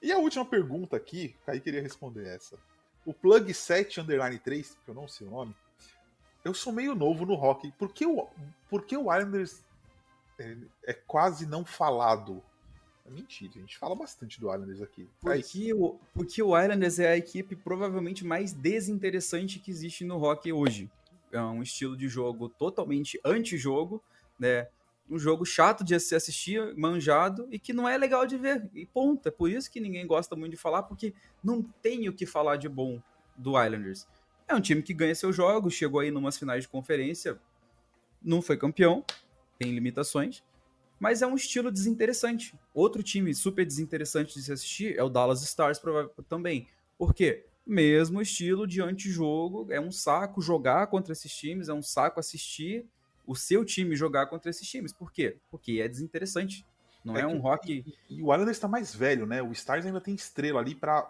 E 0.02 0.12
a 0.12 0.18
última 0.18 0.46
pergunta 0.46 0.96
aqui, 0.96 1.36
Kai 1.46 1.60
queria 1.60 1.82
responder 1.82 2.28
essa. 2.28 2.58
O 3.06 3.14
Plug 3.14 3.52
7 3.54 4.00
Underline 4.02 4.38
3, 4.40 4.78
que 4.86 4.90
eu 4.90 4.94
não 4.96 5.08
sei 5.08 5.26
o 5.28 5.32
nome, 5.32 5.56
eu 6.46 6.54
sou 6.54 6.72
meio 6.74 6.94
novo 6.96 7.26
no 7.26 7.34
hockey. 7.34 7.72
Por 7.78 7.92
que 7.92 8.06
o, 8.06 8.28
por 8.70 8.84
que 8.86 8.96
o 8.98 9.12
Islanders 9.16 9.64
é, 10.40 10.58
é 10.86 10.94
quase 10.94 11.46
não 11.48 11.66
falado? 11.66 12.44
É 13.12 13.14
mentira, 13.14 13.52
a 13.58 13.60
gente 13.60 13.78
fala 13.78 13.94
bastante 13.94 14.40
do 14.40 14.50
Islanders 14.50 14.82
aqui. 14.82 15.10
Porque 15.20 15.74
o, 15.74 16.00
porque 16.14 16.42
o 16.42 16.58
Islanders 16.58 16.98
é 16.98 17.10
a 17.10 17.18
equipe 17.18 17.56
provavelmente 17.58 18.26
mais 18.26 18.54
desinteressante 18.54 19.60
que 19.60 19.70
existe 19.70 20.06
no 20.06 20.18
hockey 20.18 20.54
hoje. 20.54 20.90
É 21.32 21.42
um 21.42 21.62
estilo 21.62 21.98
de 21.98 22.08
jogo 22.08 22.48
totalmente 22.48 23.20
anti-jogo, 23.24 24.02
né? 24.40 24.68
Um 25.10 25.20
jogo 25.20 25.46
chato 25.46 25.84
de 25.84 26.00
se 26.00 26.16
assistir, 26.16 26.74
manjado 26.78 27.48
e 27.52 27.60
que 27.60 27.74
não 27.74 27.88
é 27.88 27.98
legal 27.98 28.26
de 28.26 28.38
ver. 28.38 28.70
E 28.74 28.86
ponto. 28.86 29.28
É 29.28 29.32
por 29.32 29.50
isso 29.50 29.70
que 29.70 29.82
ninguém 29.82 30.08
gosta 30.08 30.36
muito 30.36 30.52
de 30.52 30.58
falar, 30.58 30.84
porque 30.84 31.14
não 31.44 31.62
tem 31.62 32.08
o 32.08 32.14
que 32.14 32.26
falar 32.26 32.56
de 32.56 32.70
bom 32.70 33.02
do 33.36 33.62
Islanders. 33.62 34.08
É 34.48 34.56
um 34.56 34.62
time 34.62 34.82
que 34.82 34.94
ganha 34.94 35.14
seus 35.16 35.36
jogos, 35.36 35.74
chegou 35.74 36.00
aí 36.00 36.12
numas 36.12 36.38
finais 36.38 36.64
de 36.64 36.70
conferência, 36.70 37.38
não 38.22 38.42
foi 38.42 38.56
campeão, 38.56 39.04
tem 39.58 39.74
limitações, 39.74 40.44
mas 41.02 41.24
é 41.24 41.28
um 41.28 41.34
estilo 41.34 41.72
desinteressante. 41.72 42.54
Outro 42.72 43.02
time 43.02 43.34
super 43.34 43.66
desinteressante 43.66 44.36
de 44.36 44.44
se 44.44 44.54
assistir 44.54 44.96
é 44.96 45.04
o 45.04 45.10
Dallas 45.10 45.42
Stars 45.42 45.82
também. 46.30 46.68
Por 46.96 47.12
quê? 47.12 47.44
Mesmo 47.66 48.22
estilo 48.22 48.68
de 48.68 48.84
antijogo, 48.84 49.66
é 49.72 49.82
um 49.82 49.92
saco 49.92 50.44
jogar 50.44 50.86
contra 50.88 51.12
esses 51.12 51.36
times, 51.36 51.70
é 51.70 51.74
um 51.74 51.82
saco 51.82 52.20
assistir 52.20 52.86
o 53.26 53.36
seu 53.36 53.66
time 53.66 53.96
jogar 53.96 54.28
contra 54.28 54.52
esses 54.52 54.70
times. 54.70 54.94
Por 54.94 55.12
quê? 55.12 55.38
Porque 55.50 55.82
é 55.84 55.88
desinteressante. 55.88 56.68
Não 57.04 57.18
é, 57.18 57.22
É 57.22 57.28
um 57.28 57.40
rock. 57.40 57.84
E 58.08 58.22
o 58.22 58.32
Islanders 58.32 58.60
tá 58.60 58.68
mais 58.68 58.94
velho, 58.94 59.26
né? 59.26 59.42
O 59.42 59.52
Stars 59.52 59.88
ainda 59.88 60.00
tem 60.00 60.14
estrela 60.14 60.60
ali 60.60 60.76
pra 60.76 61.02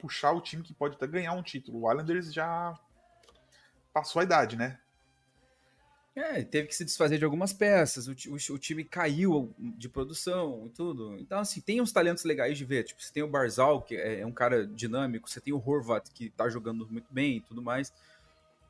puxar 0.00 0.32
o 0.32 0.40
time 0.40 0.62
que 0.62 0.72
pode 0.72 0.96
até 0.96 1.06
ganhar 1.06 1.34
um 1.34 1.42
título. 1.42 1.82
O 1.82 1.90
Islanders 1.90 2.32
já 2.32 2.74
passou 3.92 4.20
a 4.20 4.24
idade, 4.24 4.56
né? 4.56 4.78
É, 6.16 6.42
teve 6.42 6.68
que 6.68 6.74
se 6.74 6.82
desfazer 6.82 7.18
de 7.18 7.26
algumas 7.26 7.52
peças, 7.52 8.08
o, 8.08 8.12
o, 8.12 8.54
o 8.54 8.58
time 8.58 8.82
caiu 8.82 9.54
de 9.58 9.86
produção 9.86 10.64
e 10.64 10.70
tudo. 10.70 11.14
Então, 11.18 11.40
assim, 11.40 11.60
tem 11.60 11.78
uns 11.78 11.92
talentos 11.92 12.24
legais 12.24 12.56
de 12.56 12.64
ver. 12.64 12.84
Tipo, 12.84 13.02
você 13.02 13.12
tem 13.12 13.22
o 13.22 13.28
Barzal, 13.28 13.82
que 13.82 13.94
é, 13.94 14.20
é 14.20 14.26
um 14.26 14.32
cara 14.32 14.66
dinâmico, 14.66 15.28
você 15.28 15.42
tem 15.42 15.52
o 15.52 15.62
Horvat, 15.62 16.10
que 16.14 16.30
tá 16.30 16.48
jogando 16.48 16.88
muito 16.90 17.12
bem 17.12 17.36
e 17.36 17.40
tudo 17.42 17.60
mais. 17.60 17.92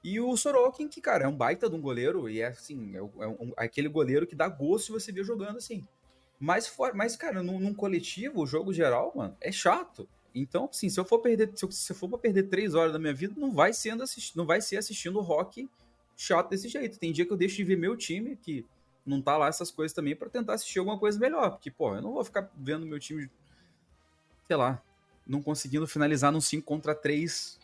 E 0.03 0.19
o 0.19 0.37
Sorokin, 0.37 0.89
que, 0.89 1.01
cara, 1.01 1.25
é 1.25 1.29
um 1.29 1.37
baita 1.37 1.71
de 1.71 1.77
um 1.77 1.81
goleiro, 1.81 2.29
e 2.29 2.41
é 2.41 2.49
assim, 2.49 2.97
é, 2.97 2.99
é 2.99 3.29
um, 3.29 3.53
aquele 3.57 3.89
goleiro 3.89 4.27
que 4.27 4.35
dá 4.35 4.49
gosto 4.49 4.93
você 4.93 5.13
ver 5.13 5.23
jogando 5.23 5.59
assim. 5.59 5.87
Mas, 6.41 6.67
for, 6.67 6.95
mas 6.95 7.17
cara, 7.17 7.45
num, 7.45 7.61
num, 7.61 7.73
coletivo, 7.73 8.43
o 8.43 8.47
jogo 8.47 8.73
geral, 8.73 9.13
mano, 9.15 9.37
é 9.41 9.53
chato. 9.53 10.09
Então, 10.35 10.69
assim, 10.69 10.89
se 10.89 10.99
eu 10.99 11.05
for 11.05 11.21
perder, 11.21 11.53
se 11.55 11.65
eu, 11.65 11.71
se 11.71 11.93
eu 11.93 11.97
for 11.97 12.09
pra 12.09 12.19
perder 12.19 12.49
três 12.49 12.75
horas 12.75 12.93
da 12.93 12.99
minha 12.99 13.15
vida, 13.15 13.35
não 13.37 13.53
vai 13.53 13.73
sendo 13.73 14.03
assisti, 14.03 14.37
não 14.37 14.45
vai 14.45 14.61
ser 14.61 14.79
assistindo 14.79 15.21
rock 15.21 15.69
chato 16.17 16.51
desse 16.51 16.69
jeito. 16.69 16.99
Tem 16.99 17.13
dia 17.13 17.27
que 17.27 17.33
eu 17.33 17.37
deixo 17.37 17.57
de 17.57 17.65
ver 17.65 17.77
meu 17.77 17.97
time, 17.97 18.37
que 18.37 18.65
não 19.05 19.21
tá 19.21 19.37
lá 19.37 19.49
essas 19.49 19.71
coisas 19.71 19.95
também, 19.95 20.17
para 20.17 20.29
tentar 20.29 20.55
assistir 20.55 20.79
alguma 20.79 20.99
coisa 20.99 21.19
melhor. 21.19 21.51
Porque, 21.51 21.71
pô, 21.71 21.95
eu 21.95 22.03
não 22.03 22.13
vou 22.13 22.25
ficar 22.25 22.51
vendo 22.57 22.87
meu 22.87 22.99
time, 22.99 23.31
sei 24.47 24.57
lá, 24.57 24.83
não 25.27 25.43
conseguindo 25.43 25.87
finalizar 25.87 26.33
num 26.33 26.41
5 26.41 26.65
contra 26.65 26.95
3, 26.95 27.59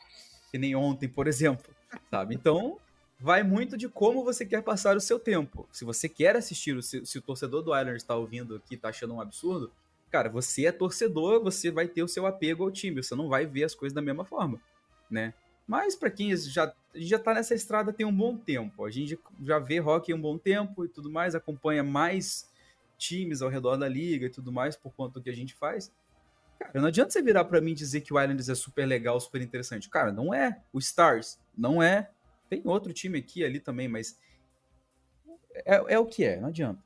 que 0.51 0.59
nem 0.59 0.77
ontem, 0.77 1.09
por 1.09 1.27
exemplo. 1.27 1.75
Sabe? 2.11 2.35
Então, 2.35 2.79
vai 3.19 3.43
muito 3.43 3.77
de 3.77 3.89
como 3.89 4.25
você 4.25 4.45
quer 4.45 4.63
passar 4.63 4.97
o 4.97 5.01
seu 5.01 5.19
tempo. 5.19 5.69
Se 5.73 5.85
você 5.85 6.09
quer 6.09 6.37
assistir, 6.37 6.83
se, 6.83 7.05
se 7.07 7.19
o 7.19 7.23
torcedor 7.23 7.63
do 7.63 7.71
Islanders 7.71 8.03
está 8.03 8.17
ouvindo 8.17 8.57
aqui, 8.57 8.77
tá 8.77 8.89
achando 8.89 9.15
um 9.15 9.21
absurdo, 9.21 9.73
cara, 10.11 10.29
você 10.29 10.67
é 10.67 10.73
torcedor, 10.73 11.43
você 11.43 11.71
vai 11.71 11.87
ter 11.87 12.03
o 12.03 12.09
seu 12.09 12.27
apego 12.27 12.65
ao 12.65 12.71
time, 12.71 13.03
você 13.03 13.15
não 13.15 13.29
vai 13.29 13.47
ver 13.47 13.65
as 13.65 13.75
coisas 13.75 13.95
da 13.95 14.03
mesma 14.03 14.25
forma, 14.25 14.61
né? 15.11 15.33
Mas 15.73 15.97
para 15.97 16.11
quem 16.11 16.37
já 16.37 16.71
já 16.95 17.19
tá 17.19 17.33
nessa 17.33 17.55
estrada 17.55 17.95
tem 17.95 18.05
um 18.05 18.15
bom 18.15 18.37
tempo, 18.37 18.85
a 18.85 18.91
gente 18.91 19.19
já 19.41 19.59
vê 19.59 19.79
rock 19.79 20.13
um 20.13 20.21
bom 20.21 20.37
tempo 20.37 20.85
e 20.85 20.89
tudo 20.89 21.09
mais, 21.11 21.35
acompanha 21.35 21.83
mais 21.83 22.47
times 22.99 23.41
ao 23.41 23.49
redor 23.49 23.79
da 23.79 23.89
liga 23.89 24.27
e 24.27 24.29
tudo 24.29 24.53
mais 24.53 24.77
por 24.77 24.93
conta 24.93 25.15
do 25.15 25.23
que 25.23 25.31
a 25.31 25.35
gente 25.35 25.55
faz. 25.55 25.91
Cara, 26.59 26.79
não 26.79 26.89
adianta 26.89 27.11
você 27.11 27.23
virar 27.23 27.47
para 27.47 27.59
mim 27.63 27.73
dizer 27.73 28.03
que 28.03 28.13
o 28.13 28.21
Islanders 28.21 28.51
é 28.51 28.55
super 28.55 28.85
legal, 28.85 29.19
super 29.19 29.41
interessante. 29.41 29.89
Cara, 29.89 30.13
não 30.13 30.35
é. 30.35 30.61
O 30.75 30.79
Stars 30.79 31.41
não 31.57 31.83
é. 31.83 32.11
Tem 32.51 32.61
outro 32.67 32.93
time 32.93 33.19
aqui 33.19 33.43
ali 33.43 33.59
também, 33.59 33.89
mas 33.89 34.19
é, 35.55 35.95
é 35.95 35.99
o 35.99 36.05
que 36.05 36.23
é, 36.23 36.39
não 36.39 36.49
adianta. 36.49 36.85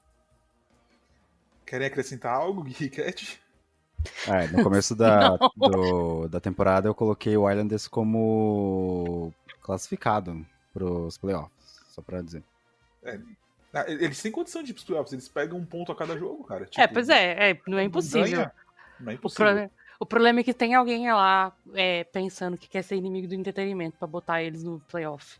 Querem 1.66 1.88
acrescentar 1.88 2.32
algo, 2.32 2.64
Cat? 2.94 3.42
É, 4.28 4.48
no 4.48 4.62
começo 4.62 4.94
da, 4.96 5.36
do, 5.56 6.28
da 6.28 6.40
temporada 6.40 6.88
eu 6.88 6.94
coloquei 6.94 7.36
o 7.36 7.50
Islanders 7.50 7.88
como 7.88 9.32
classificado 9.60 10.44
para 10.72 10.84
os 10.84 11.18
playoffs, 11.18 11.80
só 11.88 12.02
para 12.02 12.22
dizer. 12.22 12.42
É, 13.02 13.18
eles 13.88 14.20
têm 14.20 14.32
condição 14.32 14.62
de 14.62 14.70
ir 14.70 14.74
pros 14.74 14.84
playoffs, 14.84 15.12
eles 15.12 15.28
pegam 15.28 15.58
um 15.58 15.64
ponto 15.64 15.92
a 15.92 15.96
cada 15.96 16.16
jogo, 16.16 16.44
cara. 16.44 16.64
É, 16.64 16.66
tipo, 16.66 16.80
é, 16.80 16.86
pois 16.86 17.08
é, 17.08 17.50
é 17.50 17.60
não 17.66 17.78
é 17.78 17.84
impossível. 17.84 18.40
Não, 18.40 18.50
não 19.00 19.12
é 19.12 19.14
impossível. 19.14 19.46
O, 19.46 19.54
pro, 19.54 19.70
o, 20.00 20.06
problema 20.06 20.40
é 20.40 20.42
que 20.42 20.54
tem 20.54 20.74
alguém 20.74 21.10
lá 21.12 21.52
é, 21.74 22.04
pensando 22.04 22.56
que 22.56 22.68
quer 22.68 22.82
ser 22.82 22.96
inimigo 22.96 23.28
do 23.28 23.34
entretenimento 23.34 23.98
para 23.98 24.06
botar 24.06 24.42
eles 24.42 24.62
no 24.62 24.80
playoff. 24.80 25.38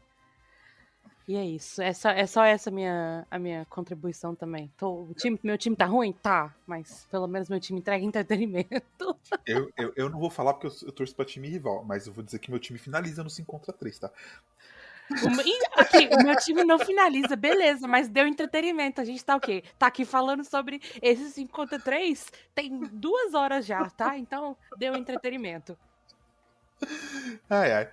E 1.29 1.35
é 1.37 1.45
isso. 1.45 1.83
É 1.83 1.93
só, 1.93 2.11
é 2.11 2.24
só 2.24 2.45
essa 2.45 2.70
minha, 2.70 3.27
a 3.29 3.39
minha 3.39 3.64
contribuição 3.66 4.35
também. 4.35 4.70
Tô, 4.77 5.03
o 5.03 5.14
time, 5.14 5.39
meu 5.43 5.59
time 5.59 5.74
tá 5.74 5.85
ruim? 5.85 6.12
Tá. 6.12 6.55
Mas 6.64 7.07
pelo 7.11 7.27
menos 7.27 7.49
meu 7.49 7.59
time 7.59 7.81
entrega 7.81 8.03
entretenimento. 8.05 9.18
Eu, 9.45 9.70
eu, 9.77 9.93
eu 9.97 10.09
não 10.09 10.20
vou 10.20 10.31
falar 10.31 10.55
porque 10.55 10.68
eu, 10.68 10.89
eu 10.89 10.93
torço 10.93 11.16
pra 11.16 11.24
time 11.24 11.49
rival, 11.49 11.85
mas 11.85 12.07
eu 12.07 12.12
vou 12.12 12.22
dizer 12.22 12.39
que 12.39 12.51
meu 12.51 12.61
time 12.61 12.79
finaliza 12.79 13.24
no 13.24 13.31
5 13.31 13.51
contra 13.51 13.72
3, 13.72 13.99
tá? 13.99 14.11
O, 15.11 15.81
aqui, 15.81 16.09
o 16.12 16.22
meu 16.24 16.37
time 16.37 16.64
não 16.64 16.81
finaliza, 16.81 17.37
beleza, 17.37 17.87
mas 17.87 18.09
deu 18.09 18.27
entretenimento. 18.27 19.01
A 19.01 19.05
gente 19.05 19.24
tá 19.24 19.37
o 19.37 19.41
quê? 19.41 19.64
Tá 19.79 19.87
aqui 19.89 20.05
falando 20.05 20.45
sobre 20.45 20.81
esses 21.03 21.35
5 21.35 21.53
contra 21.53 21.79
3 21.79 22.27
tem 22.55 22.79
duas 22.93 23.35
horas 23.35 23.66
já, 23.66 23.89
tá? 23.91 24.16
Então 24.16 24.57
deu 24.79 24.95
entretenimento. 24.95 25.77
Ai, 27.49 27.72
ai. 27.72 27.91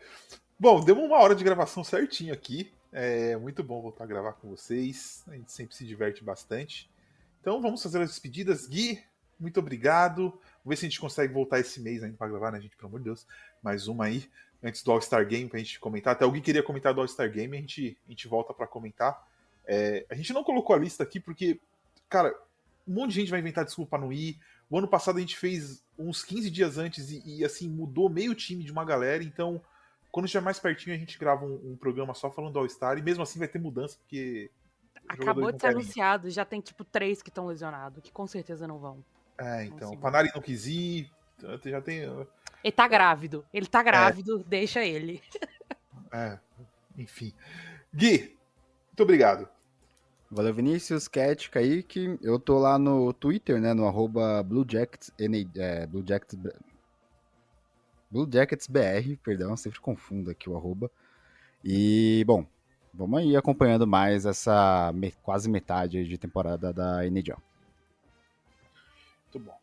Bom, 0.59 0.83
deu 0.83 0.97
uma 0.97 1.17
hora 1.17 1.35
de 1.35 1.43
gravação 1.43 1.83
certinho 1.83 2.33
aqui. 2.33 2.71
É 2.95 3.35
muito 3.37 3.63
bom 3.63 3.81
voltar 3.81 4.03
a 4.03 4.07
gravar 4.07 4.33
com 4.33 4.47
vocês. 4.47 5.23
A 5.27 5.33
gente 5.33 5.51
sempre 5.51 5.75
se 5.75 5.83
diverte 5.83 6.23
bastante. 6.23 6.87
Então 7.41 7.59
vamos 7.59 7.81
fazer 7.81 7.99
as 7.99 8.11
despedidas. 8.11 8.67
Gui, 8.67 9.03
muito 9.39 9.59
obrigado. 9.59 10.29
Vamos 10.29 10.67
ver 10.67 10.75
se 10.75 10.85
a 10.85 10.89
gente 10.89 11.01
consegue 11.01 11.33
voltar 11.33 11.59
esse 11.59 11.81
mês 11.81 12.03
ainda 12.03 12.15
para 12.15 12.27
gravar, 12.27 12.51
né, 12.51 12.61
gente? 12.61 12.77
Pelo 12.77 12.89
amor 12.89 12.99
de 12.99 13.05
Deus. 13.05 13.25
Mais 13.63 13.87
uma 13.87 14.05
aí, 14.05 14.29
antes 14.61 14.83
do 14.83 14.91
All-Star 14.91 15.27
Game, 15.27 15.49
pra 15.49 15.57
gente 15.57 15.79
comentar. 15.79 16.13
Até 16.13 16.23
alguém 16.23 16.39
queria 16.39 16.61
comentar 16.61 16.93
do 16.93 17.01
All-Star 17.01 17.31
Game, 17.31 17.57
a 17.57 17.59
gente, 17.59 17.97
a 18.05 18.11
gente 18.11 18.27
volta 18.27 18.53
para 18.53 18.67
comentar. 18.67 19.27
É, 19.65 20.05
a 20.07 20.13
gente 20.13 20.31
não 20.31 20.43
colocou 20.43 20.75
a 20.75 20.79
lista 20.79 21.01
aqui 21.01 21.19
porque, 21.19 21.59
cara, 22.07 22.31
um 22.87 22.93
monte 22.93 23.09
de 23.09 23.21
gente 23.21 23.31
vai 23.31 23.39
inventar 23.39 23.65
desculpa 23.65 23.97
não 23.97 24.13
ir. 24.13 24.39
O 24.69 24.77
ano 24.77 24.87
passado 24.87 25.17
a 25.17 25.19
gente 25.19 25.35
fez 25.35 25.83
uns 25.97 26.23
15 26.23 26.51
dias 26.51 26.77
antes 26.77 27.09
e, 27.09 27.23
e 27.25 27.43
assim, 27.43 27.67
mudou 27.67 28.07
meio 28.07 28.35
time 28.35 28.63
de 28.63 28.71
uma 28.71 28.85
galera, 28.85 29.23
então 29.23 29.59
quando 30.13 30.27
estiver 30.27 30.43
mais 30.43 30.59
pertinho, 30.59 30.95
a 30.95 30.99
gente 30.99 31.17
grava 31.17 31.43
um, 31.43 31.71
um 31.71 31.75
programa 31.75 32.13
só 32.13 32.29
falando 32.29 32.53
do 32.53 32.59
All-Star. 32.59 32.99
E 32.99 33.01
mesmo 33.01 33.23
assim 33.23 33.39
vai 33.39 33.47
ter 33.47 33.57
mudança, 33.57 33.97
porque. 33.97 34.51
Acabou 35.09 35.51
de 35.51 35.59
ser 35.59 35.67
anunciado, 35.67 36.29
já 36.29 36.45
tem 36.45 36.61
tipo 36.61 36.85
três 36.85 37.23
que 37.23 37.29
estão 37.29 37.47
lesionados, 37.47 38.01
que 38.03 38.11
com 38.11 38.27
certeza 38.27 38.67
não 38.67 38.77
vão. 38.77 39.03
É, 39.39 39.65
então. 39.65 39.91
o 39.91 39.97
Panari 39.97 40.29
não 40.33 40.41
quis 40.41 40.67
ir. 40.67 41.11
Já 41.65 41.81
tem. 41.81 42.03
Ele 42.63 42.71
tá 42.71 42.87
grávido. 42.87 43.43
Ele 43.51 43.65
tá 43.65 43.81
grávido, 43.81 44.39
é. 44.39 44.43
deixa 44.47 44.85
ele. 44.85 45.21
É, 46.15 46.37
enfim. 46.95 47.33
Gui, 47.91 48.37
muito 48.89 49.01
obrigado. 49.01 49.49
Valeu, 50.29 50.53
Vinícius, 50.53 51.07
Cat, 51.07 51.49
Kaique. 51.49 52.19
Eu 52.21 52.37
tô 52.37 52.59
lá 52.59 52.77
no 52.77 53.11
Twitter, 53.13 53.59
né? 53.59 53.73
No 53.73 53.87
arroba 53.87 54.43
BlueJackets, 54.43 55.11
é, 55.57 55.87
BlueJackets 55.87 56.37
Blue 58.13 58.29
Jackets 58.31 58.67
BR, 58.67 59.17
perdão, 59.23 59.57
sempre 59.57 59.79
confundo 59.79 60.29
aqui 60.29 60.47
o 60.47 60.55
arroba. 60.55 60.91
E, 61.63 62.23
bom, 62.27 62.45
vamos 62.93 63.19
aí 63.19 63.35
acompanhando 63.35 63.87
mais 63.87 64.27
essa 64.27 64.91
me 64.93 65.11
quase 65.23 65.49
metade 65.49 66.07
de 66.07 66.15
temporada 66.15 66.71
da 66.71 67.03
NHL. 67.07 67.41
Muito 69.23 69.39
bom. 69.39 69.62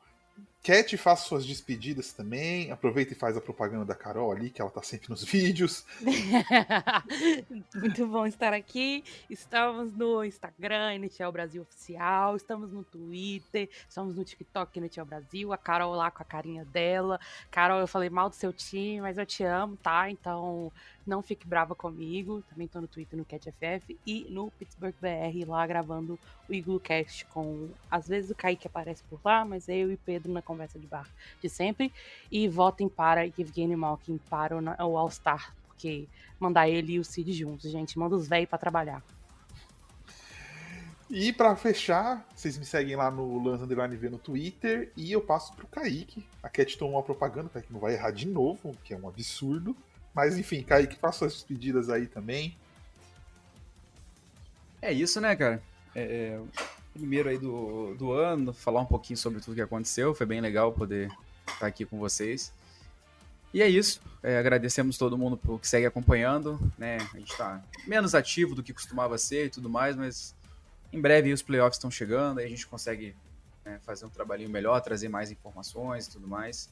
Cat, 0.63 0.95
faça 0.99 1.27
suas 1.27 1.47
despedidas 1.47 2.13
também. 2.13 2.71
Aproveita 2.71 3.15
e 3.15 3.17
faz 3.17 3.35
a 3.35 3.41
propaganda 3.41 3.85
da 3.87 3.95
Carol 3.95 4.31
ali, 4.31 4.51
que 4.51 4.61
ela 4.61 4.71
tá 4.71 4.83
sempre 4.83 5.09
nos 5.09 5.25
vídeos. 5.25 5.87
Muito 7.75 8.07
bom 8.07 8.27
estar 8.27 8.53
aqui. 8.53 9.03
Estamos 9.31 9.91
no 9.95 10.23
Instagram, 10.23 10.95
NHL 10.99 11.33
Brasil 11.33 11.63
Oficial. 11.63 12.37
Estamos 12.37 12.71
no 12.71 12.85
Twitter. 12.85 13.71
Estamos 13.89 14.17
no 14.17 14.23
TikTok 14.23 14.79
NHL 14.79 15.05
Brasil. 15.07 15.51
A 15.51 15.57
Carol 15.57 15.95
lá 15.95 16.11
com 16.11 16.23
a 16.23 16.27
carinha 16.27 16.65
dela. 16.67 17.19
Carol, 17.51 17.81
eu 17.81 17.89
falei 17.89 18.11
mal 18.11 18.29
do 18.29 18.37
seu 18.37 18.53
time, 18.53 19.01
mas 19.01 19.17
eu 19.17 19.25
te 19.25 19.43
amo, 19.43 19.79
tá? 19.79 20.11
Então 20.11 20.71
não 21.07 21.23
fique 21.23 21.47
brava 21.47 21.75
comigo. 21.75 22.43
Também 22.51 22.69
tô 22.69 22.81
no 22.81 22.89
Twitter, 22.89 23.19
no 23.19 23.25
CatFF 23.25 23.99
e 24.07 24.27
no 24.31 24.51
Pittsburgh 24.53 24.95
BR 25.01 25.49
lá 25.49 25.67
gravando 25.67 26.19
o 26.49 26.55
Iglocast 26.55 27.25
com. 27.27 27.69
Às 27.91 28.09
vezes 28.09 28.31
o 28.31 28.35
Kaique 28.35 28.67
aparece 28.67 29.03
por 29.05 29.21
lá, 29.25 29.45
mas 29.45 29.69
eu 29.69 29.91
e 29.91 29.97
Pedro 29.97 30.33
na 30.33 30.43
conversa 30.43 30.79
de 30.79 30.87
bar 30.87 31.09
de 31.41 31.49
sempre. 31.49 31.93
E 32.31 32.49
votem 32.49 32.89
para 32.89 33.27
Evgeny 33.27 33.77
Malkin 33.77 34.19
para 34.29 34.57
o 34.57 34.97
All-Star, 34.97 35.55
porque 35.67 36.07
mandar 36.39 36.69
ele 36.69 36.95
e 36.95 36.99
o 36.99 37.05
Cid 37.05 37.33
juntos, 37.33 37.71
gente. 37.71 37.99
Manda 37.99 38.17
os 38.17 38.29
velhos 38.29 38.49
para 38.49 38.59
trabalhar. 38.59 39.03
E 41.13 41.33
para 41.33 41.57
fechar, 41.57 42.25
vocês 42.37 42.57
me 42.57 42.65
seguem 42.65 42.95
lá 42.95 43.11
no 43.11 43.43
Lance 43.43 43.65
Underline 43.65 43.97
V 43.97 44.11
no 44.11 44.19
Twitter 44.19 44.93
e 44.97 45.11
eu 45.11 45.21
passo 45.21 45.53
pro 45.55 45.67
Kaique. 45.67 46.25
A 46.41 46.49
Cat 46.49 46.79
tomou 46.79 46.95
uma 46.95 47.03
propaganda, 47.03 47.49
o 47.49 47.51
Kaique 47.51 47.73
não 47.73 47.81
vai 47.81 47.95
errar 47.95 48.13
de 48.13 48.29
novo, 48.29 48.77
que 48.85 48.95
é 48.95 48.97
um 48.97 49.09
absurdo. 49.09 49.77
Mas 50.15 50.37
enfim, 50.37 50.63
Kaique, 50.63 50.97
faça 50.97 51.27
as 51.27 51.35
despedidas 51.35 51.89
aí 51.89 52.07
também. 52.07 52.57
É 54.83 54.93
isso, 54.93 55.21
né, 55.21 55.37
cara? 55.37 55.63
É, 55.95 56.03
é, 56.03 56.41
primeiro 56.93 57.29
aí 57.29 57.39
do, 57.39 57.95
do 57.95 58.13
ano, 58.13 58.53
falar 58.53 58.81
um 58.81 58.87
pouquinho 58.87 59.17
sobre 59.17 59.41
tudo 59.41 59.55
que 59.55 59.61
aconteceu. 59.61 60.15
Foi 60.15 60.27
bem 60.27 60.41
legal 60.41 60.73
poder 60.73 61.11
estar 61.47 61.67
aqui 61.67 61.85
com 61.85 61.99
vocês. 61.99 62.53
E 63.53 63.63
é 63.63 63.69
isso. 63.69 64.01
É, 64.23 64.39
agradecemos 64.39 64.97
todo 64.97 65.19
mundo 65.19 65.37
por 65.37 65.61
que 65.61 65.69
segue 65.69 65.87
acompanhando. 65.87 66.59
Né? 66.79 66.97
A 66.97 67.19
gente 67.19 67.33
está 67.33 67.63
menos 67.87 68.15
ativo 68.15 68.55
do 68.55 68.63
que 68.63 68.73
costumava 68.73 69.19
ser 69.19 69.47
e 69.47 69.51
tudo 69.51 69.69
mais, 69.69 69.97
mas 69.97 70.35
em 70.93 71.01
breve 71.01 71.33
os 71.33 71.43
playoffs 71.43 71.77
estão 71.77 71.91
chegando, 71.91 72.39
aí 72.39 72.47
a 72.47 72.49
gente 72.49 72.67
consegue 72.67 73.15
né, 73.65 73.79
fazer 73.85 74.05
um 74.07 74.09
trabalhinho 74.09 74.51
melhor, 74.51 74.81
trazer 74.81 75.09
mais 75.09 75.31
informações 75.31 76.07
e 76.07 76.11
tudo 76.11 76.27
mais. 76.27 76.69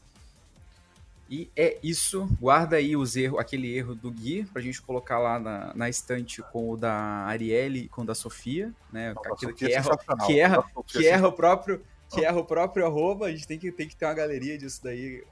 E 1.29 1.51
é 1.55 1.79
isso. 1.83 2.27
Guarda 2.41 2.77
aí 2.77 2.97
os 2.97 3.15
erros, 3.15 3.39
aquele 3.39 3.77
erro 3.77 3.95
do 3.95 4.11
Gui, 4.11 4.45
pra 4.47 4.63
gente 4.63 4.81
colocar 4.81 5.19
lá 5.19 5.39
na, 5.39 5.73
na 5.75 5.89
estante 5.89 6.41
com 6.43 6.71
o 6.71 6.77
da 6.77 6.93
Arielle 7.27 7.81
e 7.81 7.89
com 7.89 8.03
o 8.03 8.05
da 8.05 8.15
Sofia, 8.15 8.73
né? 8.91 9.13
Não, 9.13 9.35
Aquilo 9.35 9.55
que 9.55 9.67
é 9.67 9.73
erra, 9.73 9.99
que 10.27 10.41
erra, 10.41 10.65
que 10.87 11.07
é 11.07 11.11
erra 11.11 11.29
o 11.29 11.33
próprio, 11.33 11.85
que 12.09 12.25
erra 12.25 12.39
o 12.39 12.45
próprio 12.45 12.87
arroba, 12.87 13.27
a 13.27 13.31
gente 13.31 13.47
tem 13.47 13.59
que, 13.59 13.71
tem 13.71 13.87
que 13.87 13.95
ter 13.95 14.07
uma 14.07 14.15
galeria 14.15 14.57
disso 14.57 14.81
daí. 14.83 15.23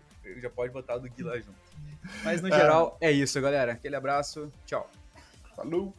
Já 0.43 0.51
pode 0.51 0.73
botar 0.73 0.97
o 0.97 0.99
do 0.99 1.09
Gui 1.09 1.23
lá 1.23 1.37
junto. 1.37 1.55
Mas 2.23 2.43
no 2.43 2.51
geral 2.51 2.99
é 3.01 3.11
isso, 3.11 3.41
galera. 3.41 3.73
Aquele 3.73 3.97
abraço, 3.97 4.53
tchau. 4.67 4.91
Falou! 5.55 5.95